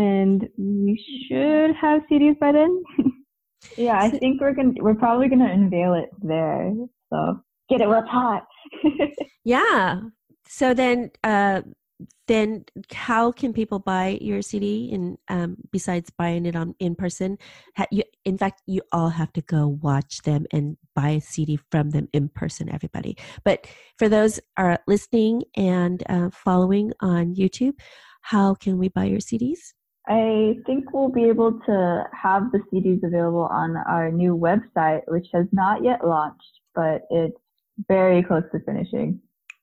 and 0.00 0.48
we 0.56 1.28
should 1.28 1.74
have 1.76 2.00
CDs 2.10 2.38
by 2.38 2.52
then. 2.52 2.82
yeah, 3.76 3.98
I 3.98 4.10
think 4.10 4.40
we're 4.40 4.54
gonna 4.54 4.72
we're 4.78 4.94
probably 4.94 5.28
gonna 5.28 5.50
unveil 5.52 5.94
it 5.94 6.10
there. 6.22 6.72
So 7.12 7.40
get 7.68 7.80
it 7.80 7.88
while 7.88 8.00
it's 8.00 8.08
hot. 8.08 8.46
yeah. 9.44 10.00
So 10.48 10.74
then, 10.74 11.10
uh, 11.22 11.62
then 12.26 12.64
how 12.92 13.30
can 13.30 13.52
people 13.52 13.78
buy 13.78 14.18
your 14.20 14.42
CD? 14.42 14.90
And 14.92 15.18
um, 15.28 15.56
besides 15.70 16.10
buying 16.10 16.46
it 16.46 16.56
on 16.56 16.74
in 16.80 16.94
person, 16.94 17.38
ha- 17.76 17.86
you, 17.90 18.02
in 18.24 18.36
fact, 18.36 18.62
you 18.66 18.82
all 18.92 19.10
have 19.10 19.32
to 19.34 19.42
go 19.42 19.78
watch 19.80 20.22
them 20.22 20.46
and 20.52 20.76
buy 20.94 21.10
a 21.10 21.20
CD 21.20 21.58
from 21.70 21.90
them 21.90 22.08
in 22.12 22.28
person. 22.28 22.68
Everybody, 22.72 23.16
but 23.44 23.66
for 23.98 24.08
those 24.08 24.40
are 24.56 24.80
listening 24.86 25.44
and 25.56 26.02
uh, 26.08 26.30
following 26.32 26.92
on 27.00 27.36
YouTube, 27.36 27.74
how 28.22 28.54
can 28.54 28.78
we 28.78 28.88
buy 28.88 29.04
your 29.04 29.20
CDs? 29.20 29.74
I 30.10 30.56
think 30.66 30.92
we'll 30.92 31.08
be 31.08 31.24
able 31.24 31.52
to 31.66 32.04
have 32.20 32.50
the 32.50 32.58
CDs 32.72 33.04
available 33.04 33.48
on 33.50 33.76
our 33.76 34.10
new 34.10 34.36
website, 34.36 35.02
which 35.06 35.28
has 35.32 35.46
not 35.52 35.84
yet 35.84 36.04
launched, 36.04 36.60
but 36.74 37.02
it's 37.10 37.38
very 37.88 38.20
close 38.24 38.42
to 38.50 38.58
finishing. 38.66 39.20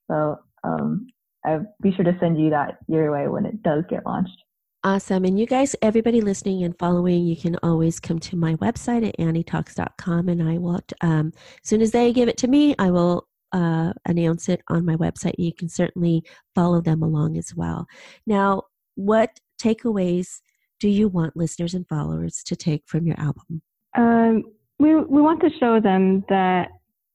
So 0.10 0.40
um, 0.64 1.08
I'll 1.46 1.66
be 1.82 1.94
sure 1.94 2.06
to 2.06 2.18
send 2.22 2.40
you 2.40 2.50
that 2.52 2.78
your 2.88 3.12
way 3.12 3.28
when 3.28 3.46
it 3.46 3.62
does 3.62 3.84
get 3.90 4.06
launched. 4.06 4.42
Awesome. 4.86 5.26
And 5.26 5.38
you 5.38 5.46
guys, 5.46 5.76
everybody 5.82 6.22
listening 6.22 6.64
and 6.64 6.80
following, 6.80 7.26
you 7.26 7.36
can 7.36 7.58
always 7.62 8.00
come 8.00 8.20
to 8.20 8.38
my 8.38 8.56
website 8.56 9.06
at 9.06 9.18
annietalks.com 9.18 10.30
and 10.30 10.42
I 10.42 10.60
will, 10.60 10.80
um, 11.02 11.34
as 11.36 11.70
soon 11.70 11.82
as 11.82 11.92
they 11.92 12.14
give 12.14 12.30
it 12.30 12.38
to 12.38 12.48
me, 12.48 12.74
I 12.80 12.90
will 12.90 13.28
uh, 13.52 13.92
announce 14.06 14.48
it 14.48 14.62
on 14.70 14.86
my 14.86 14.96
website. 14.96 15.36
You 15.38 15.54
can 15.54 15.68
certainly 15.68 16.24
follow 16.56 16.80
them 16.80 17.04
along 17.04 17.38
as 17.38 17.54
well. 17.54 17.86
Now, 18.26 18.64
what 18.96 19.30
takeaways 19.58 20.40
do 20.80 20.90
you 20.90 21.08
want 21.08 21.36
listeners 21.36 21.74
and 21.74 21.88
followers 21.88 22.44
to 22.46 22.56
take 22.56 22.84
from 22.86 23.08
your 23.08 23.20
album? 23.20 23.62
Um, 23.98 24.44
we 24.80 24.94
we 24.96 25.22
want 25.22 25.42
to 25.42 25.50
show 25.60 25.80
them 25.80 26.24
that 26.30 26.70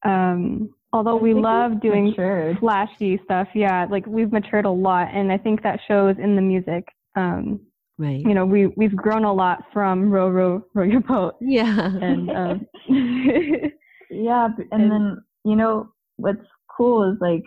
um, 0.05 0.71
although 0.93 1.17
I 1.19 1.23
we 1.23 1.33
love 1.35 1.81
doing 1.81 2.07
matured. 2.11 2.59
flashy 2.59 3.21
stuff, 3.25 3.47
yeah, 3.55 3.87
like 3.89 4.05
we've 4.07 4.33
matured 4.33 4.65
a 4.65 4.71
lot, 4.71 5.09
and 5.15 5.31
I 5.31 5.39
think 5.39 5.63
that 5.63 5.79
shows 5.87 6.17
in 6.19 6.35
the 6.37 6.43
music. 6.43 6.85
Um, 7.17 7.61
Right. 7.99 8.21
you 8.27 8.35
know, 8.35 8.45
we 8.47 8.67
we've 8.69 8.97
grown 8.97 9.23
a 9.25 9.33
lot 9.33 9.61
from 9.73 10.11
row 10.11 10.29
row 10.29 10.65
row 10.75 10.83
your 10.85 11.03
boat, 11.03 11.35
Yeah. 11.41 11.87
and 12.01 12.31
um, 12.31 12.67
Yeah, 14.11 14.49
and 14.73 14.83
And- 14.83 14.91
then 14.91 15.23
you 15.45 15.55
know 15.57 15.89
what's 16.17 16.41
cool 16.77 17.11
is 17.13 17.19
like, 17.21 17.45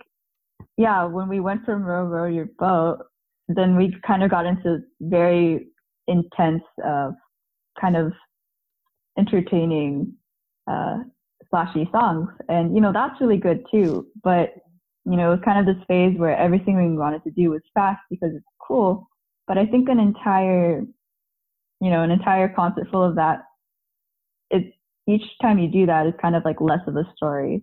yeah, 0.78 1.04
when 1.06 1.28
we 1.28 1.40
went 1.42 1.66
from 1.66 1.84
row 1.84 2.06
row 2.06 2.26
your 2.28 2.48
boat, 2.58 3.00
then 3.48 3.76
we 3.76 3.96
kind 4.06 4.24
of 4.24 4.32
got 4.32 4.46
into 4.46 4.80
very 5.02 5.68
intense, 6.08 6.64
uh, 6.86 7.12
kind 7.80 7.96
of 7.96 8.14
entertaining, 9.18 10.14
uh, 10.70 10.98
flashy 11.50 11.88
songs, 11.92 12.30
and 12.50 12.76
you 12.76 12.82
know 12.82 12.92
that's 12.92 13.22
really 13.22 13.38
good 13.38 13.64
too. 13.72 14.08
But 14.24 14.54
you 15.06 15.16
know, 15.16 15.32
it 15.32 15.36
was 15.36 15.46
kind 15.46 15.60
of 15.60 15.66
this 15.66 15.84
phase 15.88 16.18
where 16.18 16.36
everything 16.36 16.76
we 16.78 16.98
wanted 16.98 17.24
to 17.24 17.32
do 17.32 17.52
was 17.52 17.62
fast 17.74 18.02
because 18.10 18.32
it's 18.36 18.46
cool. 18.60 19.08
But 19.48 19.58
I 19.58 19.66
think 19.68 19.88
an 19.88 20.00
entire, 20.00 20.82
you 21.80 21.90
know, 21.92 22.02
an 22.02 22.10
entire 22.10 22.50
concert 22.50 22.88
full 22.92 23.04
of 23.04 23.16
that, 23.16 23.44
it 24.50 24.74
each 25.08 25.24
time 25.42 25.60
you 25.60 25.68
do 25.68 25.86
that, 25.86 26.08
it's 26.08 26.20
kind 26.20 26.36
of 26.36 26.44
like 26.44 26.60
less 26.60 26.80
of 26.88 26.96
a 26.96 27.08
story. 27.16 27.62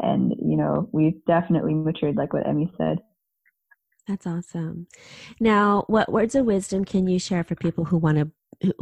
And, 0.00 0.32
you 0.32 0.56
know, 0.56 0.88
we've 0.92 1.24
definitely 1.26 1.74
matured, 1.74 2.16
like 2.16 2.34
what 2.34 2.44
Emi 2.44 2.70
said. 2.76 2.98
That's 4.08 4.26
awesome. 4.26 4.88
Now, 5.40 5.84
what 5.86 6.10
words 6.12 6.34
of 6.34 6.44
wisdom 6.46 6.84
can 6.84 7.06
you 7.06 7.18
share 7.18 7.44
for 7.44 7.54
people 7.54 7.84
who 7.84 7.96
want 7.98 8.18
to 8.18 8.30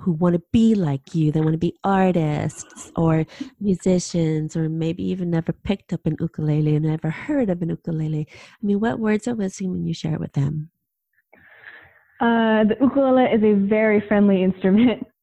who- 0.02 0.12
want 0.12 0.34
to 0.34 0.42
be 0.52 0.74
like 0.74 1.14
you? 1.14 1.30
They 1.32 1.40
want 1.40 1.52
to 1.52 1.58
be 1.58 1.76
artists 1.84 2.90
or 2.96 3.24
musicians, 3.60 4.56
or 4.56 4.68
maybe 4.68 5.02
even 5.04 5.30
never 5.30 5.52
picked 5.52 5.92
up 5.92 6.04
an 6.06 6.16
ukulele 6.20 6.74
and 6.76 6.84
never 6.84 7.10
heard 7.10 7.48
of 7.50 7.62
an 7.62 7.70
ukulele. 7.70 8.26
I 8.30 8.66
mean, 8.66 8.80
what 8.80 8.98
words 8.98 9.26
of 9.26 9.38
wisdom 9.38 9.74
can 9.74 9.86
you 9.86 9.94
share 9.94 10.18
with 10.18 10.32
them? 10.32 10.70
uh, 12.20 12.64
the 12.64 12.76
ukulele 12.80 13.24
is 13.24 13.42
a 13.42 13.54
very 13.66 14.00
friendly 14.08 14.42
instrument. 14.42 15.06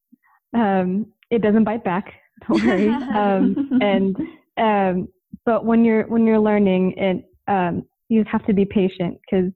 Um, 0.53 1.07
it 1.29 1.41
doesn't 1.41 1.65
bite 1.65 1.83
back. 1.83 2.05
Don't 2.47 2.65
worry. 2.65 2.87
um, 2.87 3.79
and 3.81 4.15
um, 4.57 5.07
but 5.45 5.65
when 5.65 5.83
you're 5.83 6.07
when 6.07 6.25
you're 6.25 6.39
learning 6.39 6.93
it, 6.97 7.25
um, 7.51 7.83
you 8.07 8.23
have 8.31 8.45
to 8.47 8.53
be 8.53 8.63
patient 8.65 9.19
because 9.21 9.51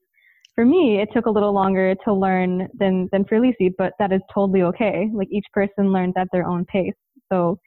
for 0.56 0.66
me 0.66 1.02
it 1.02 1.10
took 1.14 1.26
a 1.26 1.30
little 1.30 1.54
longer 1.54 1.96
to 2.06 2.14
learn 2.14 2.68
than 2.78 3.10
than 3.12 3.26
for 3.26 3.40
Lise, 3.40 3.74
but 3.78 3.94
that 4.00 4.12
is 4.12 4.22
totally 4.34 4.62
okay. 4.64 5.10
Like 5.14 5.30
each 5.32 5.46
person 5.54 5.92
learns 5.92 6.14
at 6.18 6.28
their 6.32 6.46
own 6.46 6.66
pace, 6.66 6.94
so 7.32 7.60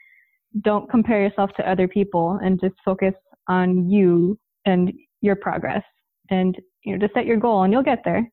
don't 0.61 0.89
compare 0.91 1.23
yourself 1.23 1.51
to 1.57 1.69
other 1.69 1.89
people 1.89 2.39
and 2.43 2.61
just 2.61 2.75
focus 2.85 3.15
on 3.49 3.91
you 3.91 4.39
and 4.67 4.93
your 5.21 5.37
progress, 5.37 5.83
and 6.31 6.57
you 6.85 6.93
know 6.93 6.99
just 6.99 7.15
set 7.15 7.27
your 7.27 7.39
goal 7.39 7.63
and 7.63 7.73
you'll 7.73 7.83
get 7.83 8.03
there. 8.05 8.29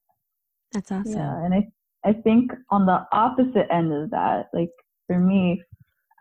That's 0.71 0.91
awesome. 0.91 1.13
Yeah, 1.13 1.45
and 1.45 1.53
I 1.53 1.67
I 2.03 2.13
think 2.13 2.51
on 2.69 2.85
the 2.85 3.05
opposite 3.11 3.67
end 3.71 3.93
of 3.93 4.09
that, 4.11 4.47
like 4.53 4.71
for 5.07 5.19
me, 5.19 5.61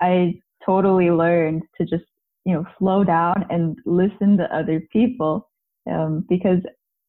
I 0.01 0.35
totally 0.65 1.11
learned 1.11 1.63
to 1.79 1.85
just 1.85 2.05
you 2.45 2.55
know 2.55 2.65
slow 2.79 3.05
down 3.05 3.47
and 3.51 3.77
listen 3.87 4.37
to 4.39 4.57
other 4.57 4.83
people, 4.93 5.49
um, 5.91 6.25
because 6.29 6.61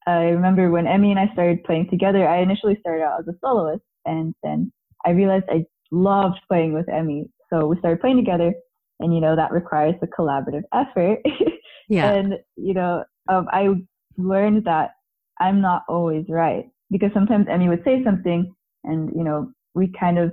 I 0.08 0.30
remember 0.30 0.72
when 0.72 0.86
Emi 0.86 1.12
and 1.12 1.20
I 1.20 1.32
started 1.34 1.64
playing 1.64 1.90
together. 1.90 2.28
I 2.28 2.42
initially 2.42 2.78
started 2.80 3.04
out 3.04 3.20
as 3.20 3.28
a 3.28 3.38
soloist, 3.40 3.84
and 4.06 4.34
then 4.44 4.72
I 5.06 5.12
realized 5.12 5.46
I 5.50 5.66
loved 5.92 6.40
playing 6.48 6.74
with 6.74 6.88
Emi, 6.88 7.30
so 7.52 7.68
we 7.68 7.78
started 7.80 8.02
playing 8.02 8.18
together, 8.18 8.54
and 9.00 9.14
you 9.14 9.22
know 9.22 9.36
that 9.36 9.52
requires 9.52 9.96
a 10.02 10.08
collaborative 10.08 10.64
effort. 10.74 11.20
Yeah. 11.92 12.14
And 12.14 12.36
you 12.56 12.74
know, 12.74 13.04
um, 13.28 13.48
I 13.52 13.68
learned 14.18 14.64
that 14.64 14.92
I'm 15.42 15.60
not 15.60 15.84
always 15.90 16.24
right 16.30 16.70
because 16.90 17.12
sometimes 17.14 17.48
Emi 17.48 17.68
would 17.68 17.84
say 17.84 18.02
something, 18.02 18.56
and 18.86 19.10
you 19.14 19.26
know, 19.26 19.52
we 19.76 19.92
kind 20.00 20.18
of 20.18 20.32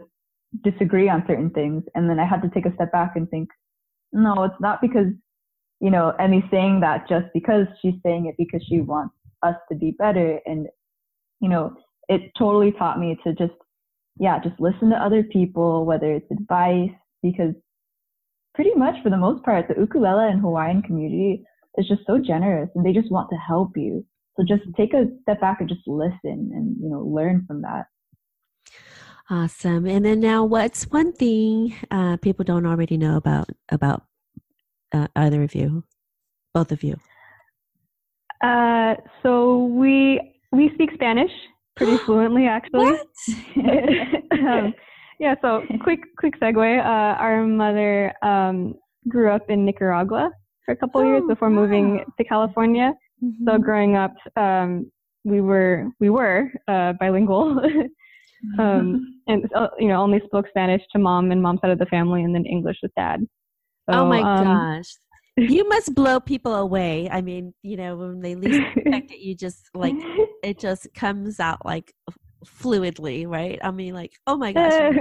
disagree 0.62 1.08
on 1.08 1.24
certain 1.26 1.50
things, 1.50 1.82
and 1.96 2.08
then 2.08 2.20
I 2.20 2.26
had 2.26 2.42
to 2.42 2.48
take 2.50 2.64
a 2.64 2.72
step 2.76 2.92
back 2.92 3.16
and 3.16 3.28
think, 3.28 3.48
no, 4.12 4.44
it's 4.44 4.60
not 4.60 4.80
because 4.80 5.08
you 5.80 5.90
know 5.90 6.14
Emi's 6.20 6.48
saying 6.48 6.78
that 6.80 7.08
just 7.08 7.26
because 7.34 7.66
she's 7.82 7.94
saying 8.04 8.26
it 8.26 8.36
because 8.38 8.64
she 8.68 8.80
wants 8.80 9.14
us 9.42 9.56
to 9.70 9.76
be 9.76 9.92
better, 9.98 10.40
and 10.46 10.66
you 11.40 11.48
know, 11.48 11.74
it 12.08 12.30
totally 12.38 12.72
taught 12.72 12.98
me 12.98 13.18
to 13.24 13.34
just 13.34 13.54
yeah, 14.18 14.38
just 14.42 14.58
listen 14.60 14.90
to 14.90 14.96
other 14.96 15.22
people, 15.22 15.84
whether 15.84 16.12
it's 16.12 16.30
advice, 16.30 16.90
because 17.22 17.54
pretty 18.54 18.74
much 18.74 18.96
for 19.02 19.10
the 19.10 19.16
most 19.16 19.44
part, 19.44 19.68
the 19.68 19.80
ukulele 19.80 20.30
and 20.30 20.40
Hawaiian 20.40 20.82
community 20.82 21.44
is 21.76 21.86
just 21.86 22.02
so 22.06 22.18
generous 22.18 22.68
and 22.74 22.84
they 22.84 22.92
just 22.92 23.10
want 23.10 23.30
to 23.30 23.36
help 23.36 23.76
you. 23.76 24.04
So 24.36 24.44
just 24.44 24.62
take 24.76 24.94
a 24.94 25.06
step 25.22 25.40
back 25.40 25.60
and 25.60 25.68
just 25.68 25.86
listen 25.86 26.10
and, 26.24 26.76
you 26.80 26.88
know, 26.88 27.00
learn 27.00 27.44
from 27.46 27.62
that. 27.62 27.86
Awesome. 29.30 29.86
And 29.86 30.04
then 30.04 30.20
now, 30.20 30.44
what's 30.44 30.84
one 30.84 31.12
thing 31.12 31.74
uh, 31.90 32.16
people 32.16 32.44
don't 32.44 32.66
already 32.66 32.96
know 32.96 33.16
about 33.16 33.50
about 33.68 34.04
uh, 34.92 35.08
either 35.14 35.42
of 35.42 35.54
you, 35.54 35.84
both 36.54 36.72
of 36.72 36.82
you? 36.82 36.96
Uh, 38.42 38.94
so 39.22 39.64
we 39.66 40.34
we 40.52 40.70
speak 40.74 40.90
Spanish 40.94 41.30
pretty 41.76 41.98
fluently, 42.06 42.46
actually. 42.46 42.92
um, 44.32 44.74
yeah. 45.18 45.34
So 45.42 45.62
quick 45.82 46.00
quick 46.18 46.34
segue. 46.40 46.80
Uh, 46.80 47.18
our 47.18 47.44
mother 47.46 48.12
um, 48.22 48.74
grew 49.08 49.30
up 49.30 49.48
in 49.50 49.64
Nicaragua 49.64 50.30
for 50.64 50.72
a 50.72 50.76
couple 50.76 51.04
years 51.04 51.22
Oh, 51.24 51.28
before 51.28 51.50
moving 51.50 51.96
wow. 51.96 52.04
to 52.18 52.24
California. 52.24 52.92
So 53.44 53.52
Mhm. 53.58 53.62
growing 53.62 53.96
up, 53.96 54.14
um, 54.36 54.90
we 55.24 55.40
were 55.40 55.88
we 55.98 56.08
were 56.10 56.50
uh, 56.68 56.92
bilingual. 57.00 57.58
um, 58.58 59.18
and 59.26 59.44
uh, 59.54 59.68
you 59.78 59.88
know 59.88 60.00
only 60.00 60.20
spoke 60.24 60.46
Spanish 60.48 60.82
to 60.92 60.98
mom 61.00 61.32
and 61.32 61.42
mom's 61.42 61.60
side 61.60 61.70
of 61.70 61.78
the 61.80 61.86
family, 61.86 62.22
and 62.22 62.32
then 62.34 62.44
English 62.46 62.76
with 62.82 62.92
dad. 62.96 63.26
oh 63.88 64.04
my 64.06 64.20
um, 64.20 64.44
gosh. 64.44 64.94
You 65.38 65.68
must 65.68 65.94
blow 65.94 66.20
people 66.20 66.54
away. 66.54 67.08
I 67.10 67.20
mean, 67.22 67.54
you 67.62 67.76
know, 67.76 67.96
when 67.96 68.20
they 68.20 68.34
least 68.34 68.60
expect 68.76 69.10
it, 69.12 69.20
you 69.20 69.34
just 69.34 69.70
like 69.74 69.94
it 70.42 70.58
just 70.58 70.88
comes 70.94 71.38
out 71.40 71.64
like 71.64 71.92
fluidly, 72.44 73.26
right? 73.26 73.58
I 73.62 73.70
mean, 73.70 73.94
like, 73.94 74.12
oh 74.26 74.36
my 74.36 74.52
gosh, 74.52 74.92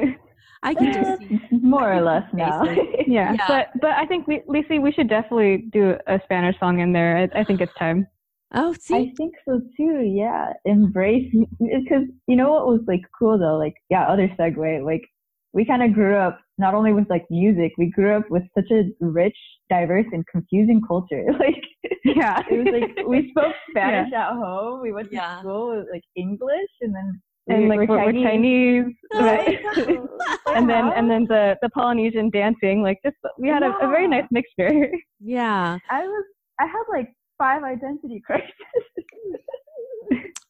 I 0.63 0.73
can 0.73 0.93
just 0.93 1.21
see. 1.21 1.39
more 1.51 1.91
or 1.93 2.01
less 2.01 2.23
now. 2.33 2.63
yeah, 3.07 3.33
Yeah. 3.33 3.47
but 3.47 3.67
but 3.81 3.91
I 3.91 4.05
think 4.05 4.27
we, 4.27 4.41
Lise, 4.47 4.65
we 4.81 4.91
should 4.91 5.09
definitely 5.09 5.65
do 5.71 5.95
a 6.07 6.19
Spanish 6.25 6.59
song 6.59 6.79
in 6.79 6.93
there. 6.93 7.17
I, 7.17 7.39
I 7.41 7.43
think 7.43 7.61
it's 7.61 7.73
time. 7.77 8.07
Oh, 8.53 8.73
see? 8.79 8.95
I 8.95 9.11
think 9.17 9.33
so 9.47 9.59
too. 9.75 10.01
Yeah, 10.05 10.53
embrace 10.65 11.31
because 11.59 12.03
you 12.27 12.35
know 12.35 12.51
what 12.51 12.67
was 12.67 12.81
like 12.87 13.01
cool 13.17 13.37
though. 13.37 13.57
Like 13.57 13.75
yeah, 13.89 14.03
other 14.07 14.29
segue. 14.39 14.85
Like 14.85 15.03
we 15.53 15.65
kind 15.65 15.83
of 15.83 15.93
grew 15.93 16.15
up 16.15 16.39
not 16.57 16.73
only 16.73 16.93
with 16.93 17.09
like 17.09 17.25
music, 17.29 17.71
we 17.77 17.89
grew 17.91 18.15
up 18.17 18.23
with 18.29 18.43
such 18.55 18.71
a 18.71 18.83
rich, 18.99 19.37
diverse, 19.69 20.05
and 20.11 20.25
confusing 20.27 20.81
culture. 20.87 21.23
Like 21.39 21.61
Yeah, 22.03 22.41
it 22.49 22.57
was 22.57 22.67
like 22.71 23.07
we 23.07 23.29
spoke 23.31 23.53
Spanish 23.71 24.11
at 24.13 24.31
home. 24.33 24.81
We 24.81 24.91
went 24.91 25.09
to 25.09 25.15
Yeah. 25.15 25.39
school 25.41 25.75
with 25.75 25.87
like 25.91 26.03
English, 26.15 26.71
and 26.81 26.93
then 26.95 27.21
and 27.49 27.63
we 27.63 27.69
like 27.69 27.89
were 27.89 27.97
we're, 27.97 28.05
we're 28.13 28.23
Chinese, 28.23 28.85
Oh, 29.13 29.19
right? 29.25 29.57
And 30.55 30.69
then 30.69 30.85
and 30.95 31.09
then 31.09 31.25
the 31.27 31.57
the 31.61 31.69
Polynesian 31.69 32.29
dancing. 32.29 32.81
Like 32.81 32.99
just 33.05 33.17
we 33.37 33.47
had 33.49 33.63
a, 33.63 33.71
a 33.81 33.87
very 33.87 34.07
nice 34.07 34.25
mixture. 34.31 34.89
yeah. 35.19 35.77
I 35.89 36.01
was 36.07 36.25
I 36.59 36.65
had 36.65 36.83
like 36.89 37.09
five 37.37 37.63
identity 37.63 38.21
crises. 38.25 38.51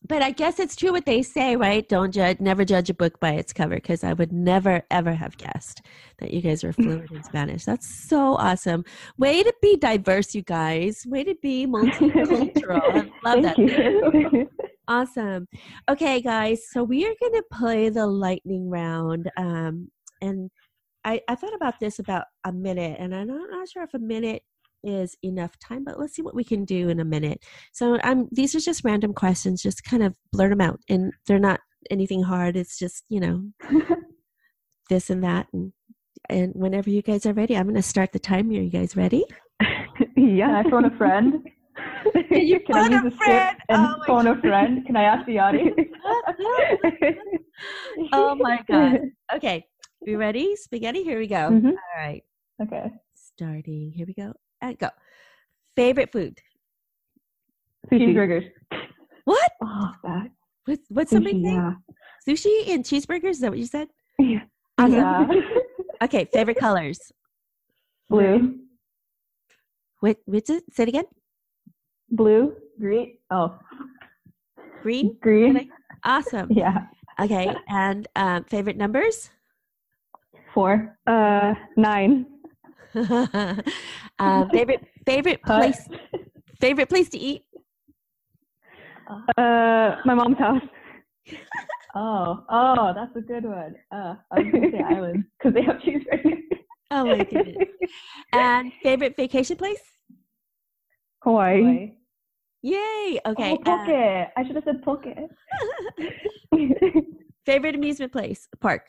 But 0.07 0.21
I 0.21 0.31
guess 0.31 0.59
it's 0.59 0.75
true 0.75 0.91
what 0.91 1.05
they 1.05 1.21
say, 1.21 1.55
right? 1.55 1.87
Don't 1.87 2.13
judge, 2.13 2.39
never 2.39 2.63
judge 2.63 2.89
a 2.89 2.93
book 2.93 3.19
by 3.19 3.31
its 3.31 3.51
cover, 3.51 3.75
because 3.75 4.03
I 4.03 4.13
would 4.13 4.31
never, 4.31 4.83
ever 4.89 5.13
have 5.13 5.37
guessed 5.37 5.81
that 6.19 6.31
you 6.31 6.41
guys 6.41 6.63
were 6.63 6.73
fluent 6.73 7.11
in 7.11 7.23
Spanish. 7.23 7.65
That's 7.65 7.87
so 7.87 8.35
awesome. 8.35 8.85
Way 9.17 9.43
to 9.43 9.53
be 9.61 9.75
diverse, 9.75 10.33
you 10.33 10.43
guys. 10.43 11.03
Way 11.05 11.23
to 11.25 11.35
be 11.41 11.67
multicultural. 11.67 12.81
I 12.81 13.09
love 13.29 13.43
that. 13.43 13.55
Thank 13.55 14.33
you. 14.33 14.49
Awesome. 14.89 15.49
Okay, 15.89 16.21
guys. 16.21 16.69
So 16.69 16.81
we 16.81 17.05
are 17.05 17.13
going 17.19 17.33
to 17.33 17.43
play 17.51 17.89
the 17.89 18.07
lightning 18.07 18.69
round. 18.69 19.29
Um, 19.35 19.91
and 20.21 20.49
I, 21.03 21.19
I 21.27 21.35
thought 21.35 21.53
about 21.53 21.79
this 21.81 21.99
about 21.99 22.23
a 22.45 22.53
minute, 22.53 22.95
and 22.97 23.13
I'm 23.13 23.27
not, 23.27 23.49
not 23.49 23.67
sure 23.67 23.83
if 23.83 23.93
a 23.93 23.99
minute 23.99 24.43
is 24.83 25.15
enough 25.23 25.57
time, 25.59 25.83
but 25.83 25.99
let's 25.99 26.13
see 26.15 26.21
what 26.21 26.35
we 26.35 26.43
can 26.43 26.65
do 26.65 26.89
in 26.89 26.99
a 26.99 27.05
minute. 27.05 27.43
So 27.73 27.97
um, 28.03 28.27
these 28.31 28.55
are 28.55 28.59
just 28.59 28.83
random 28.83 29.13
questions, 29.13 29.61
just 29.61 29.83
kind 29.83 30.03
of 30.03 30.13
blurt 30.31 30.49
them 30.51 30.61
out, 30.61 30.79
and 30.89 31.11
they're 31.25 31.39
not 31.39 31.59
anything 31.89 32.23
hard. 32.23 32.55
It's 32.55 32.77
just 32.77 33.03
you 33.09 33.19
know 33.19 33.43
this 34.89 35.09
and 35.09 35.23
that, 35.23 35.47
and 35.53 35.73
and 36.29 36.53
whenever 36.55 36.89
you 36.89 37.01
guys 37.01 37.25
are 37.25 37.33
ready, 37.33 37.55
I'm 37.55 37.63
going 37.65 37.75
to 37.75 37.81
start 37.81 38.11
the 38.11 38.19
timer. 38.19 38.53
Are 38.53 38.61
you 38.61 38.69
guys 38.69 38.95
ready? 38.95 39.23
Yeah. 40.15 40.61
I 40.63 40.69
phone 40.69 40.85
a 40.85 40.95
friend? 40.97 41.33
you 42.31 42.59
Can 42.59 42.75
I 42.75 42.81
phone 42.83 42.91
use 42.91 43.13
a 43.13 43.17
friend? 43.17 43.57
and 43.69 43.79
Oh 43.79 43.95
my 43.99 44.05
phone 44.05 44.27
a 44.27 44.41
friend? 44.41 44.85
Can 44.85 44.95
I 44.95 45.03
ask 45.03 45.25
the 45.25 45.39
audience? 45.39 45.75
oh 48.13 48.35
my 48.35 48.59
god. 48.67 48.99
Okay, 49.33 49.65
You 50.05 50.17
ready? 50.19 50.55
Spaghetti. 50.55 51.03
Here 51.03 51.17
we 51.19 51.27
go. 51.27 51.49
Mhm. 51.51 51.71
All 51.71 51.97
right. 51.97 52.23
Okay. 52.61 52.91
Starting. 53.15 53.91
Here 53.91 54.05
we 54.05 54.13
go. 54.13 54.33
And 54.61 54.77
go. 54.77 54.89
Favorite 55.75 56.11
food? 56.11 56.39
Sushi. 57.91 58.13
Cheeseburgers. 58.13 58.49
What? 59.25 59.51
Oh, 59.63 59.91
that. 60.03 60.27
What's, 60.65 60.85
what's 60.89 61.11
the 61.11 61.19
big 61.21 61.35
Sushi, 61.35 61.43
thing? 61.43 61.55
yeah. 61.55 61.73
Sushi 62.27 62.69
and 62.73 62.83
cheeseburgers? 62.83 63.29
Is 63.31 63.39
that 63.41 63.49
what 63.51 63.59
you 63.59 63.65
said? 63.65 63.87
Yeah. 64.19 64.39
Yeah. 64.79 65.27
Okay, 66.03 66.25
favorite 66.31 66.57
colors. 66.59 66.99
Blue. 68.09 68.59
Wait, 70.01 70.17
which 70.25 70.49
is, 70.49 70.61
say 70.71 70.83
it 70.83 70.89
again. 70.89 71.05
Blue. 72.11 72.53
Green. 72.79 73.17
Oh, 73.31 73.57
Green? 74.83 75.17
green. 75.21 75.69
Awesome. 76.03 76.49
Yeah. 76.55 76.85
Okay, 77.19 77.51
and 77.67 78.07
um, 78.15 78.43
favorite 78.43 78.77
numbers? 78.77 79.31
Four. 80.53 80.95
Uh, 81.07 81.55
nine. 81.75 82.27
uh, 84.19 84.45
favorite 84.51 84.85
favorite 85.05 85.39
Hut. 85.45 85.59
place 85.59 85.87
favorite 86.59 86.89
place 86.89 87.09
to 87.09 87.17
eat? 87.17 87.43
Uh, 89.37 89.95
my 90.05 90.13
mom's 90.13 90.37
house. 90.37 90.61
Oh, 91.95 92.43
oh, 92.49 92.93
that's 92.93 93.15
a 93.15 93.21
good 93.21 93.43
one. 93.43 93.73
Uh, 93.91 94.15
I 94.29 94.39
was 94.39 94.51
gonna 94.51 94.69
say 94.71 94.83
island 94.83 95.23
because 95.39 95.53
they 95.55 95.63
have 95.63 95.77
cheeseburgers. 95.77 96.41
Oh 96.91 97.03
my 97.05 97.17
goodness. 97.17 97.57
and 98.31 98.71
favorite 98.83 99.17
vacation 99.17 99.57
place? 99.57 99.81
Hawaii. 101.23 101.61
Hawaii. 101.61 101.93
Yay! 102.61 103.19
Okay. 103.25 103.57
Oh, 103.65 103.71
uh, 103.71 103.77
poke. 103.77 104.29
I 104.37 104.43
should 104.45 104.55
have 104.55 104.63
said 104.63 104.83
poke. 104.83 105.05
favorite 107.45 107.75
amusement 107.75 108.11
place? 108.11 108.47
Park. 108.61 108.83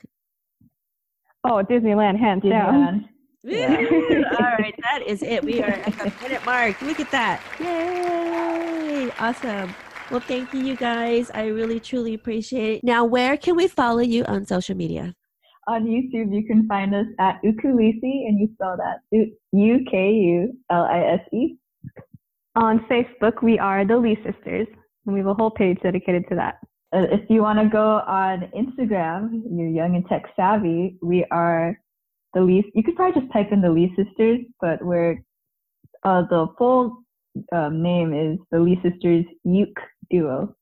oh, 1.43 1.63
Disneyland, 1.69 2.17
hands 2.19 2.43
down. 2.43 2.73
Disneyland. 2.73 3.01
Woo! 3.01 3.18
Yeah. 3.43 3.77
All 4.39 4.55
right, 4.59 4.75
that 4.83 5.03
is 5.05 5.23
it. 5.23 5.43
We 5.43 5.61
are 5.61 5.67
at 5.67 5.97
the 5.97 6.13
minute 6.21 6.45
mark. 6.45 6.81
Look 6.81 6.99
at 6.99 7.09
that. 7.11 7.41
Yay! 7.59 9.11
Awesome. 9.19 9.73
Well, 10.11 10.19
thank 10.19 10.53
you, 10.53 10.61
you 10.61 10.75
guys. 10.75 11.31
I 11.33 11.47
really, 11.47 11.79
truly 11.79 12.13
appreciate 12.15 12.77
it. 12.77 12.83
Now, 12.83 13.05
where 13.05 13.37
can 13.37 13.55
we 13.55 13.67
follow 13.67 13.99
you 13.99 14.25
on 14.25 14.45
social 14.45 14.75
media? 14.75 15.13
On 15.67 15.85
YouTube, 15.85 16.33
you 16.33 16.45
can 16.47 16.67
find 16.67 16.95
us 16.95 17.05
at 17.19 17.39
Ukulise, 17.43 18.01
and 18.01 18.39
you 18.39 18.49
spell 18.55 18.75
that 18.77 19.01
U 19.51 19.85
K 19.89 20.11
U 20.11 20.57
L 20.71 20.83
I 20.83 20.99
S 21.13 21.19
E. 21.31 21.55
On 22.55 22.79
Facebook, 22.89 23.43
we 23.43 23.59
are 23.59 23.85
the 23.85 23.95
Lee 23.95 24.15
Sisters, 24.15 24.67
and 25.05 25.13
we 25.13 25.19
have 25.19 25.27
a 25.27 25.33
whole 25.33 25.51
page 25.51 25.77
dedicated 25.83 26.25
to 26.29 26.35
that. 26.35 26.55
Uh, 26.91 27.05
if 27.11 27.21
you 27.29 27.43
want 27.43 27.59
to 27.59 27.69
go 27.69 28.01
on 28.07 28.49
Instagram, 28.57 29.43
you're 29.49 29.67
young 29.67 29.95
and 29.95 30.07
tech 30.07 30.23
savvy. 30.35 30.97
We 31.03 31.23
are 31.29 31.79
the 32.33 32.41
Lee. 32.41 32.69
You 32.73 32.83
could 32.83 32.95
probably 32.95 33.21
just 33.21 33.31
type 33.33 33.51
in 33.51 33.61
the 33.61 33.71
Lee 33.71 33.93
Sisters, 33.95 34.39
but 34.61 34.83
we're 34.83 35.23
uh, 36.03 36.23
the 36.29 36.47
full 36.57 37.03
um, 37.51 37.81
name 37.81 38.13
is 38.13 38.39
the 38.51 38.59
Lee 38.59 38.79
Sisters 38.83 39.25
Uke 39.43 39.81
Duo. 40.09 40.55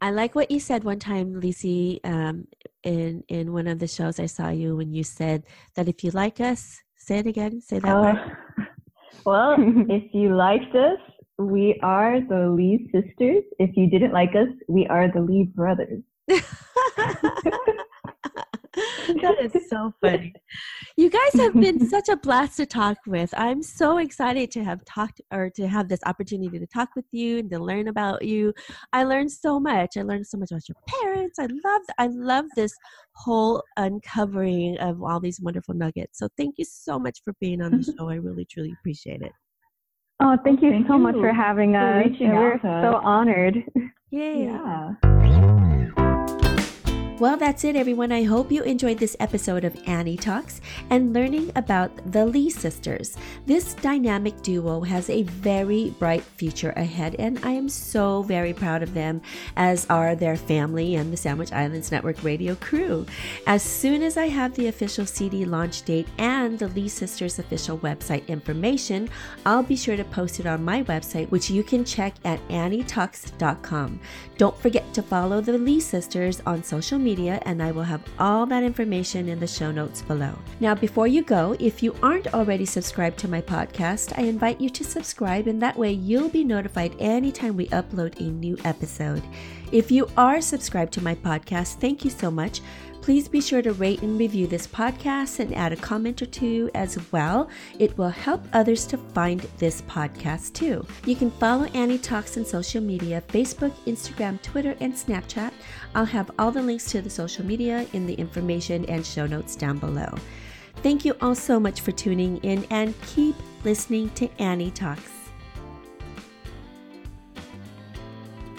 I 0.00 0.10
like 0.10 0.34
what 0.34 0.50
you 0.50 0.58
said 0.58 0.84
one 0.84 0.98
time, 0.98 1.40
Lise, 1.40 1.98
um, 2.04 2.46
in 2.82 3.22
in 3.28 3.52
one 3.52 3.66
of 3.66 3.78
the 3.78 3.86
shows 3.86 4.18
I 4.18 4.26
saw 4.26 4.48
you 4.48 4.76
when 4.76 4.92
you 4.92 5.04
said 5.04 5.44
that 5.76 5.88
if 5.88 6.02
you 6.02 6.10
like 6.10 6.40
us, 6.40 6.80
say 6.96 7.18
it 7.18 7.26
again. 7.26 7.60
Say 7.60 7.78
that. 7.80 7.96
Uh, 7.96 8.14
well, 9.26 9.56
if 9.58 10.04
you 10.12 10.34
liked 10.34 10.74
us, 10.74 10.98
we 11.38 11.78
are 11.82 12.20
the 12.20 12.48
Lee 12.50 12.90
Sisters. 12.92 13.44
If 13.58 13.76
you 13.76 13.88
didn't 13.88 14.12
like 14.12 14.34
us, 14.34 14.48
we 14.68 14.86
are 14.86 15.12
the 15.12 15.20
Lee 15.20 15.44
Brothers. 15.54 16.02
that 18.74 19.36
is 19.40 19.68
so 19.68 19.92
funny. 20.00 20.32
You 20.96 21.10
guys 21.10 21.32
have 21.40 21.54
been 21.60 21.86
such 21.88 22.08
a 22.08 22.16
blast 22.16 22.56
to 22.58 22.66
talk 22.66 22.98
with. 23.06 23.32
I'm 23.36 23.62
so 23.62 23.98
excited 23.98 24.50
to 24.52 24.64
have 24.64 24.84
talked 24.84 25.20
or 25.32 25.50
to 25.50 25.68
have 25.68 25.88
this 25.88 26.00
opportunity 26.06 26.58
to 26.58 26.66
talk 26.66 26.90
with 26.96 27.04
you 27.12 27.38
and 27.38 27.50
to 27.50 27.58
learn 27.58 27.88
about 27.88 28.24
you. 28.24 28.52
I 28.92 29.04
learned 29.04 29.30
so 29.32 29.60
much. 29.60 29.96
I 29.96 30.02
learned 30.02 30.26
so 30.26 30.38
much 30.38 30.50
about 30.50 30.68
your 30.68 30.76
parents. 30.86 31.38
I 31.38 31.46
love 31.46 31.82
I 31.98 32.06
love 32.08 32.46
this 32.56 32.72
whole 33.14 33.62
uncovering 33.76 34.78
of 34.78 35.02
all 35.02 35.20
these 35.20 35.40
wonderful 35.40 35.74
nuggets. 35.74 36.18
So 36.18 36.28
thank 36.36 36.56
you 36.58 36.64
so 36.64 36.98
much 36.98 37.20
for 37.24 37.34
being 37.40 37.60
on 37.60 37.72
the 37.72 37.82
show. 37.98 38.08
I 38.08 38.14
really 38.14 38.44
truly 38.44 38.74
appreciate 38.80 39.22
it. 39.22 39.32
Oh, 40.20 40.36
thank 40.44 40.62
you 40.62 40.70
Thank 40.70 40.86
so 40.86 40.98
much 40.98 41.16
for 41.16 41.32
having 41.32 41.74
us. 41.74 42.06
reaching 42.06 42.30
we're 42.30 42.54
out 42.54 42.60
so 42.62 43.00
honored. 43.02 43.56
Yay. 44.10 44.44
Yeah. 44.44 45.58
Well, 47.22 47.36
that's 47.36 47.62
it, 47.62 47.76
everyone. 47.76 48.10
I 48.10 48.24
hope 48.24 48.50
you 48.50 48.64
enjoyed 48.64 48.98
this 48.98 49.16
episode 49.20 49.62
of 49.62 49.80
Annie 49.86 50.16
Talks 50.16 50.60
and 50.90 51.12
learning 51.12 51.52
about 51.54 51.92
the 52.10 52.26
Lee 52.26 52.50
sisters. 52.50 53.16
This 53.46 53.74
dynamic 53.74 54.42
duo 54.42 54.80
has 54.80 55.08
a 55.08 55.22
very 55.22 55.90
bright 56.00 56.24
future 56.24 56.70
ahead, 56.70 57.14
and 57.20 57.38
I 57.44 57.52
am 57.52 57.68
so 57.68 58.24
very 58.24 58.52
proud 58.52 58.82
of 58.82 58.92
them, 58.92 59.22
as 59.56 59.86
are 59.88 60.16
their 60.16 60.36
family 60.36 60.96
and 60.96 61.12
the 61.12 61.16
Sandwich 61.16 61.52
Islands 61.52 61.92
Network 61.92 62.24
radio 62.24 62.56
crew. 62.56 63.06
As 63.46 63.62
soon 63.62 64.02
as 64.02 64.16
I 64.16 64.26
have 64.26 64.52
the 64.56 64.66
official 64.66 65.06
CD 65.06 65.44
launch 65.44 65.82
date 65.82 66.08
and 66.18 66.58
the 66.58 66.66
Lee 66.66 66.88
sisters' 66.88 67.38
official 67.38 67.78
website 67.78 68.26
information, 68.26 69.08
I'll 69.46 69.62
be 69.62 69.76
sure 69.76 69.96
to 69.96 70.02
post 70.06 70.40
it 70.40 70.46
on 70.46 70.64
my 70.64 70.82
website, 70.82 71.30
which 71.30 71.48
you 71.48 71.62
can 71.62 71.84
check 71.84 72.16
at 72.24 72.40
annietalks.com. 72.48 74.00
Don't 74.38 74.58
forget 74.58 74.92
to 74.92 75.02
follow 75.02 75.40
the 75.40 75.56
Lee 75.56 75.78
sisters 75.78 76.42
on 76.46 76.64
social 76.64 76.98
media, 76.98 77.11
and 77.20 77.62
I 77.62 77.70
will 77.70 77.82
have 77.82 78.02
all 78.18 78.46
that 78.46 78.62
information 78.62 79.28
in 79.28 79.38
the 79.38 79.46
show 79.46 79.70
notes 79.70 80.02
below. 80.02 80.36
Now, 80.60 80.74
before 80.74 81.06
you 81.06 81.22
go, 81.22 81.56
if 81.60 81.82
you 81.82 81.94
aren't 82.02 82.34
already 82.34 82.64
subscribed 82.64 83.18
to 83.18 83.28
my 83.28 83.40
podcast, 83.40 84.18
I 84.18 84.22
invite 84.22 84.60
you 84.60 84.70
to 84.70 84.84
subscribe, 84.84 85.46
and 85.46 85.60
that 85.62 85.76
way 85.76 85.92
you'll 85.92 86.28
be 86.28 86.44
notified 86.44 86.96
anytime 86.98 87.56
we 87.56 87.68
upload 87.68 88.18
a 88.18 88.24
new 88.24 88.56
episode. 88.64 89.22
If 89.72 89.90
you 89.90 90.08
are 90.16 90.40
subscribed 90.40 90.92
to 90.94 91.02
my 91.02 91.14
podcast, 91.14 91.76
thank 91.76 92.04
you 92.04 92.10
so 92.10 92.30
much. 92.30 92.60
Please 93.02 93.26
be 93.26 93.40
sure 93.40 93.62
to 93.62 93.72
rate 93.72 94.00
and 94.02 94.16
review 94.16 94.46
this 94.46 94.68
podcast 94.68 95.40
and 95.40 95.52
add 95.56 95.72
a 95.72 95.76
comment 95.76 96.22
or 96.22 96.26
two 96.26 96.70
as 96.72 97.00
well. 97.10 97.50
It 97.80 97.98
will 97.98 98.08
help 98.08 98.44
others 98.52 98.86
to 98.86 98.96
find 98.96 99.40
this 99.58 99.82
podcast 99.82 100.52
too. 100.52 100.86
You 101.04 101.16
can 101.16 101.32
follow 101.32 101.64
Annie 101.74 101.98
Talks 101.98 102.38
on 102.38 102.44
social 102.44 102.80
media 102.80 103.20
Facebook, 103.26 103.72
Instagram, 103.86 104.40
Twitter, 104.40 104.76
and 104.78 104.94
Snapchat. 104.94 105.52
I'll 105.96 106.04
have 106.04 106.30
all 106.38 106.52
the 106.52 106.62
links 106.62 106.84
to 106.92 107.02
the 107.02 107.10
social 107.10 107.44
media 107.44 107.88
in 107.92 108.06
the 108.06 108.14
information 108.14 108.84
and 108.84 109.04
show 109.04 109.26
notes 109.26 109.56
down 109.56 109.78
below. 109.78 110.14
Thank 110.76 111.04
you 111.04 111.16
all 111.20 111.34
so 111.34 111.58
much 111.58 111.80
for 111.80 111.90
tuning 111.90 112.36
in 112.38 112.64
and 112.70 112.94
keep 113.02 113.34
listening 113.64 114.10
to 114.10 114.30
Annie 114.40 114.70
Talks. 114.70 115.10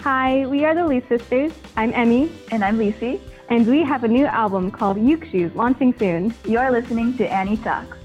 Hi, 0.00 0.46
we 0.46 0.66
are 0.66 0.74
the 0.74 0.86
Lee 0.86 1.02
Sisters. 1.08 1.52
I'm 1.78 1.94
Emi, 1.94 2.30
And 2.52 2.62
I'm 2.62 2.76
Lise. 2.76 3.22
And 3.54 3.68
we 3.68 3.84
have 3.84 4.02
a 4.02 4.08
new 4.08 4.26
album 4.26 4.68
called 4.68 5.00
Uke 5.00 5.54
launching 5.54 5.94
soon. 5.96 6.34
You're 6.44 6.72
listening 6.72 7.16
to 7.18 7.32
Annie 7.32 7.56
Talks. 7.58 8.03